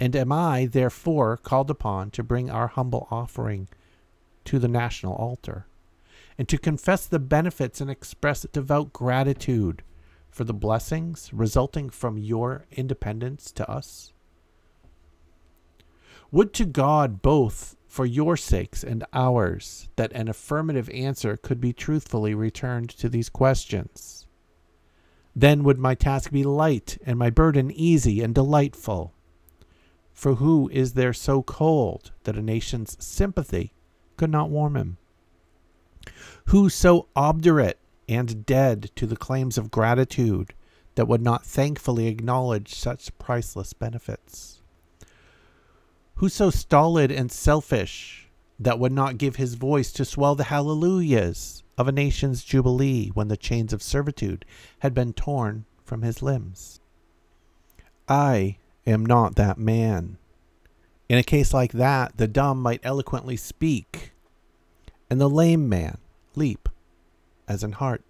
And 0.00 0.16
am 0.16 0.32
I, 0.32 0.64
therefore, 0.64 1.36
called 1.36 1.70
upon 1.70 2.10
to 2.12 2.22
bring 2.22 2.50
our 2.50 2.68
humble 2.68 3.06
offering 3.10 3.68
to 4.46 4.58
the 4.58 4.66
national 4.66 5.14
altar, 5.14 5.66
and 6.38 6.48
to 6.48 6.56
confess 6.56 7.06
the 7.06 7.18
benefits 7.18 7.82
and 7.82 7.90
express 7.90 8.46
devout 8.50 8.94
gratitude 8.94 9.82
for 10.30 10.44
the 10.44 10.54
blessings 10.54 11.30
resulting 11.34 11.90
from 11.90 12.16
your 12.16 12.64
independence 12.72 13.52
to 13.52 13.70
us? 13.70 14.14
Would 16.32 16.54
to 16.54 16.64
God 16.64 17.20
both 17.20 17.76
for 17.86 18.06
your 18.06 18.36
sakes 18.36 18.84
and 18.84 19.04
ours 19.12 19.88
that 19.96 20.12
an 20.12 20.28
affirmative 20.28 20.88
answer 20.90 21.36
could 21.36 21.60
be 21.60 21.72
truthfully 21.72 22.34
returned 22.34 22.88
to 22.88 23.08
these 23.08 23.28
questions. 23.28 24.28
Then 25.34 25.64
would 25.64 25.78
my 25.78 25.96
task 25.96 26.30
be 26.30 26.44
light 26.44 26.98
and 27.04 27.18
my 27.18 27.30
burden 27.30 27.70
easy 27.70 28.22
and 28.22 28.32
delightful. 28.32 29.12
For 30.20 30.34
who 30.34 30.68
is 30.68 30.92
there 30.92 31.14
so 31.14 31.42
cold 31.42 32.12
that 32.24 32.36
a 32.36 32.42
nation's 32.42 32.94
sympathy 33.02 33.72
could 34.18 34.28
not 34.28 34.50
warm 34.50 34.76
him? 34.76 34.98
Who 36.48 36.68
so 36.68 37.08
obdurate 37.16 37.78
and 38.06 38.44
dead 38.44 38.90
to 38.96 39.06
the 39.06 39.16
claims 39.16 39.56
of 39.56 39.70
gratitude 39.70 40.52
that 40.94 41.08
would 41.08 41.22
not 41.22 41.46
thankfully 41.46 42.06
acknowledge 42.06 42.74
such 42.74 43.16
priceless 43.16 43.72
benefits? 43.72 44.60
Who 46.16 46.28
so 46.28 46.50
stolid 46.50 47.10
and 47.10 47.32
selfish 47.32 48.28
that 48.58 48.78
would 48.78 48.92
not 48.92 49.16
give 49.16 49.36
his 49.36 49.54
voice 49.54 49.90
to 49.92 50.04
swell 50.04 50.34
the 50.34 50.44
hallelujahs 50.44 51.62
of 51.78 51.88
a 51.88 51.92
nation's 51.92 52.44
jubilee 52.44 53.08
when 53.14 53.28
the 53.28 53.38
chains 53.38 53.72
of 53.72 53.82
servitude 53.82 54.44
had 54.80 54.92
been 54.92 55.14
torn 55.14 55.64
from 55.82 56.02
his 56.02 56.20
limbs? 56.20 56.78
I 58.06 58.58
am 58.86 59.04
not 59.04 59.36
that 59.36 59.58
man. 59.58 60.18
In 61.08 61.18
a 61.18 61.22
case 61.22 61.52
like 61.52 61.72
that, 61.72 62.16
the 62.16 62.28
dumb 62.28 62.62
might 62.62 62.80
eloquently 62.82 63.36
speak, 63.36 64.12
and 65.10 65.20
the 65.20 65.28
lame 65.28 65.68
man 65.68 65.98
leap 66.36 66.68
as 67.48 67.64
in 67.64 67.72
heart. 67.72 68.04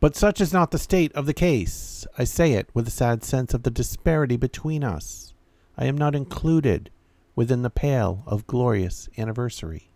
But 0.00 0.14
such 0.14 0.40
is 0.40 0.52
not 0.52 0.70
the 0.70 0.78
state 0.78 1.12
of 1.14 1.26
the 1.26 1.34
case. 1.34 2.06
I 2.16 2.24
say 2.24 2.52
it 2.52 2.68
with 2.74 2.86
a 2.86 2.90
sad 2.90 3.24
sense 3.24 3.54
of 3.54 3.62
the 3.62 3.70
disparity 3.70 4.36
between 4.36 4.84
us. 4.84 5.34
I 5.76 5.86
am 5.86 5.96
not 5.96 6.14
included 6.14 6.90
within 7.34 7.62
the 7.62 7.70
pale 7.70 8.22
of 8.26 8.46
glorious 8.46 9.08
anniversary. 9.16 9.90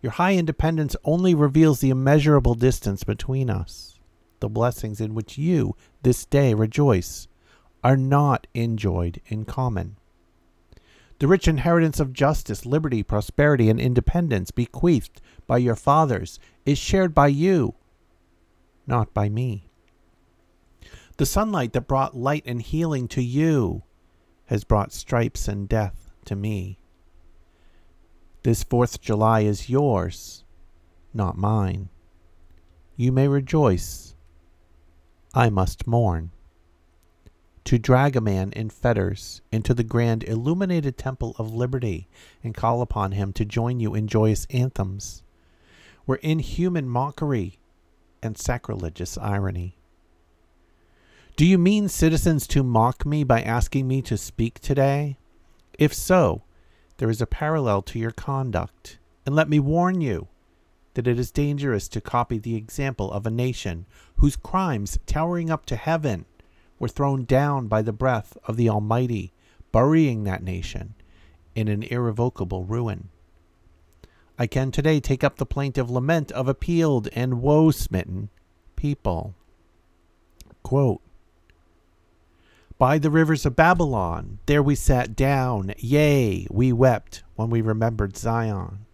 Your 0.00 0.12
high 0.12 0.34
independence 0.34 0.94
only 1.04 1.34
reveals 1.34 1.80
the 1.80 1.90
immeasurable 1.90 2.54
distance 2.54 3.04
between 3.04 3.50
us. 3.50 3.98
The 4.40 4.48
blessings 4.48 5.00
in 5.00 5.14
which 5.14 5.38
you 5.38 5.74
this 6.02 6.24
day 6.24 6.54
rejoice 6.54 7.26
are 7.84 7.96
not 7.96 8.46
enjoyed 8.54 9.20
in 9.26 9.44
common. 9.44 9.96
The 11.18 11.28
rich 11.28 11.46
inheritance 11.46 12.00
of 12.00 12.12
justice, 12.12 12.66
liberty, 12.66 13.02
prosperity, 13.02 13.70
and 13.70 13.78
independence 13.78 14.50
bequeathed 14.50 15.20
by 15.46 15.58
your 15.58 15.76
fathers 15.76 16.40
is 16.66 16.78
shared 16.78 17.14
by 17.14 17.28
you, 17.28 17.74
not 18.86 19.14
by 19.14 19.28
me. 19.28 19.68
The 21.18 21.26
sunlight 21.26 21.74
that 21.74 21.86
brought 21.86 22.16
light 22.16 22.42
and 22.46 22.60
healing 22.60 23.06
to 23.08 23.22
you 23.22 23.84
has 24.46 24.64
brought 24.64 24.92
stripes 24.92 25.46
and 25.46 25.68
death 25.68 26.10
to 26.24 26.34
me. 26.34 26.78
This 28.42 28.64
4th 28.64 29.00
July 29.00 29.40
is 29.40 29.70
yours, 29.70 30.44
not 31.12 31.36
mine. 31.36 31.88
You 32.96 33.12
may 33.12 33.28
rejoice. 33.28 34.14
I 35.32 35.50
must 35.50 35.86
mourn. 35.86 36.30
To 37.64 37.78
drag 37.78 38.14
a 38.14 38.20
man 38.20 38.52
in 38.52 38.68
fetters 38.68 39.40
into 39.50 39.72
the 39.72 39.82
grand 39.82 40.22
illuminated 40.24 40.98
temple 40.98 41.34
of 41.38 41.54
liberty 41.54 42.08
and 42.42 42.54
call 42.54 42.82
upon 42.82 43.12
him 43.12 43.32
to 43.32 43.44
join 43.44 43.80
you 43.80 43.94
in 43.94 44.06
joyous 44.06 44.46
anthems 44.50 45.22
were 46.06 46.16
inhuman 46.16 46.88
mockery 46.88 47.58
and 48.22 48.36
sacrilegious 48.36 49.16
irony. 49.18 49.76
Do 51.36 51.46
you 51.46 51.58
mean, 51.58 51.88
citizens, 51.88 52.46
to 52.48 52.62
mock 52.62 53.04
me 53.04 53.24
by 53.24 53.42
asking 53.42 53.88
me 53.88 54.02
to 54.02 54.16
speak 54.16 54.60
today? 54.60 55.16
If 55.78 55.92
so, 55.92 56.42
there 56.98 57.10
is 57.10 57.20
a 57.20 57.26
parallel 57.26 57.82
to 57.82 57.98
your 57.98 58.12
conduct, 58.12 58.98
and 59.26 59.34
let 59.34 59.48
me 59.48 59.58
warn 59.58 60.00
you 60.00 60.28
that 60.94 61.08
it 61.08 61.18
is 61.18 61.32
dangerous 61.32 61.88
to 61.88 62.00
copy 62.00 62.38
the 62.38 62.54
example 62.54 63.10
of 63.10 63.26
a 63.26 63.30
nation 63.30 63.86
whose 64.18 64.36
crimes, 64.36 64.98
towering 65.06 65.50
up 65.50 65.66
to 65.66 65.76
heaven, 65.76 66.24
were 66.78 66.88
thrown 66.88 67.24
down 67.24 67.66
by 67.66 67.82
the 67.82 67.92
breath 67.92 68.36
of 68.44 68.56
the 68.56 68.68
Almighty, 68.68 69.32
burying 69.72 70.24
that 70.24 70.42
nation 70.42 70.94
in 71.54 71.68
an 71.68 71.82
irrevocable 71.84 72.64
ruin. 72.64 73.08
I 74.38 74.46
can 74.46 74.70
today 74.70 74.98
take 74.98 75.22
up 75.22 75.36
the 75.36 75.46
plaintive 75.46 75.90
lament 75.90 76.32
of 76.32 76.48
appealed 76.48 77.08
and 77.12 77.40
woe 77.40 77.70
smitten 77.70 78.30
people. 78.74 79.34
Quote, 80.62 81.00
by 82.76 82.98
the 82.98 83.10
rivers 83.10 83.46
of 83.46 83.54
Babylon, 83.54 84.40
there 84.46 84.62
we 84.62 84.74
sat 84.74 85.14
down, 85.14 85.74
yea, 85.78 86.48
we 86.50 86.72
wept 86.72 87.22
when 87.36 87.48
we 87.48 87.60
remembered 87.60 88.16
Zion. 88.16 88.86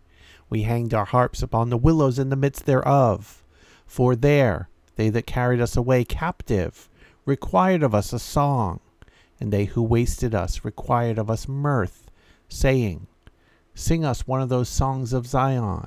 We 0.50 0.62
hanged 0.62 0.92
our 0.92 1.06
harps 1.06 1.42
upon 1.42 1.70
the 1.70 1.78
willows 1.78 2.18
in 2.18 2.28
the 2.28 2.36
midst 2.36 2.66
thereof. 2.66 3.42
For 3.86 4.14
there 4.14 4.68
they 4.96 5.08
that 5.08 5.26
carried 5.26 5.62
us 5.62 5.78
away 5.78 6.04
captive 6.04 6.89
required 7.24 7.82
of 7.82 7.94
us 7.94 8.12
a 8.12 8.18
song, 8.18 8.80
and 9.38 9.52
they 9.52 9.66
who 9.66 9.82
wasted 9.82 10.34
us 10.34 10.64
required 10.64 11.18
of 11.18 11.30
us 11.30 11.48
mirth, 11.48 12.10
saying, 12.48 13.06
Sing 13.74 14.04
us 14.04 14.26
one 14.26 14.42
of 14.42 14.48
those 14.48 14.68
songs 14.68 15.12
of 15.12 15.26
Zion. 15.26 15.86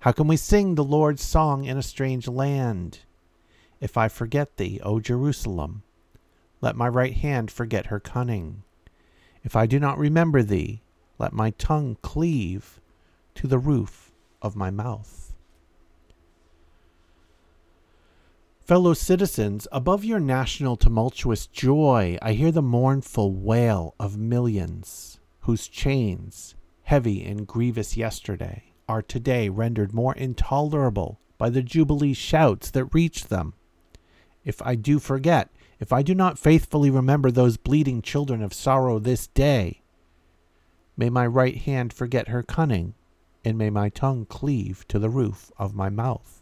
How 0.00 0.12
can 0.12 0.26
we 0.26 0.36
sing 0.36 0.74
the 0.74 0.84
Lord's 0.84 1.22
song 1.22 1.64
in 1.64 1.78
a 1.78 1.82
strange 1.82 2.28
land? 2.28 3.00
If 3.80 3.96
I 3.96 4.08
forget 4.08 4.56
thee, 4.56 4.80
O 4.82 5.00
Jerusalem, 5.00 5.82
let 6.60 6.76
my 6.76 6.88
right 6.88 7.14
hand 7.14 7.50
forget 7.50 7.86
her 7.86 8.00
cunning. 8.00 8.62
If 9.42 9.56
I 9.56 9.66
do 9.66 9.78
not 9.78 9.98
remember 9.98 10.42
thee, 10.42 10.82
let 11.18 11.32
my 11.32 11.50
tongue 11.50 11.96
cleave 12.02 12.80
to 13.36 13.46
the 13.46 13.58
roof 13.58 14.10
of 14.42 14.56
my 14.56 14.70
mouth. 14.70 15.23
Fellow 18.64 18.94
citizens, 18.94 19.68
above 19.72 20.06
your 20.06 20.18
national 20.18 20.76
tumultuous 20.76 21.46
joy, 21.46 22.16
I 22.22 22.32
hear 22.32 22.50
the 22.50 22.62
mournful 22.62 23.34
wail 23.34 23.94
of 24.00 24.16
millions 24.16 25.20
whose 25.40 25.68
chains, 25.68 26.54
heavy 26.84 27.22
and 27.26 27.46
grievous 27.46 27.94
yesterday, 27.94 28.72
are 28.88 29.02
today 29.02 29.50
rendered 29.50 29.92
more 29.92 30.14
intolerable 30.14 31.20
by 31.36 31.50
the 31.50 31.60
jubilee 31.60 32.14
shouts 32.14 32.70
that 32.70 32.86
reach 32.94 33.26
them. 33.26 33.52
If 34.46 34.62
I 34.62 34.76
do 34.76 34.98
forget, 34.98 35.50
if 35.78 35.92
I 35.92 36.00
do 36.00 36.14
not 36.14 36.38
faithfully 36.38 36.88
remember 36.88 37.30
those 37.30 37.58
bleeding 37.58 38.00
children 38.00 38.42
of 38.42 38.54
sorrow 38.54 38.98
this 38.98 39.26
day, 39.26 39.82
may 40.96 41.10
my 41.10 41.26
right 41.26 41.58
hand 41.58 41.92
forget 41.92 42.28
her 42.28 42.42
cunning, 42.42 42.94
and 43.44 43.58
may 43.58 43.68
my 43.68 43.90
tongue 43.90 44.24
cleave 44.24 44.88
to 44.88 44.98
the 44.98 45.10
roof 45.10 45.52
of 45.58 45.74
my 45.74 45.90
mouth. 45.90 46.40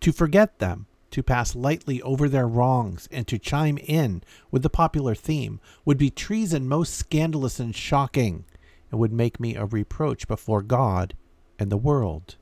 To 0.00 0.12
forget 0.12 0.58
them, 0.58 0.86
to 1.10 1.22
pass 1.22 1.54
lightly 1.54 2.02
over 2.02 2.28
their 2.28 2.46
wrongs, 2.46 3.08
and 3.10 3.26
to 3.28 3.38
chime 3.38 3.78
in 3.78 4.22
with 4.50 4.62
the 4.62 4.70
popular 4.70 5.14
theme 5.14 5.60
would 5.84 5.98
be 5.98 6.10
treason 6.10 6.68
most 6.68 6.94
scandalous 6.94 7.58
and 7.58 7.74
shocking, 7.74 8.44
and 8.90 9.00
would 9.00 9.12
make 9.12 9.40
me 9.40 9.54
a 9.54 9.64
reproach 9.64 10.28
before 10.28 10.62
God 10.62 11.14
and 11.58 11.70
the 11.70 11.76
world. 11.76 12.36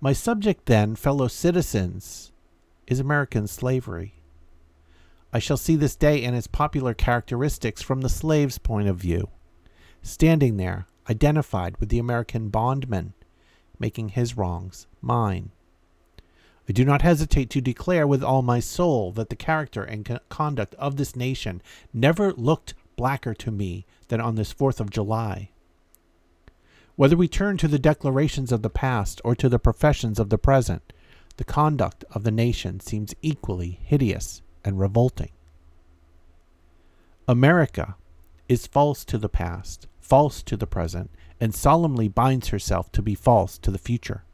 My 0.00 0.12
subject, 0.12 0.66
then, 0.66 0.94
fellow 0.96 1.28
citizens, 1.28 2.32
is 2.86 3.00
American 3.00 3.46
slavery. 3.46 4.14
I 5.32 5.38
shall 5.38 5.56
see 5.56 5.76
this 5.76 5.96
day 5.96 6.24
and 6.24 6.36
its 6.36 6.46
popular 6.46 6.94
characteristics 6.94 7.82
from 7.82 8.00
the 8.00 8.08
slave's 8.08 8.58
point 8.58 8.88
of 8.88 8.96
view, 8.96 9.28
standing 10.02 10.56
there, 10.56 10.86
identified 11.08 11.76
with 11.78 11.88
the 11.88 11.98
American 11.98 12.48
bondman, 12.48 13.14
making 13.78 14.10
his 14.10 14.36
wrongs 14.36 14.86
mine. 15.00 15.50
I 16.68 16.72
do 16.72 16.84
not 16.84 17.02
hesitate 17.02 17.48
to 17.50 17.60
declare 17.60 18.06
with 18.06 18.24
all 18.24 18.42
my 18.42 18.58
soul 18.58 19.12
that 19.12 19.28
the 19.28 19.36
character 19.36 19.84
and 19.84 20.18
conduct 20.28 20.74
of 20.74 20.96
this 20.96 21.14
nation 21.14 21.62
never 21.92 22.32
looked 22.32 22.74
blacker 22.96 23.34
to 23.34 23.50
me 23.50 23.86
than 24.08 24.20
on 24.20 24.34
this 24.34 24.52
Fourth 24.52 24.80
of 24.80 24.90
July. 24.90 25.50
Whether 26.96 27.16
we 27.16 27.28
turn 27.28 27.56
to 27.58 27.68
the 27.68 27.78
declarations 27.78 28.50
of 28.50 28.62
the 28.62 28.70
past 28.70 29.20
or 29.22 29.36
to 29.36 29.48
the 29.48 29.58
professions 29.58 30.18
of 30.18 30.30
the 30.30 30.38
present, 30.38 30.92
the 31.36 31.44
conduct 31.44 32.04
of 32.10 32.24
the 32.24 32.30
nation 32.30 32.80
seems 32.80 33.14
equally 33.22 33.78
hideous 33.82 34.42
and 34.64 34.80
revolting. 34.80 35.30
America 37.28 37.96
is 38.48 38.66
false 38.66 39.04
to 39.04 39.18
the 39.18 39.28
past, 39.28 39.86
false 40.00 40.42
to 40.42 40.56
the 40.56 40.66
present, 40.66 41.10
and 41.40 41.54
solemnly 41.54 42.08
binds 42.08 42.48
herself 42.48 42.90
to 42.92 43.02
be 43.02 43.14
false 43.14 43.58
to 43.58 43.70
the 43.70 43.78
future. 43.78 44.24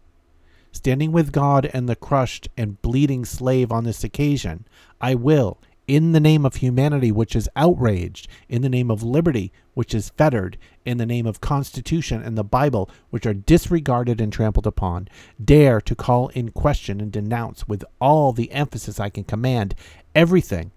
Standing 0.73 1.13
with 1.13 1.33
God 1.33 1.71
and 1.73 1.89
the 1.89 1.95
crushed 1.95 2.49
and 2.57 2.81
bleeding 2.81 3.25
slave 3.25 3.71
on 3.71 3.85
this 3.85 4.03
occasion, 4.03 4.67
I 5.01 5.15
will, 5.15 5.59
in 5.87 6.13
the 6.13 6.21
name 6.21 6.47
of 6.47 6.57
humanity 6.57 7.13
which 7.13 7.37
is 7.37 7.49
outraged, 7.55 8.27
in 8.49 8.63
the 8.63 8.69
name 8.71 8.91
of 8.91 9.03
liberty 9.03 9.53
which 9.75 9.95
is 9.95 10.11
fettered, 10.11 10.57
in 10.87 10.97
the 10.97 11.07
name 11.07 11.27
of 11.27 11.41
Constitution 11.41 12.23
and 12.23 12.39
the 12.39 12.43
Bible 12.43 12.89
which 13.11 13.27
are 13.27 13.35
disregarded 13.35 14.21
and 14.21 14.33
trampled 14.33 14.67
upon, 14.67 15.09
dare 15.43 15.81
to 15.83 15.95
call 15.95 16.29
in 16.29 16.51
question 16.51 17.01
and 17.01 17.13
denounce 17.13 17.69
with 17.69 17.85
all 18.01 18.33
the 18.33 18.51
emphasis 18.53 18.99
I 18.99 19.11
can 19.11 19.25
command 19.25 19.75
everything 20.15 20.73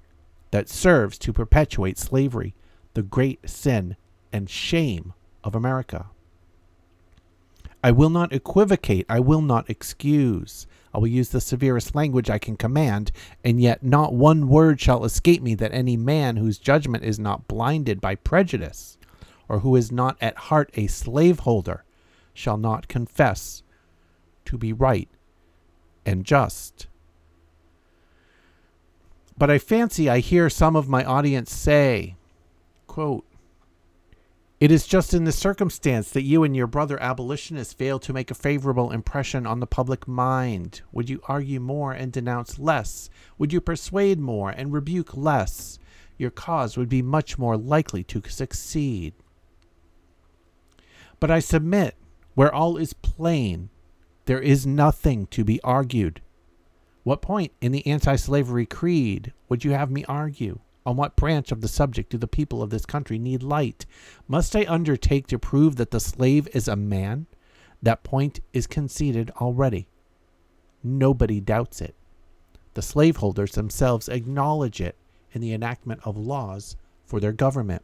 that 0.52 0.70
serves 0.70 1.18
to 1.20 1.34
perpetuate 1.34 1.98
slavery, 1.98 2.54
the 2.93 3.02
great 3.02 3.50
sin 3.50 3.96
and 4.34 4.50
shame 4.50 5.14
of 5.43 5.56
America. 5.56 6.08
I 7.86 7.92
will 7.92 8.10
not 8.10 8.34
equivocate, 8.34 9.06
I 9.08 9.20
will 9.20 9.44
not 9.44 9.70
excuse. 9.70 10.66
I 10.92 10.98
will 10.98 11.06
use 11.06 11.30
the 11.30 11.40
severest 11.40 11.94
language 11.94 12.32
I 12.32 12.40
can 12.40 12.58
command, 12.58 13.12
and 13.44 13.62
yet 13.62 13.84
not 13.84 14.12
one 14.12 14.48
word 14.48 14.82
shall 14.82 15.06
escape 15.06 15.44
me 15.44 15.54
that 15.54 15.72
any 15.72 15.96
man 15.96 16.38
whose 16.38 16.58
judgment 16.58 17.04
is 17.04 17.20
not 17.20 17.48
blinded 17.48 18.02
by 18.02 18.16
prejudice, 18.16 18.98
or 19.48 19.60
who 19.60 19.76
is 19.76 19.92
not 19.92 20.18
at 20.20 20.36
heart 20.36 20.72
a 20.74 20.88
slaveholder, 20.88 21.84
shall 22.34 22.58
not 22.58 22.88
confess 22.88 23.62
to 24.46 24.58
be 24.58 24.74
right 24.74 25.10
and 26.08 26.26
just. 26.26 26.88
But 29.38 29.52
I 29.52 29.60
fancy 29.60 30.10
I 30.10 30.22
hear 30.22 30.50
some 30.50 30.76
of 30.76 30.90
my 30.90 31.04
audience 31.04 31.54
say, 31.54 32.16
quote, 32.88 33.26
it 34.60 34.72
is 34.72 34.88
just 34.88 35.14
in 35.14 35.26
this 35.26 35.38
circumstance 35.38 36.10
that 36.12 36.24
you 36.24 36.43
and 36.43 36.56
your 36.56 36.68
brother 36.68 37.01
abolitionists 37.01 37.74
fail 37.74 37.99
to 37.99 38.14
make 38.14 38.32
a 38.32 38.36
favorable 38.36 38.91
impression 38.91 39.45
on 39.45 39.60
the 39.60 39.68
public 39.68 40.08
mind. 40.08 40.82
Would 40.93 41.10
you 41.10 41.20
argue 41.28 41.60
more 41.60 41.91
and 41.91 42.12
denounce 42.12 42.58
less? 42.58 43.10
Would 43.38 43.51
you 43.51 43.60
persuade 43.60 44.20
more 44.20 44.49
and 44.49 44.72
rebuke 44.72 45.18
less? 45.18 45.78
Your 46.18 46.32
cause 46.32 46.78
would 46.78 46.88
be 46.88 47.01
much 47.01 47.38
more 47.38 47.58
likely 47.58 48.01
to 48.06 48.22
succeed. 48.30 49.14
But 51.20 51.32
I 51.32 51.39
submit, 51.39 51.95
where 52.34 52.53
all 52.53 52.78
is 52.78 52.93
plain, 52.93 53.70
there 54.24 54.41
is 54.41 54.66
nothing 54.66 55.28
to 55.28 55.43
be 55.43 55.62
argued. 55.64 56.22
What 57.03 57.22
point 57.22 57.51
in 57.60 57.74
the 57.74 57.86
anti 57.86 58.16
slavery 58.16 58.66
creed 58.66 59.34
would 59.49 59.66
you 59.66 59.72
have 59.72 59.91
me 59.91 60.06
argue? 60.06 60.60
On 60.86 60.96
what 60.96 61.16
branch 61.16 61.52
of 61.52 61.62
the 61.62 61.68
subject 61.68 62.12
do 62.12 62.18
the 62.18 62.28
people 62.28 62.62
of 62.62 62.70
this 62.70 62.86
country 62.86 63.18
need 63.18 63.42
light? 63.42 63.86
Must 64.28 64.56
I 64.56 64.66
undertake 64.68 65.26
to 65.28 65.40
prove 65.40 65.78
that 65.78 65.92
the 65.92 66.00
slave 66.00 66.48
is 66.54 66.68
a 66.68 66.76
man? 66.76 67.26
That 67.82 68.04
point 68.04 68.40
is 68.54 68.68
conceded 68.68 69.32
already. 69.42 69.88
Nobody 70.84 71.40
doubts 71.40 71.82
it. 71.82 71.96
The 72.76 72.84
slaveholders 72.84 73.54
themselves 73.54 74.10
acknowledge 74.10 74.80
it 74.80 74.96
in 75.32 75.42
the 75.42 75.54
enactment 75.54 76.02
of 76.04 76.18
laws 76.18 76.76
for 77.06 77.20
their 77.20 77.32
government. 77.32 77.84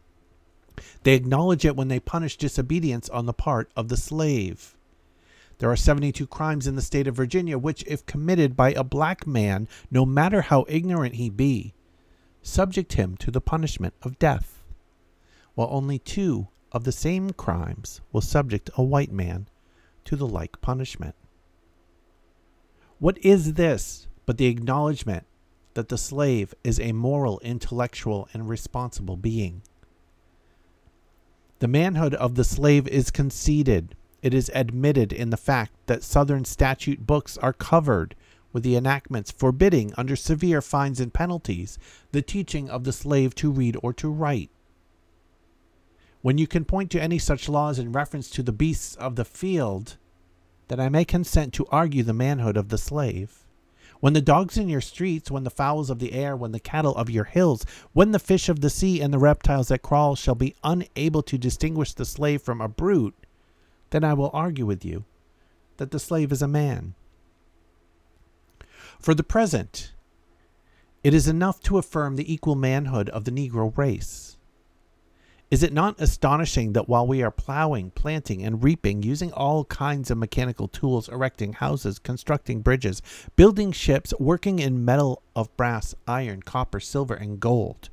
They 1.03 1.15
acknowledge 1.15 1.65
it 1.65 1.75
when 1.75 1.87
they 1.87 1.99
punish 1.99 2.37
disobedience 2.37 3.09
on 3.09 3.25
the 3.25 3.33
part 3.33 3.71
of 3.75 3.87
the 3.89 3.97
slave. 3.97 4.75
There 5.57 5.71
are 5.71 5.75
72 5.75 6.25
crimes 6.27 6.67
in 6.67 6.75
the 6.75 6.81
state 6.81 7.07
of 7.07 7.15
Virginia 7.15 7.57
which, 7.57 7.83
if 7.87 8.05
committed 8.05 8.55
by 8.55 8.73
a 8.73 8.83
black 8.83 9.27
man, 9.27 9.67
no 9.89 10.05
matter 10.05 10.41
how 10.41 10.65
ignorant 10.67 11.15
he 11.15 11.29
be, 11.29 11.73
subject 12.41 12.93
him 12.93 13.15
to 13.17 13.31
the 13.31 13.41
punishment 13.41 13.93
of 14.01 14.19
death, 14.19 14.63
while 15.55 15.69
only 15.71 15.99
two 15.99 16.47
of 16.71 16.83
the 16.83 16.91
same 16.91 17.31
crimes 17.31 18.01
will 18.11 18.21
subject 18.21 18.69
a 18.75 18.83
white 18.83 19.11
man 19.11 19.47
to 20.05 20.15
the 20.15 20.27
like 20.27 20.61
punishment. 20.61 21.15
What 22.99 23.17
is 23.19 23.53
this 23.53 24.07
but 24.25 24.37
the 24.37 24.47
acknowledgement 24.47 25.25
that 25.73 25.89
the 25.89 25.97
slave 25.97 26.53
is 26.63 26.79
a 26.79 26.91
moral, 26.91 27.39
intellectual, 27.39 28.27
and 28.33 28.49
responsible 28.49 29.17
being. 29.17 29.61
The 31.59 31.67
manhood 31.67 32.13
of 32.15 32.35
the 32.35 32.43
slave 32.43 32.87
is 32.87 33.11
conceded. 33.11 33.95
It 34.21 34.33
is 34.33 34.51
admitted 34.53 35.13
in 35.13 35.29
the 35.29 35.37
fact 35.37 35.73
that 35.87 36.03
Southern 36.03 36.45
statute 36.45 37.05
books 37.05 37.37
are 37.37 37.53
covered 37.53 38.15
with 38.53 38.63
the 38.63 38.75
enactments 38.75 39.31
forbidding, 39.31 39.93
under 39.97 40.15
severe 40.15 40.61
fines 40.61 40.99
and 40.99 41.13
penalties, 41.13 41.77
the 42.11 42.21
teaching 42.21 42.69
of 42.69 42.83
the 42.83 42.93
slave 42.93 43.33
to 43.35 43.51
read 43.51 43.77
or 43.81 43.93
to 43.93 44.09
write. 44.09 44.49
When 46.21 46.37
you 46.37 46.47
can 46.47 46.65
point 46.65 46.91
to 46.91 47.01
any 47.01 47.17
such 47.17 47.49
laws 47.49 47.79
in 47.79 47.91
reference 47.91 48.29
to 48.31 48.43
the 48.43 48.51
beasts 48.51 48.95
of 48.95 49.15
the 49.15 49.25
field, 49.25 49.97
then 50.67 50.79
I 50.79 50.89
may 50.89 51.03
consent 51.03 51.53
to 51.53 51.65
argue 51.67 52.03
the 52.03 52.13
manhood 52.13 52.57
of 52.57 52.69
the 52.69 52.77
slave. 52.77 53.39
When 54.01 54.13
the 54.13 54.21
dogs 54.21 54.57
in 54.57 54.67
your 54.67 54.81
streets, 54.81 55.29
when 55.29 55.43
the 55.43 55.49
fowls 55.49 55.89
of 55.89 55.99
the 55.99 56.13
air, 56.13 56.35
when 56.35 56.51
the 56.51 56.59
cattle 56.59 56.95
of 56.95 57.09
your 57.09 57.25
hills, 57.25 57.65
when 57.93 58.11
the 58.11 58.19
fish 58.19 58.49
of 58.49 58.61
the 58.61 58.69
sea 58.69 58.99
and 58.99 59.13
the 59.13 59.19
reptiles 59.19 59.67
that 59.67 59.83
crawl 59.83 60.15
shall 60.15 60.35
be 60.35 60.55
unable 60.63 61.21
to 61.23 61.37
distinguish 61.37 61.93
the 61.93 62.05
slave 62.05 62.41
from 62.41 62.61
a 62.61 62.67
brute, 62.67 63.15
then 63.91 64.03
I 64.03 64.13
will 64.13 64.31
argue 64.33 64.65
with 64.65 64.83
you 64.83 65.05
that 65.77 65.91
the 65.91 65.99
slave 65.99 66.31
is 66.31 66.41
a 66.41 66.47
man. 66.47 66.95
For 69.01 69.15
the 69.15 69.23
present, 69.23 69.93
it 71.03 71.15
is 71.15 71.27
enough 71.27 71.59
to 71.61 71.79
affirm 71.79 72.17
the 72.17 72.31
equal 72.31 72.53
manhood 72.53 73.09
of 73.09 73.25
the 73.25 73.31
Negro 73.31 73.75
race. 73.75 74.37
Is 75.49 75.63
it 75.63 75.73
not 75.73 75.99
astonishing 75.99 76.73
that 76.73 76.87
while 76.87 77.07
we 77.07 77.23
are 77.23 77.31
plowing, 77.31 77.89
planting, 77.89 78.43
and 78.43 78.63
reaping, 78.63 79.01
using 79.01 79.33
all 79.33 79.65
kinds 79.65 80.11
of 80.11 80.19
mechanical 80.19 80.67
tools, 80.67 81.09
erecting 81.09 81.53
houses, 81.53 81.97
constructing 81.97 82.61
bridges, 82.61 83.01
building 83.35 83.71
ships, 83.71 84.13
working 84.19 84.59
in 84.59 84.85
metal 84.85 85.23
of 85.35 85.55
brass, 85.57 85.95
iron, 86.07 86.43
copper, 86.43 86.79
silver, 86.79 87.15
and 87.15 87.39
gold, 87.39 87.89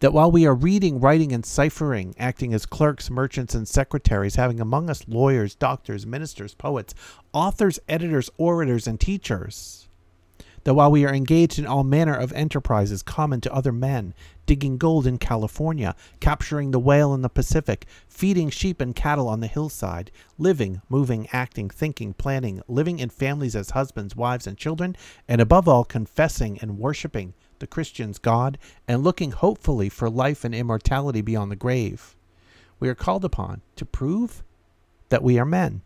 that 0.00 0.12
while 0.12 0.32
we 0.32 0.44
are 0.44 0.54
reading, 0.54 0.98
writing, 0.98 1.32
and 1.32 1.46
ciphering, 1.46 2.12
acting 2.18 2.52
as 2.52 2.66
clerks, 2.66 3.08
merchants, 3.08 3.54
and 3.54 3.68
secretaries, 3.68 4.34
having 4.34 4.60
among 4.60 4.90
us 4.90 5.06
lawyers, 5.06 5.54
doctors, 5.54 6.04
ministers, 6.04 6.56
poets, 6.56 6.92
authors, 7.32 7.78
editors, 7.88 8.28
orators, 8.36 8.88
and 8.88 8.98
teachers, 8.98 9.87
that 10.68 10.74
while 10.74 10.90
we 10.90 11.06
are 11.06 11.14
engaged 11.14 11.58
in 11.58 11.64
all 11.66 11.82
manner 11.82 12.14
of 12.14 12.30
enterprises 12.34 13.02
common 13.02 13.40
to 13.40 13.50
other 13.54 13.72
men, 13.72 14.12
digging 14.44 14.76
gold 14.76 15.06
in 15.06 15.16
California, 15.16 15.96
capturing 16.20 16.72
the 16.72 16.78
whale 16.78 17.14
in 17.14 17.22
the 17.22 17.30
Pacific, 17.30 17.86
feeding 18.06 18.50
sheep 18.50 18.78
and 18.78 18.94
cattle 18.94 19.28
on 19.28 19.40
the 19.40 19.46
hillside, 19.46 20.10
living, 20.36 20.82
moving, 20.90 21.26
acting, 21.32 21.70
thinking, 21.70 22.12
planning, 22.12 22.60
living 22.68 22.98
in 22.98 23.08
families 23.08 23.56
as 23.56 23.70
husbands, 23.70 24.14
wives, 24.14 24.46
and 24.46 24.58
children, 24.58 24.94
and 25.26 25.40
above 25.40 25.66
all, 25.66 25.84
confessing 25.84 26.58
and 26.60 26.78
worshiping 26.78 27.32
the 27.60 27.66
Christian's 27.66 28.18
God, 28.18 28.58
and 28.86 29.02
looking 29.02 29.30
hopefully 29.30 29.88
for 29.88 30.10
life 30.10 30.44
and 30.44 30.54
immortality 30.54 31.22
beyond 31.22 31.50
the 31.50 31.56
grave. 31.56 32.14
We 32.78 32.90
are 32.90 32.94
called 32.94 33.24
upon 33.24 33.62
to 33.76 33.86
prove 33.86 34.44
that 35.08 35.22
we 35.22 35.38
are 35.38 35.46
men. 35.46 35.80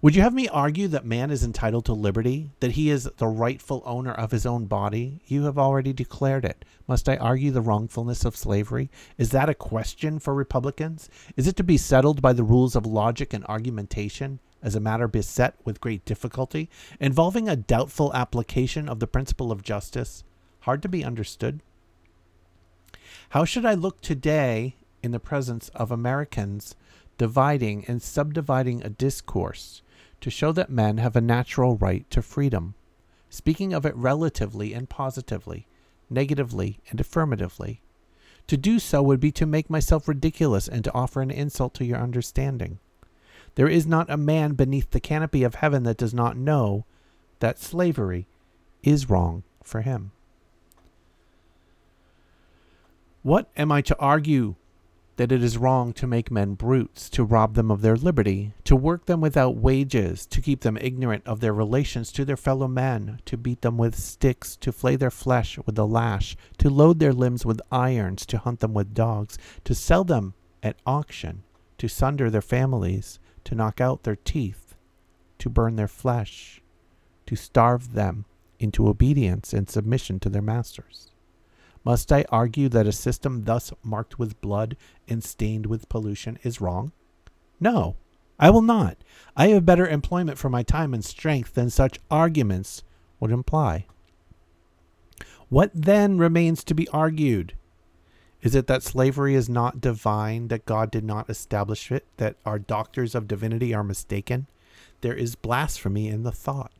Would 0.00 0.14
you 0.14 0.22
have 0.22 0.32
me 0.32 0.46
argue 0.46 0.86
that 0.88 1.04
man 1.04 1.32
is 1.32 1.42
entitled 1.42 1.84
to 1.86 1.92
liberty, 1.92 2.52
that 2.60 2.72
he 2.72 2.88
is 2.88 3.10
the 3.16 3.26
rightful 3.26 3.82
owner 3.84 4.12
of 4.12 4.30
his 4.30 4.46
own 4.46 4.66
body? 4.66 5.20
You 5.26 5.42
have 5.42 5.58
already 5.58 5.92
declared 5.92 6.44
it. 6.44 6.64
Must 6.86 7.08
I 7.08 7.16
argue 7.16 7.50
the 7.50 7.60
wrongfulness 7.60 8.24
of 8.24 8.36
slavery? 8.36 8.90
Is 9.16 9.30
that 9.30 9.48
a 9.48 9.54
question 9.54 10.20
for 10.20 10.34
Republicans? 10.34 11.10
Is 11.36 11.48
it 11.48 11.56
to 11.56 11.64
be 11.64 11.76
settled 11.76 12.22
by 12.22 12.32
the 12.32 12.44
rules 12.44 12.76
of 12.76 12.86
logic 12.86 13.32
and 13.32 13.44
argumentation 13.46 14.38
as 14.62 14.76
a 14.76 14.80
matter 14.80 15.08
beset 15.08 15.56
with 15.64 15.80
great 15.80 16.04
difficulty, 16.04 16.70
involving 17.00 17.48
a 17.48 17.56
doubtful 17.56 18.14
application 18.14 18.88
of 18.88 19.00
the 19.00 19.08
principle 19.08 19.50
of 19.50 19.64
justice, 19.64 20.22
hard 20.60 20.80
to 20.82 20.88
be 20.88 21.04
understood? 21.04 21.60
How 23.30 23.44
should 23.44 23.66
I 23.66 23.74
look 23.74 24.00
today 24.00 24.76
in 25.02 25.10
the 25.10 25.18
presence 25.18 25.70
of 25.70 25.90
Americans 25.90 26.76
dividing 27.18 27.84
and 27.88 28.00
subdividing 28.00 28.84
a 28.84 28.88
discourse 28.88 29.82
to 30.20 30.30
show 30.30 30.52
that 30.52 30.70
men 30.70 30.98
have 30.98 31.16
a 31.16 31.20
natural 31.20 31.76
right 31.76 32.08
to 32.10 32.22
freedom, 32.22 32.74
speaking 33.30 33.72
of 33.72 33.86
it 33.86 33.94
relatively 33.96 34.74
and 34.74 34.88
positively, 34.88 35.66
negatively 36.10 36.80
and 36.90 37.00
affirmatively. 37.00 37.80
To 38.48 38.56
do 38.56 38.78
so 38.78 39.02
would 39.02 39.20
be 39.20 39.32
to 39.32 39.46
make 39.46 39.68
myself 39.68 40.08
ridiculous 40.08 40.68
and 40.68 40.82
to 40.84 40.94
offer 40.94 41.20
an 41.20 41.30
insult 41.30 41.74
to 41.74 41.84
your 41.84 41.98
understanding. 41.98 42.78
There 43.54 43.68
is 43.68 43.86
not 43.86 44.10
a 44.10 44.16
man 44.16 44.54
beneath 44.54 44.90
the 44.90 45.00
canopy 45.00 45.42
of 45.42 45.56
heaven 45.56 45.82
that 45.82 45.96
does 45.96 46.14
not 46.14 46.36
know 46.36 46.84
that 47.40 47.58
slavery 47.58 48.26
is 48.82 49.10
wrong 49.10 49.42
for 49.62 49.82
him. 49.82 50.12
What 53.22 53.50
am 53.56 53.70
I 53.70 53.82
to 53.82 53.98
argue 53.98 54.54
that 55.18 55.32
it 55.32 55.42
is 55.42 55.58
wrong 55.58 55.92
to 55.92 56.06
make 56.06 56.30
men 56.30 56.54
brutes, 56.54 57.10
to 57.10 57.24
rob 57.24 57.54
them 57.54 57.72
of 57.72 57.82
their 57.82 57.96
liberty, 57.96 58.54
to 58.62 58.76
work 58.76 59.06
them 59.06 59.20
without 59.20 59.56
wages, 59.56 60.24
to 60.24 60.40
keep 60.40 60.60
them 60.60 60.78
ignorant 60.80 61.26
of 61.26 61.40
their 61.40 61.52
relations 61.52 62.12
to 62.12 62.24
their 62.24 62.36
fellow 62.36 62.68
men, 62.68 63.18
to 63.24 63.36
beat 63.36 63.60
them 63.62 63.76
with 63.76 63.98
sticks, 63.98 64.54
to 64.54 64.70
flay 64.70 64.94
their 64.94 65.10
flesh 65.10 65.58
with 65.66 65.74
the 65.74 65.86
lash, 65.88 66.36
to 66.56 66.70
load 66.70 67.00
their 67.00 67.12
limbs 67.12 67.44
with 67.44 67.60
irons, 67.72 68.24
to 68.24 68.38
hunt 68.38 68.60
them 68.60 68.72
with 68.72 68.94
dogs, 68.94 69.36
to 69.64 69.74
sell 69.74 70.04
them 70.04 70.34
at 70.62 70.76
auction, 70.86 71.42
to 71.78 71.88
sunder 71.88 72.30
their 72.30 72.40
families, 72.40 73.18
to 73.42 73.56
knock 73.56 73.80
out 73.80 74.04
their 74.04 74.16
teeth, 74.16 74.76
to 75.38 75.50
burn 75.50 75.74
their 75.74 75.88
flesh, 75.88 76.62
to 77.26 77.34
starve 77.34 77.94
them 77.94 78.24
into 78.60 78.86
obedience 78.86 79.52
and 79.52 79.68
submission 79.68 80.20
to 80.20 80.28
their 80.28 80.42
masters. 80.42 81.08
Must 81.84 82.12
I 82.12 82.24
argue 82.30 82.68
that 82.68 82.86
a 82.86 82.92
system 82.92 83.44
thus 83.44 83.72
marked 83.82 84.18
with 84.18 84.40
blood 84.40 84.76
and 85.08 85.22
stained 85.22 85.66
with 85.66 85.88
pollution 85.88 86.38
is 86.42 86.60
wrong? 86.60 86.92
No, 87.60 87.96
I 88.38 88.50
will 88.50 88.62
not. 88.62 88.98
I 89.36 89.48
have 89.48 89.66
better 89.66 89.86
employment 89.86 90.38
for 90.38 90.48
my 90.48 90.62
time 90.62 90.94
and 90.94 91.04
strength 91.04 91.54
than 91.54 91.70
such 91.70 91.98
arguments 92.10 92.82
would 93.20 93.30
imply. 93.30 93.86
What 95.48 95.70
then 95.74 96.18
remains 96.18 96.62
to 96.64 96.74
be 96.74 96.88
argued? 96.88 97.54
Is 98.42 98.54
it 98.54 98.66
that 98.68 98.82
slavery 98.82 99.34
is 99.34 99.48
not 99.48 99.80
divine, 99.80 100.48
that 100.48 100.66
God 100.66 100.90
did 100.90 101.04
not 101.04 101.28
establish 101.28 101.90
it, 101.90 102.06
that 102.18 102.36
our 102.46 102.58
doctors 102.58 103.14
of 103.14 103.26
divinity 103.26 103.74
are 103.74 103.82
mistaken? 103.82 104.46
There 105.00 105.14
is 105.14 105.34
blasphemy 105.34 106.08
in 106.08 106.22
the 106.22 106.32
thought. 106.32 106.72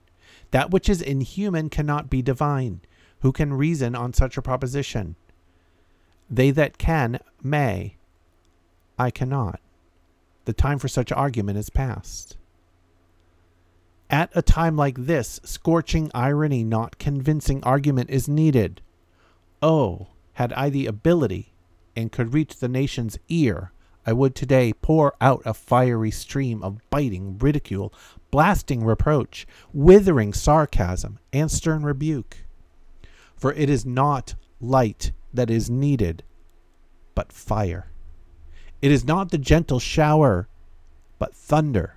That 0.50 0.70
which 0.70 0.88
is 0.88 1.02
inhuman 1.02 1.70
cannot 1.70 2.08
be 2.10 2.22
divine. 2.22 2.80
Who 3.20 3.32
can 3.32 3.52
reason 3.54 3.94
on 3.94 4.12
such 4.12 4.36
a 4.36 4.42
proposition? 4.42 5.16
They 6.30 6.50
that 6.52 6.78
can 6.78 7.20
may. 7.42 7.96
I 8.98 9.10
cannot. 9.10 9.60
The 10.44 10.52
time 10.52 10.78
for 10.78 10.88
such 10.88 11.12
argument 11.12 11.58
is 11.58 11.70
past. 11.70 12.36
At 14.10 14.30
a 14.34 14.42
time 14.42 14.76
like 14.76 14.96
this, 15.06 15.40
scorching 15.44 16.10
irony, 16.14 16.64
not 16.64 16.98
convincing 16.98 17.62
argument, 17.64 18.08
is 18.08 18.28
needed. 18.28 18.80
Oh, 19.60 20.08
had 20.34 20.52
I 20.54 20.70
the 20.70 20.86
ability 20.86 21.52
and 21.94 22.12
could 22.12 22.32
reach 22.32 22.56
the 22.56 22.68
nation's 22.68 23.18
ear, 23.28 23.72
I 24.06 24.12
would 24.14 24.34
today 24.34 24.72
pour 24.72 25.14
out 25.20 25.42
a 25.44 25.52
fiery 25.52 26.10
stream 26.10 26.62
of 26.62 26.78
biting 26.88 27.36
ridicule, 27.38 27.92
blasting 28.30 28.82
reproach, 28.82 29.46
withering 29.74 30.32
sarcasm, 30.32 31.18
and 31.32 31.50
stern 31.50 31.82
rebuke. 31.82 32.38
For 33.38 33.52
it 33.52 33.70
is 33.70 33.86
not 33.86 34.34
light 34.60 35.12
that 35.32 35.48
is 35.48 35.70
needed, 35.70 36.24
but 37.14 37.32
fire. 37.32 37.92
It 38.82 38.90
is 38.90 39.04
not 39.04 39.30
the 39.30 39.38
gentle 39.38 39.78
shower, 39.78 40.48
but 41.18 41.34
thunder. 41.34 41.94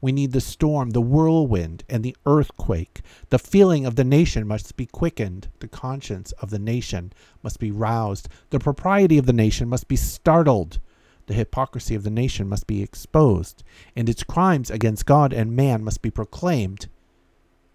We 0.00 0.12
need 0.12 0.32
the 0.32 0.40
storm, 0.40 0.90
the 0.90 1.02
whirlwind, 1.02 1.84
and 1.88 2.02
the 2.02 2.16
earthquake. 2.24 3.02
The 3.28 3.38
feeling 3.38 3.84
of 3.84 3.96
the 3.96 4.04
nation 4.04 4.46
must 4.46 4.76
be 4.76 4.86
quickened. 4.86 5.48
The 5.58 5.68
conscience 5.68 6.32
of 6.32 6.48
the 6.48 6.58
nation 6.58 7.12
must 7.42 7.58
be 7.58 7.70
roused. 7.70 8.28
The 8.48 8.58
propriety 8.58 9.18
of 9.18 9.26
the 9.26 9.34
nation 9.34 9.68
must 9.68 9.88
be 9.88 9.96
startled. 9.96 10.78
The 11.26 11.34
hypocrisy 11.34 11.94
of 11.94 12.02
the 12.02 12.10
nation 12.10 12.48
must 12.48 12.66
be 12.66 12.82
exposed. 12.82 13.62
And 13.94 14.08
its 14.08 14.22
crimes 14.22 14.70
against 14.70 15.04
God 15.04 15.34
and 15.34 15.54
man 15.54 15.84
must 15.84 16.00
be 16.00 16.10
proclaimed 16.10 16.88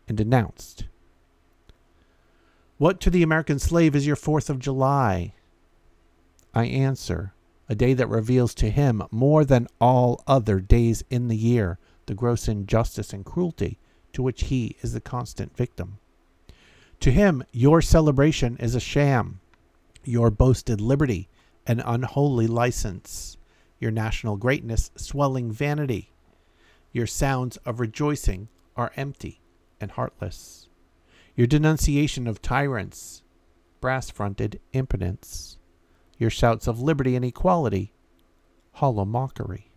and 0.07 0.17
denounced. 0.17 0.85
What 2.77 2.99
to 3.01 3.09
the 3.09 3.23
American 3.23 3.57
slave 3.57 3.95
is 3.95 4.05
your 4.05 4.17
Fourth 4.17 4.49
of 4.49 4.59
July? 4.59 5.33
I 6.53 6.65
answer, 6.65 7.33
a 7.69 7.75
day 7.75 7.93
that 7.93 8.09
reveals 8.09 8.53
to 8.55 8.69
him 8.69 9.03
more 9.11 9.45
than 9.45 9.67
all 9.79 10.21
other 10.27 10.59
days 10.59 11.01
in 11.09 11.29
the 11.29 11.37
year 11.37 11.79
the 12.05 12.13
gross 12.13 12.49
injustice 12.49 13.13
and 13.13 13.23
cruelty 13.23 13.79
to 14.11 14.21
which 14.21 14.45
he 14.45 14.75
is 14.81 14.91
the 14.91 14.99
constant 14.99 15.55
victim. 15.55 15.99
To 16.99 17.11
him, 17.11 17.43
your 17.53 17.81
celebration 17.81 18.57
is 18.57 18.75
a 18.75 18.81
sham, 18.81 19.39
your 20.03 20.29
boasted 20.29 20.81
liberty 20.81 21.29
an 21.67 21.79
unholy 21.79 22.45
license, 22.45 23.37
your 23.79 23.91
national 23.91 24.37
greatness 24.37 24.91
swelling 24.95 25.51
vanity. 25.51 26.11
Your 26.91 27.07
sounds 27.07 27.57
of 27.57 27.79
rejoicing 27.79 28.49
are 28.75 28.91
empty 28.95 29.41
and 29.81 29.91
heartless. 29.91 30.64
Your 31.35 31.47
denunciation 31.47 32.27
of 32.27 32.41
tyrants, 32.41 33.21
brass 33.81 34.09
fronted 34.09 34.61
impotence. 34.71 35.57
Your 36.17 36.29
shouts 36.29 36.65
of 36.65 36.79
liberty 36.79 37.15
and 37.15 37.25
equality, 37.25 37.93
hollow 38.73 39.03
mockery. 39.03 39.69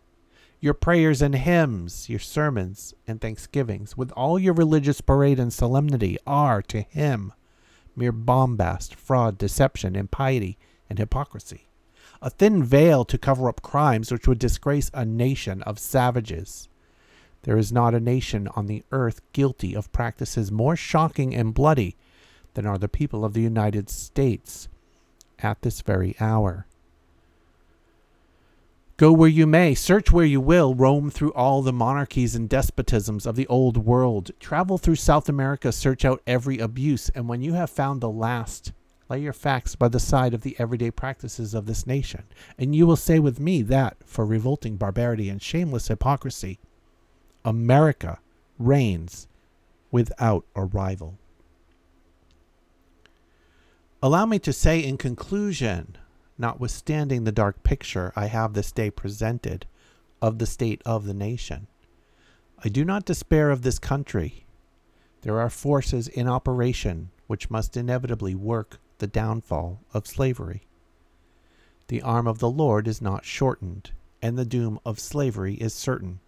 Your 0.61 0.75
prayers 0.75 1.21
and 1.21 1.35
hymns, 1.35 2.09
your 2.09 2.21
sermons 2.21 2.95
and 3.09 3.21
thanksgivings, 3.21 3.97
with 3.97 4.13
all 4.13 4.39
your 4.39 4.55
religious 4.55 5.01
parade 5.01 5.41
and 5.41 5.53
solemnity, 5.53 6.17
are 6.27 6.63
to 6.63 6.83
him 6.83 7.33
mere 7.97 8.13
bombast, 8.13 8.95
fraud, 8.95 9.37
deception, 9.37 9.97
impiety, 9.97 10.59
and 10.89 11.01
hypocrisy. 11.01 11.67
A 12.23 12.31
thin 12.31 12.63
veil 12.63 13.05
to 13.05 13.19
cover 13.19 13.49
up 13.49 13.63
crimes 13.63 14.13
which 14.13 14.29
would 14.29 14.39
disgrace 14.39 14.91
a 14.95 15.05
nation 15.05 15.63
of 15.63 15.81
savages. 15.81 16.69
There 17.43 17.57
is 17.57 17.73
not 17.73 17.95
a 17.95 18.01
nation 18.01 18.49
on 18.49 18.67
the 18.67 18.85
earth 18.93 19.21
guilty 19.33 19.75
of 19.75 19.93
practices 19.93 20.51
more 20.51 20.77
shocking 20.77 21.35
and 21.35 21.55
bloody 21.55 21.97
than 22.55 22.67
are 22.67 22.79
the 22.79 22.89
people 22.89 23.25
of 23.25 23.35
the 23.35 23.43
United 23.43 23.89
States 23.89 24.69
at 25.39 25.63
this 25.63 25.81
very 25.81 26.17
hour. 26.21 26.67
Go 28.97 29.13
where 29.13 29.29
you 29.29 29.47
may, 29.47 29.77
search 29.77 30.11
where 30.11 30.25
you 30.25 30.41
will, 30.41 30.75
roam 30.75 31.09
through 31.09 31.33
all 31.35 31.63
the 31.63 31.73
monarchies 31.73 32.35
and 32.35 32.51
despotisms 32.51 33.27
of 33.27 33.37
the 33.37 33.47
old 33.47 33.77
world, 33.77 34.33
travel 34.41 34.77
through 34.77 34.97
South 34.97 35.29
America, 35.29 35.71
search 35.71 36.05
out 36.05 36.21
every 36.27 36.59
abuse, 36.59 37.09
and 37.11 37.29
when 37.29 37.41
you 37.41 37.53
have 37.53 37.71
found 37.71 38.01
the 38.01 38.11
last, 38.11 38.73
lay 39.09 39.21
your 39.21 39.33
facts 39.33 39.77
by 39.77 39.87
the 39.87 40.01
side 40.01 40.35
of 40.35 40.43
the 40.43 40.57
everyday 40.59 40.91
practices 40.91 41.55
of 41.55 41.67
this 41.67 41.87
nation, 41.87 42.25
and 42.59 42.75
you 42.75 42.89
will 42.89 42.97
say 42.97 43.21
with 43.21 43.39
me 43.39 43.63
that, 43.63 43.97
for 44.05 44.27
revolting 44.27 44.77
barbarity 44.77 45.29
and 45.29 45.41
shameless 45.41 45.87
hypocrisy, 45.87 46.59
America 47.45 48.19
reigns 48.59 49.29
without 49.91 50.45
a 50.55 50.65
rival. 50.65 51.19
Allow 54.03 54.27
me 54.27 54.39
to 54.41 54.53
say 54.53 54.81
in 54.85 54.97
conclusion 54.97 55.97
notwithstanding 56.39 57.25
the 57.25 57.33
dark 57.33 57.63
picture 57.65 58.13
I 58.15 58.27
have 58.27 58.55
this 58.55 58.71
day 58.71 58.91
presented 58.91 59.67
of 60.23 60.39
the 60.39 60.47
state 60.47 60.83
of 60.85 61.05
the 61.05 61.15
nation. 61.15 61.67
I 62.65 62.69
do 62.69 62.85
not 62.85 63.05
despair 63.05 63.51
of 63.51 63.63
this 63.63 63.79
country. 63.79 64.47
There 65.23 65.41
are 65.41 65.51
forces 65.51 66.09
in 66.09 66.29
operation 66.29 67.11
which 67.27 67.51
must 67.51 67.77
inevitably 67.77 68.35
work 68.35 68.79
the 68.99 69.07
downfall 69.07 69.81
of 69.93 70.07
slavery. 70.07 70.63
The 71.89 72.03
arm 72.03 72.27
of 72.27 72.39
the 72.39 72.51
Lord 72.51 72.87
is 72.87 73.01
not 73.01 73.25
shortened, 73.25 73.91
and 74.21 74.37
the 74.37 74.45
doom 74.45 74.79
of 74.85 75.01
slavery 75.01 75.55
is 75.55 75.73
certain. 75.73 76.21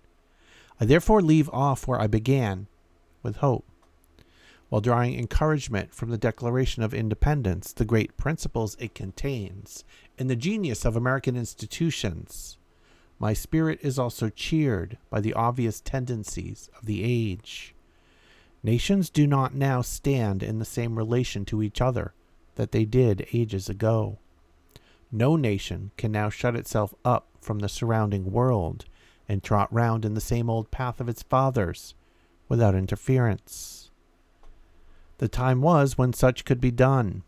I 0.81 0.87
therefore 0.87 1.21
leave 1.21 1.51
off 1.51 1.87
where 1.87 2.01
I 2.01 2.07
began, 2.07 2.67
with 3.23 3.37
hope 3.37 3.65
while 4.71 4.81
drawing 4.81 5.19
encouragement 5.19 5.93
from 5.93 6.11
the 6.11 6.17
Declaration 6.17 6.83
of 6.83 6.95
Independence, 6.95 7.73
the 7.73 7.85
great 7.85 8.17
principles 8.17 8.77
it 8.79 8.95
contains, 8.95 9.85
and 10.17 10.31
the 10.31 10.37
genius 10.37 10.85
of 10.85 10.97
American 10.97 11.37
institutions. 11.37 12.57
My 13.19 13.35
spirit 13.35 13.81
is 13.83 13.99
also 13.99 14.31
cheered 14.31 14.97
by 15.11 15.21
the 15.21 15.35
obvious 15.35 15.81
tendencies 15.81 16.71
of 16.79 16.87
the 16.87 17.03
age. 17.03 17.75
Nations 18.63 19.11
do 19.11 19.27
not 19.27 19.55
now 19.55 19.83
stand 19.83 20.43
in 20.43 20.61
the 20.61 20.65
same 20.65 20.97
relation 20.97 21.45
to 21.47 21.63
each 21.63 21.81
other 21.81 22.15
that 22.55 22.71
they 22.71 22.85
did 22.85 23.27
ages 23.33 23.69
ago. 23.69 24.19
No 25.11 25.35
nation 25.35 25.91
can 25.97 26.13
now 26.13 26.31
shut 26.31 26.55
itself 26.55 26.95
up 27.05 27.27
from 27.41 27.59
the 27.59 27.69
surrounding 27.69 28.31
world 28.31 28.85
and 29.31 29.45
trot 29.45 29.73
round 29.73 30.05
in 30.05 30.15
the 30.15 30.21
same 30.21 30.51
old 30.51 30.73
path 30.73 31.01
of 31.01 31.09
its 31.09 31.23
fathers 31.23 31.95
without 32.49 32.75
interference. 32.75 33.93
The 35.19 35.29
time 35.29 35.63
was 35.63 35.97
when 35.97 36.13
such 36.13 36.45
could 36.45 36.61
be 36.61 36.73
done. 36.73 37.23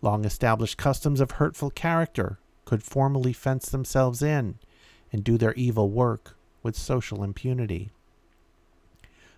Long 0.00 0.24
established 0.24 0.78
customs 0.78 1.20
of 1.20 1.32
hurtful 1.32 1.70
character 1.70 2.38
could 2.64 2.84
formally 2.84 3.32
fence 3.32 3.68
themselves 3.68 4.22
in 4.22 4.60
and 5.12 5.24
do 5.24 5.36
their 5.36 5.54
evil 5.54 5.90
work 5.90 6.36
with 6.62 6.76
social 6.76 7.24
impunity. 7.24 7.90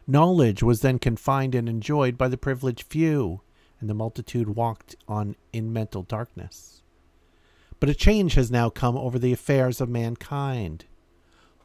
Knowledge 0.07 0.63
was 0.63 0.83
then 0.83 0.99
confined 0.99 1.55
and 1.55 1.67
enjoyed 1.67 2.19
by 2.19 2.29
the 2.29 2.37
privileged 2.37 2.83
few, 2.83 3.41
and 3.81 3.89
the 3.89 3.95
multitude 3.95 4.55
walked 4.55 4.97
on 5.09 5.35
in 5.51 5.73
mental 5.73 6.03
darkness. 6.03 6.83
But 7.79 7.89
a 7.89 7.95
change 7.95 8.35
has 8.35 8.51
now 8.51 8.69
come 8.69 8.99
over 8.99 9.19
the 9.19 9.33
affairs 9.33 9.81
of 9.81 9.89
mankind. 9.89 10.85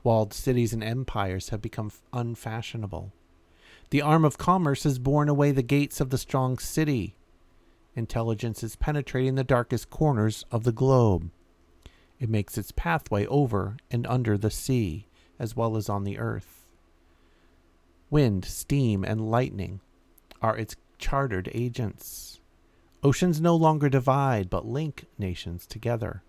Walled 0.05 0.35
cities 0.35 0.71
and 0.71 0.83
empires 0.83 1.49
have 1.49 1.63
become 1.63 1.91
unfashionable. 2.13 3.11
The 3.89 4.03
arm 4.03 4.23
of 4.23 4.37
commerce 4.37 4.83
has 4.83 4.99
borne 4.99 5.29
away 5.29 5.51
the 5.51 5.63
gates 5.63 5.99
of 5.99 6.11
the 6.11 6.19
strong 6.19 6.59
city. 6.59 7.15
Intelligence 7.95 8.61
is 8.61 8.75
penetrating 8.75 9.33
the 9.33 9.43
darkest 9.43 9.89
corners 9.89 10.45
of 10.51 10.63
the 10.63 10.71
globe. 10.71 11.31
It 12.19 12.29
makes 12.29 12.55
its 12.55 12.71
pathway 12.71 13.25
over 13.25 13.77
and 13.89 14.05
under 14.05 14.37
the 14.37 14.51
sea, 14.51 15.07
as 15.39 15.55
well 15.55 15.75
as 15.75 15.89
on 15.89 16.03
the 16.03 16.19
earth. 16.19 16.67
Wind, 18.11 18.45
steam, 18.45 19.03
and 19.03 19.31
lightning 19.31 19.79
are 20.39 20.55
its 20.55 20.75
chartered 20.99 21.49
agents. 21.51 22.39
Oceans 23.01 23.41
no 23.41 23.55
longer 23.55 23.89
divide, 23.89 24.51
but 24.51 24.67
link 24.67 25.07
nations 25.17 25.65
together. 25.65 26.21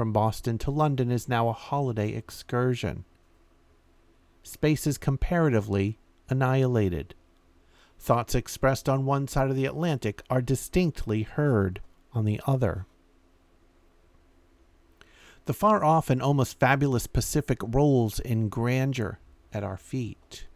From 0.00 0.14
Boston 0.14 0.56
to 0.60 0.70
London 0.70 1.10
is 1.10 1.28
now 1.28 1.50
a 1.50 1.52
holiday 1.52 2.14
excursion. 2.14 3.04
Space 4.42 4.86
is 4.86 4.96
comparatively 4.96 5.98
annihilated. 6.30 7.14
Thoughts 7.98 8.34
expressed 8.34 8.88
on 8.88 9.04
one 9.04 9.28
side 9.28 9.50
of 9.50 9.56
the 9.56 9.66
Atlantic 9.66 10.22
are 10.30 10.40
distinctly 10.40 11.24
heard 11.24 11.82
on 12.14 12.24
the 12.24 12.40
other. 12.46 12.86
The 15.44 15.52
far 15.52 15.84
off 15.84 16.08
and 16.08 16.22
almost 16.22 16.58
fabulous 16.58 17.06
Pacific 17.06 17.58
rolls 17.62 18.20
in 18.20 18.48
grandeur 18.48 19.18
at 19.52 19.62
our 19.62 19.76
feet. 19.76 20.46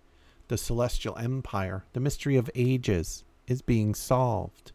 The 0.48 0.56
celestial 0.56 1.18
empire, 1.18 1.84
the 1.92 2.00
mystery 2.00 2.36
of 2.36 2.48
ages, 2.54 3.24
is 3.46 3.60
being 3.60 3.94
solved. 3.94 4.72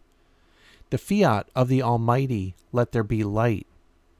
The 0.91 0.99
fiat 0.99 1.49
of 1.55 1.69
the 1.69 1.81
Almighty, 1.81 2.53
let 2.71 2.91
there 2.91 3.01
be 3.01 3.23
light, 3.23 3.65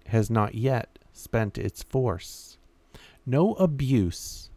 has 0.10 0.30
not 0.30 0.56
yet 0.56 1.00
spent 1.14 1.58
its 1.58 1.84
force. 1.84 2.58
No 3.26 3.54
abuse, 3.56 4.50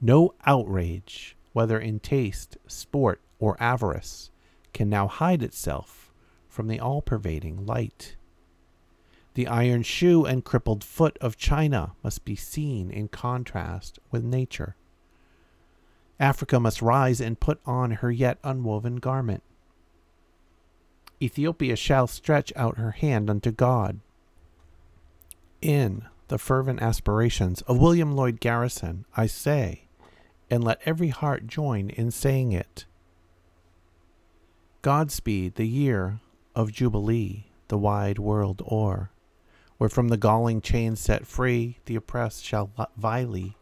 no 0.00 0.34
outrage, 0.46 1.36
whether 1.52 1.78
in 1.78 2.00
taste, 2.00 2.56
sport, 2.66 3.20
or 3.38 3.56
avarice, 3.60 4.30
can 4.72 4.88
now 4.88 5.08
hide 5.08 5.42
itself 5.42 6.12
from 6.48 6.68
the 6.68 6.80
all 6.80 7.02
pervading 7.02 7.66
light. 7.66 8.16
The 9.34 9.46
iron 9.46 9.82
shoe 9.82 10.24
and 10.24 10.44
crippled 10.44 10.82
foot 10.82 11.16
of 11.20 11.36
China 11.36 11.92
must 12.02 12.24
be 12.24 12.34
seen 12.34 12.90
in 12.90 13.08
contrast 13.08 13.98
with 14.10 14.24
nature. 14.24 14.74
Africa 16.18 16.58
must 16.58 16.82
rise 16.82 17.20
and 17.20 17.38
put 17.38 17.60
on 17.64 17.92
her 17.92 18.10
yet 18.10 18.38
unwoven 18.42 18.96
garment. 18.96 19.42
Ethiopia 21.22 21.76
shall 21.76 22.06
stretch 22.06 22.52
out 22.56 22.78
her 22.78 22.92
hand 22.92 23.30
unto 23.30 23.50
God. 23.50 24.00
In 25.60 26.04
the 26.28 26.38
fervent 26.38 26.80
aspirations 26.80 27.62
of 27.62 27.78
William 27.78 28.12
Lloyd 28.12 28.38
Garrison, 28.38 29.04
I 29.16 29.26
say, 29.26 29.88
and 30.48 30.62
let 30.62 30.80
every 30.84 31.08
heart 31.08 31.48
join 31.48 31.90
in 31.90 32.12
saying 32.12 32.52
it. 32.52 32.86
Godspeed 34.82 35.56
the 35.56 35.66
year 35.66 36.20
of 36.54 36.70
Jubilee, 36.70 37.46
the 37.66 37.78
wide 37.78 38.20
world 38.20 38.62
o'er, 38.70 39.10
where 39.78 39.90
from 39.90 40.08
the 40.08 40.16
galling 40.16 40.60
chains 40.60 41.00
set 41.00 41.26
free, 41.26 41.78
the 41.86 41.96
oppressed 41.96 42.44
shall 42.44 42.70
vilely 42.96 43.56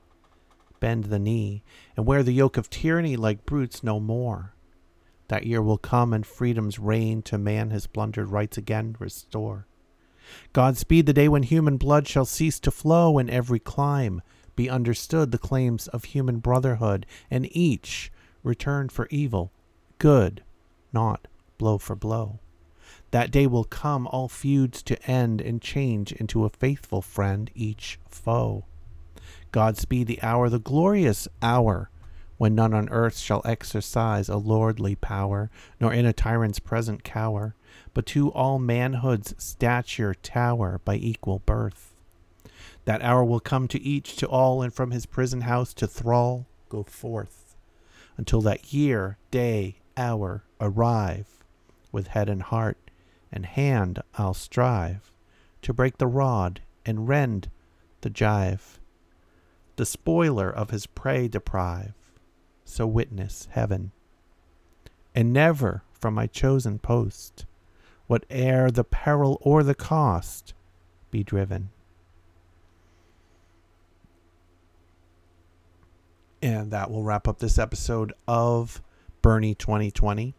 bend 0.80 1.05
the 1.05 1.18
knee, 1.18 1.62
and 1.97 2.05
wear 2.05 2.22
the 2.22 2.32
yoke 2.32 2.59
of 2.59 2.68
tyranny 2.68 3.16
like 3.16 3.47
brutes 3.47 3.82
no 3.82 3.99
more. 3.99 4.55
That 5.28 5.47
year 5.47 5.62
will 5.62 5.78
come, 5.78 6.12
and 6.12 6.26
freedom's 6.26 6.78
reign 6.78 7.22
to 7.22 7.38
man 7.38 7.70
his 7.70 7.86
plundered 7.86 8.28
rights 8.28 8.59
again 8.59 8.97
restore. 8.99 9.66
Godspeed 10.53 11.07
the 11.07 11.12
day 11.12 11.29
when 11.29 11.43
human 11.43 11.77
blood 11.77 12.09
shall 12.09 12.24
cease 12.24 12.59
to 12.61 12.70
flow 12.70 13.18
in 13.18 13.31
every 13.31 13.59
clime, 13.59 14.22
be 14.57 14.70
understood 14.70 15.31
the 15.31 15.39
claims 15.39 15.87
of 15.89 16.05
human 16.05 16.39
brotherhood, 16.39 17.07
and 17.31 17.49
each 17.55 18.11
return 18.43 18.89
for 18.89 19.07
evil, 19.11 19.53
good, 19.99 20.43
not 20.93 21.29
blow 21.59 21.79
for 21.79 21.95
blow. 21.95 22.41
That 23.11 23.31
day 23.31 23.47
will 23.47 23.64
come, 23.64 24.07
all 24.07 24.29
feuds 24.29 24.83
to 24.85 25.03
end, 25.09 25.41
and 25.41 25.62
change 25.62 26.12
into 26.12 26.45
a 26.45 26.51
faithful 26.51 27.03
friend 27.03 27.51
each 27.55 27.99
foe. 28.09 28.64
God 29.53 29.77
speed 29.77 30.07
the 30.07 30.22
hour, 30.22 30.49
the 30.49 30.59
glorious 30.59 31.29
hour, 31.41 31.91
when 32.37 32.55
none 32.55 32.74
on 32.74 32.89
earth 32.91 33.16
shall 33.18 33.43
exercise 33.45 34.29
a 34.29 34.37
lordly 34.37 34.95
power, 34.95 35.51
nor 35.81 35.93
in 35.93 36.05
a 36.05 36.12
tyrant's 36.12 36.59
present 36.59 37.05
cower, 37.05 37.55
but 37.97 38.05
to 38.05 38.28
all 38.32 38.59
manhood's 38.59 39.34
stature 39.42 40.12
tower 40.12 40.82
by 40.84 40.97
equal 40.97 41.38
birth. 41.38 41.94
That 42.84 43.01
hour 43.01 43.24
will 43.24 43.40
come 43.40 43.68
to 43.68 43.80
each, 43.80 44.16
to 44.16 44.28
all, 44.28 44.61
and 44.61 44.70
from 44.70 44.90
his 44.90 45.07
prison 45.07 45.40
house 45.40 45.72
to 45.72 45.86
thrall 45.86 46.44
go 46.68 46.82
forth, 46.82 47.57
until 48.18 48.42
that 48.42 48.74
year, 48.74 49.16
day, 49.30 49.76
hour 49.97 50.44
arrive. 50.61 51.42
With 51.90 52.09
head 52.09 52.28
and 52.28 52.42
heart 52.42 52.76
and 53.32 53.47
hand 53.47 54.03
I'll 54.16 54.34
strive 54.34 55.11
to 55.62 55.72
break 55.72 55.97
the 55.97 56.07
rod 56.07 56.61
and 56.84 57.09
rend 57.09 57.49
the 58.03 58.11
gyve. 58.11 58.78
The 59.76 59.86
spoiler 59.86 60.51
of 60.51 60.68
his 60.68 60.84
prey 60.84 61.28
deprive, 61.28 61.94
so 62.62 62.86
witness 62.86 63.49
heaven. 63.53 63.92
And 65.14 65.32
never 65.32 65.82
from 65.94 66.12
my 66.12 66.26
chosen 66.26 66.78
post, 66.78 67.47
whate'er 68.07 68.71
the 68.71 68.85
peril 68.85 69.39
or 69.41 69.63
the 69.63 69.75
cost, 69.75 70.53
be 71.11 71.23
driven. 71.23 71.71
And 76.43 76.71
that 76.71 76.91
will 76.91 77.03
wrap 77.03 77.27
up 77.27 77.39
this 77.39 77.59
episode 77.59 78.13
of 78.29 78.83
Bernie 79.23 79.55
2020. 79.55 80.35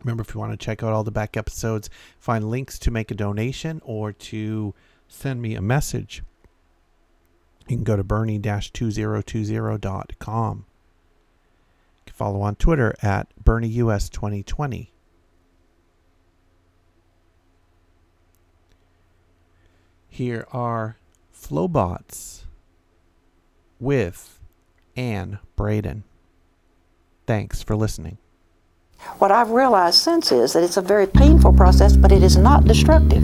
Remember, 0.00 0.22
if 0.22 0.34
you 0.34 0.40
want 0.40 0.52
to 0.52 0.56
check 0.56 0.82
out 0.82 0.92
all 0.92 1.04
the 1.04 1.10
back 1.10 1.36
episodes, 1.36 1.90
find 2.18 2.50
links 2.50 2.78
to 2.80 2.90
make 2.90 3.10
a 3.10 3.14
donation 3.14 3.80
or 3.84 4.12
to 4.12 4.74
send 5.08 5.42
me 5.42 5.54
a 5.54 5.60
message, 5.60 6.22
you 7.68 7.76
can 7.76 7.84
go 7.84 7.96
to 7.96 8.02
bernie-2020.com. 8.02 10.56
You 10.56 10.64
can 12.06 12.14
follow 12.14 12.40
on 12.40 12.56
Twitter 12.56 12.94
at 13.02 13.28
BernieUS2020. 13.44 14.91
Here 20.12 20.46
are 20.52 20.98
Flobots 21.32 22.44
with 23.80 24.38
Anne 24.94 25.38
Braden. 25.56 26.04
Thanks 27.26 27.62
for 27.62 27.74
listening. 27.74 28.18
What 29.20 29.32
I've 29.32 29.52
realized 29.52 29.96
since 29.96 30.30
is 30.30 30.52
that 30.52 30.64
it's 30.64 30.76
a 30.76 30.82
very 30.82 31.06
painful 31.06 31.54
process, 31.54 31.96
but 31.96 32.12
it 32.12 32.22
is 32.22 32.36
not 32.36 32.66
destructive. 32.66 33.22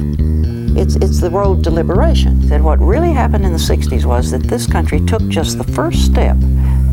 It's, 0.79 0.97
it's 0.97 1.21
the 1.21 1.29
road 1.29 1.63
to 1.65 1.71
liberation. 1.71 2.51
And 2.51 2.65
what 2.65 2.79
really 2.79 3.13
happened 3.13 3.45
in 3.45 3.53
the 3.53 3.59
60s 3.59 4.07
was 4.07 4.31
that 4.31 4.45
this 4.45 4.67
country 4.67 5.05
took 5.05 5.29
just 5.29 5.59
the 5.59 5.65
first 5.65 6.07
step 6.07 6.39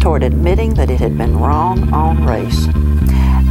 toward 0.01 0.23
admitting 0.23 0.73
that 0.73 0.89
it 0.89 0.99
had 0.99 1.17
been 1.17 1.39
wrong 1.39 1.93
on 1.93 2.25
race. 2.25 2.67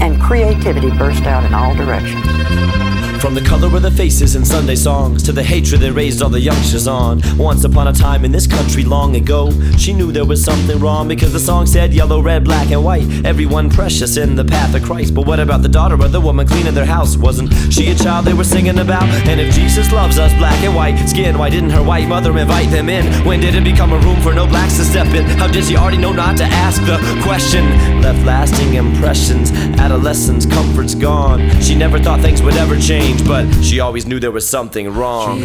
And 0.03 0.21
creativity 0.21 0.91
burst 0.91 1.23
out 1.23 1.45
in 1.45 1.55
all 1.55 1.75
directions. 1.75 3.04
From 3.25 3.33
the 3.35 3.41
color 3.41 3.75
of 3.75 3.81
the 3.81 3.91
faces 3.91 4.37
in 4.37 4.45
Sunday 4.45 4.75
songs 4.75 5.23
to 5.23 5.33
the 5.33 5.43
hatred 5.43 5.81
that 5.81 5.95
raised 5.95 6.21
all 6.21 6.29
the 6.29 6.39
youngsters 6.39 6.87
on. 6.87 7.23
Once 7.39 7.65
upon 7.65 7.89
a 7.89 7.93
time 7.93 8.23
in 8.23 8.31
this 8.31 8.47
country 8.47 8.85
long 8.85 9.17
ago, 9.17 9.51
she 9.79 9.95
knew 9.95 10.13
there 10.13 10.27
was 10.27 10.45
something 10.45 10.79
wrong 10.79 11.09
because 11.09 11.33
the 11.33 11.41
song 11.41 11.65
said 11.65 11.95
yellow, 11.95 12.21
red, 12.21 12.45
black, 12.45 12.71
and 12.71 12.85
white. 12.85 13.09
Everyone 13.25 13.71
precious 13.71 14.19
in 14.19 14.37
the 14.37 14.45
path 14.45 14.75
of 14.75 14.83
Christ. 14.83 15.15
But 15.15 15.27
what 15.27 15.41
about 15.41 15.63
the 15.63 15.71
daughter 15.71 15.95
of 15.95 16.13
the 16.13 16.21
woman 16.21 16.47
cleaning 16.47 16.75
their 16.75 16.85
house? 16.85 17.17
Wasn't 17.17 17.51
she 17.73 17.91
a 17.91 17.95
child 17.95 18.27
they 18.27 18.35
were 18.35 18.45
singing 18.45 18.79
about? 18.79 19.05
And 19.27 19.41
if 19.41 19.55
Jesus 19.55 19.91
loves 19.91 20.19
us 20.19 20.35
black 20.35 20.63
and 20.63 20.77
white 20.77 20.99
skin, 21.09 21.39
why 21.39 21.49
didn't 21.49 21.71
her 21.71 21.83
white 21.83 22.07
mother 22.07 22.37
invite 22.37 22.69
them 22.69 22.91
in? 22.91 23.11
When 23.25 23.41
did 23.41 23.55
it 23.55 23.65
become 23.65 23.95
a 23.95 23.99
room 24.01 24.21
for 24.21 24.35
no 24.35 24.47
blacks 24.47 24.77
to 24.77 24.85
step 24.85 25.07
in? 25.15 25.25
How 25.25 25.47
did 25.47 25.65
she 25.65 25.79
already 25.79 25.97
know 25.97 26.13
not 26.13 26.37
to 26.37 26.45
ask 26.45 26.83
the 26.83 26.99
question? 27.23 27.65
Left 28.03 28.23
lasting 28.27 28.75
impressions, 28.75 29.51
adolescence, 29.81 30.45
comfort's 30.45 30.95
gone. 30.95 31.41
She 31.63 31.75
never 31.75 31.99
thought 31.99 32.21
things 32.21 32.43
would 32.43 32.57
ever 32.57 32.79
change 32.79 33.14
but 33.23 33.51
she 33.63 33.81
always 33.81 34.07
knew 34.07 34.19
there 34.19 34.31
was 34.31 34.49
something 34.49 34.93
wrong. 34.93 35.43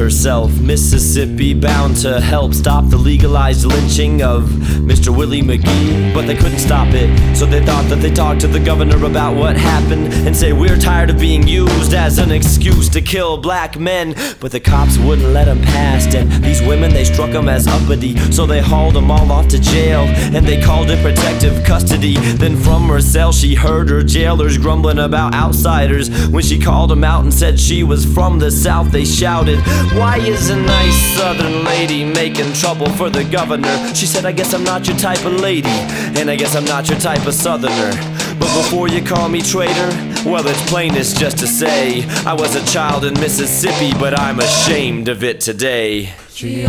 Herself 0.00 0.58
Mississippi 0.60 1.52
bound 1.52 1.94
to 1.98 2.20
help 2.20 2.54
stop 2.54 2.88
the 2.88 2.96
legalized 2.96 3.66
lynching 3.66 4.22
of 4.22 4.44
Mr. 4.80 5.14
Willie 5.14 5.42
McGee. 5.42 6.14
But 6.14 6.26
they 6.26 6.34
couldn't 6.34 6.58
stop 6.58 6.88
it, 6.92 7.36
so 7.36 7.44
they 7.44 7.64
thought 7.64 7.84
that 7.90 8.00
they 8.00 8.10
talked 8.10 8.40
to 8.40 8.48
the 8.48 8.58
governor 8.58 9.04
about 9.04 9.36
what 9.36 9.56
happened 9.56 10.12
and 10.26 10.34
say, 10.34 10.52
We're 10.52 10.78
tired 10.78 11.10
of 11.10 11.20
being 11.20 11.46
used 11.46 11.92
as 11.92 12.18
an 12.18 12.32
excuse 12.32 12.88
to 12.88 13.02
kill 13.02 13.36
black 13.36 13.78
men. 13.78 14.14
But 14.40 14.52
the 14.52 14.60
cops 14.60 14.96
wouldn't 14.98 15.28
let 15.28 15.44
them 15.44 15.60
past, 15.60 16.14
and 16.16 16.32
these 16.42 16.62
women 16.62 16.92
they 16.92 17.04
struck 17.04 17.32
them 17.32 17.48
as 17.48 17.66
uppity, 17.66 18.16
so 18.32 18.46
they 18.46 18.60
hauled 18.60 18.94
them 18.94 19.10
all 19.10 19.30
off 19.30 19.48
to 19.48 19.60
jail 19.60 20.00
and 20.34 20.46
they 20.46 20.60
called 20.60 20.90
it 20.90 21.02
protective 21.02 21.62
custody. 21.64 22.14
Then 22.14 22.56
from 22.56 22.88
her 22.88 23.00
cell, 23.00 23.32
she 23.32 23.54
heard 23.54 23.90
her 23.90 24.02
jailers 24.02 24.56
grumbling 24.56 24.98
about 24.98 25.34
outsiders. 25.34 26.08
When 26.28 26.42
she 26.42 26.58
called 26.58 26.90
them 26.90 27.04
out 27.04 27.24
and 27.24 27.32
said 27.32 27.58
she 27.58 27.82
was 27.82 28.04
from 28.04 28.38
the 28.38 28.50
South, 28.50 28.90
they 28.90 29.04
shouted, 29.04 29.58
Why 29.94 30.18
is 30.18 30.50
a 30.50 30.56
nice 30.56 31.16
southern 31.16 31.64
lady 31.64 32.04
making 32.04 32.52
trouble 32.52 32.88
for 32.90 33.10
the 33.10 33.24
governor? 33.24 33.92
She 33.92 34.06
said, 34.06 34.24
I 34.24 34.30
guess 34.30 34.54
I'm 34.54 34.62
not 34.62 34.86
your 34.86 34.96
type 34.96 35.24
of 35.24 35.32
lady, 35.40 35.68
and 35.68 36.30
I 36.30 36.36
guess 36.36 36.54
I'm 36.54 36.64
not 36.64 36.88
your 36.88 36.98
type 37.00 37.26
of 37.26 37.34
southerner. 37.34 37.90
But 38.38 38.54
before 38.56 38.88
you 38.88 39.02
call 39.02 39.28
me 39.28 39.42
traitor, 39.42 39.90
well, 40.24 40.46
it's 40.46 40.70
plain 40.70 40.90
plainest 40.90 41.18
just 41.18 41.38
to 41.38 41.48
say 41.48 42.04
I 42.24 42.34
was 42.34 42.54
a 42.54 42.64
child 42.72 43.04
in 43.04 43.14
Mississippi, 43.14 43.92
but 43.98 44.16
I'm 44.16 44.38
ashamed 44.38 45.08
of 45.08 45.24
it 45.24 45.40
today. 45.40 46.14
She 46.30 46.66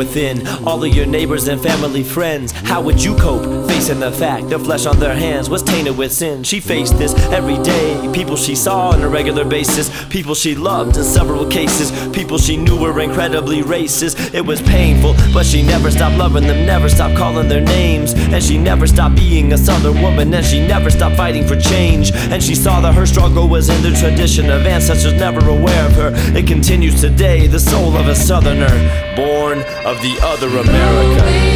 within, 0.00 0.46
all 0.66 0.82
of 0.82 0.94
your 0.94 1.04
neighbors 1.04 1.46
and 1.46 1.60
family 1.60 2.02
friends. 2.02 2.52
How 2.52 2.80
would 2.80 3.02
you 3.04 3.14
cope 3.16 3.44
facing 3.68 4.00
the 4.00 4.10
fact 4.10 4.48
the 4.48 4.58
flesh 4.58 4.86
on 4.86 4.98
their 4.98 5.14
hands 5.14 5.50
was 5.50 5.62
tainted 5.62 5.98
with 5.98 6.10
sin? 6.10 6.42
She 6.42 6.58
faced 6.58 6.96
this 6.96 7.12
every 7.30 7.58
day. 7.62 8.10
People 8.14 8.36
she 8.36 8.54
saw 8.54 8.92
on 8.92 9.02
a 9.02 9.08
regular 9.10 9.44
basis, 9.44 9.90
people 10.06 10.34
she 10.34 10.54
loved 10.54 10.96
in 10.96 11.04
several 11.04 11.46
cases, 11.46 11.90
people 12.16 12.38
she 12.38 12.56
knew 12.56 12.80
were 12.80 12.98
incredibly 12.98 13.60
racist. 13.60 14.32
It 14.32 14.40
was 14.40 14.62
painful, 14.62 15.12
but 15.34 15.44
she 15.44 15.60
never 15.62 15.90
stopped 15.90 16.16
loving 16.16 16.46
them, 16.46 16.64
never 16.64 16.88
stopped 16.88 17.18
calling 17.18 17.48
their 17.48 17.60
names. 17.60 18.14
And 18.14 18.42
she 18.42 18.56
never 18.56 18.86
stopped 18.86 19.16
being 19.16 19.52
a 19.52 19.58
southern 19.58 20.00
woman, 20.00 20.32
and 20.32 20.46
she 20.46 20.66
never 20.66 20.88
stopped 20.88 21.16
fighting 21.16 21.46
for 21.46 21.60
change. 21.60 22.10
And 22.32 22.42
she 22.42 22.54
saw 22.54 22.80
that 22.80 22.94
her 22.94 23.04
struggle 23.04 23.48
was 23.50 23.68
in 23.68 23.82
the 23.82 23.90
tradition 23.98 24.48
of 24.48 24.64
ancestors 24.66 25.12
never 25.12 25.46
aware 25.46 25.84
of 25.84 25.92
her. 25.96 26.10
It 26.34 26.46
continues 26.46 27.02
today, 27.02 27.46
the 27.46 27.60
soul 27.60 27.98
of 27.98 28.06
a 28.08 28.14
southerner, 28.14 28.74
born 29.14 29.58
of 29.90 30.00
the 30.02 30.16
other 30.22 30.46
America. 30.46 31.50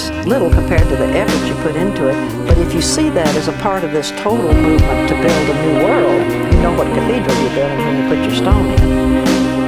Is 0.00 0.26
little 0.26 0.50
compared 0.50 0.88
to 0.88 0.96
the 0.96 1.06
effort 1.06 1.46
you 1.46 1.54
put 1.62 1.76
into 1.76 2.08
it. 2.08 2.46
But 2.46 2.58
if 2.58 2.72
you 2.72 2.82
see 2.82 3.10
that 3.10 3.34
as 3.36 3.48
a 3.48 3.52
part 3.54 3.84
of 3.84 3.92
this 3.92 4.10
total 4.12 4.52
movement 4.52 5.08
to 5.08 5.14
build 5.14 5.48
a 5.48 5.56
new 5.66 5.84
world, 5.84 6.52
you 6.52 6.60
know 6.60 6.72
what 6.76 6.86
cathedral 6.94 7.36
you're 7.42 7.54
building 7.54 7.78
when 7.78 8.02
you 8.02 8.08
put 8.08 8.18
your 8.18 8.34
stone 8.34 8.66
in. 8.66 9.59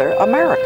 America. 0.00 0.57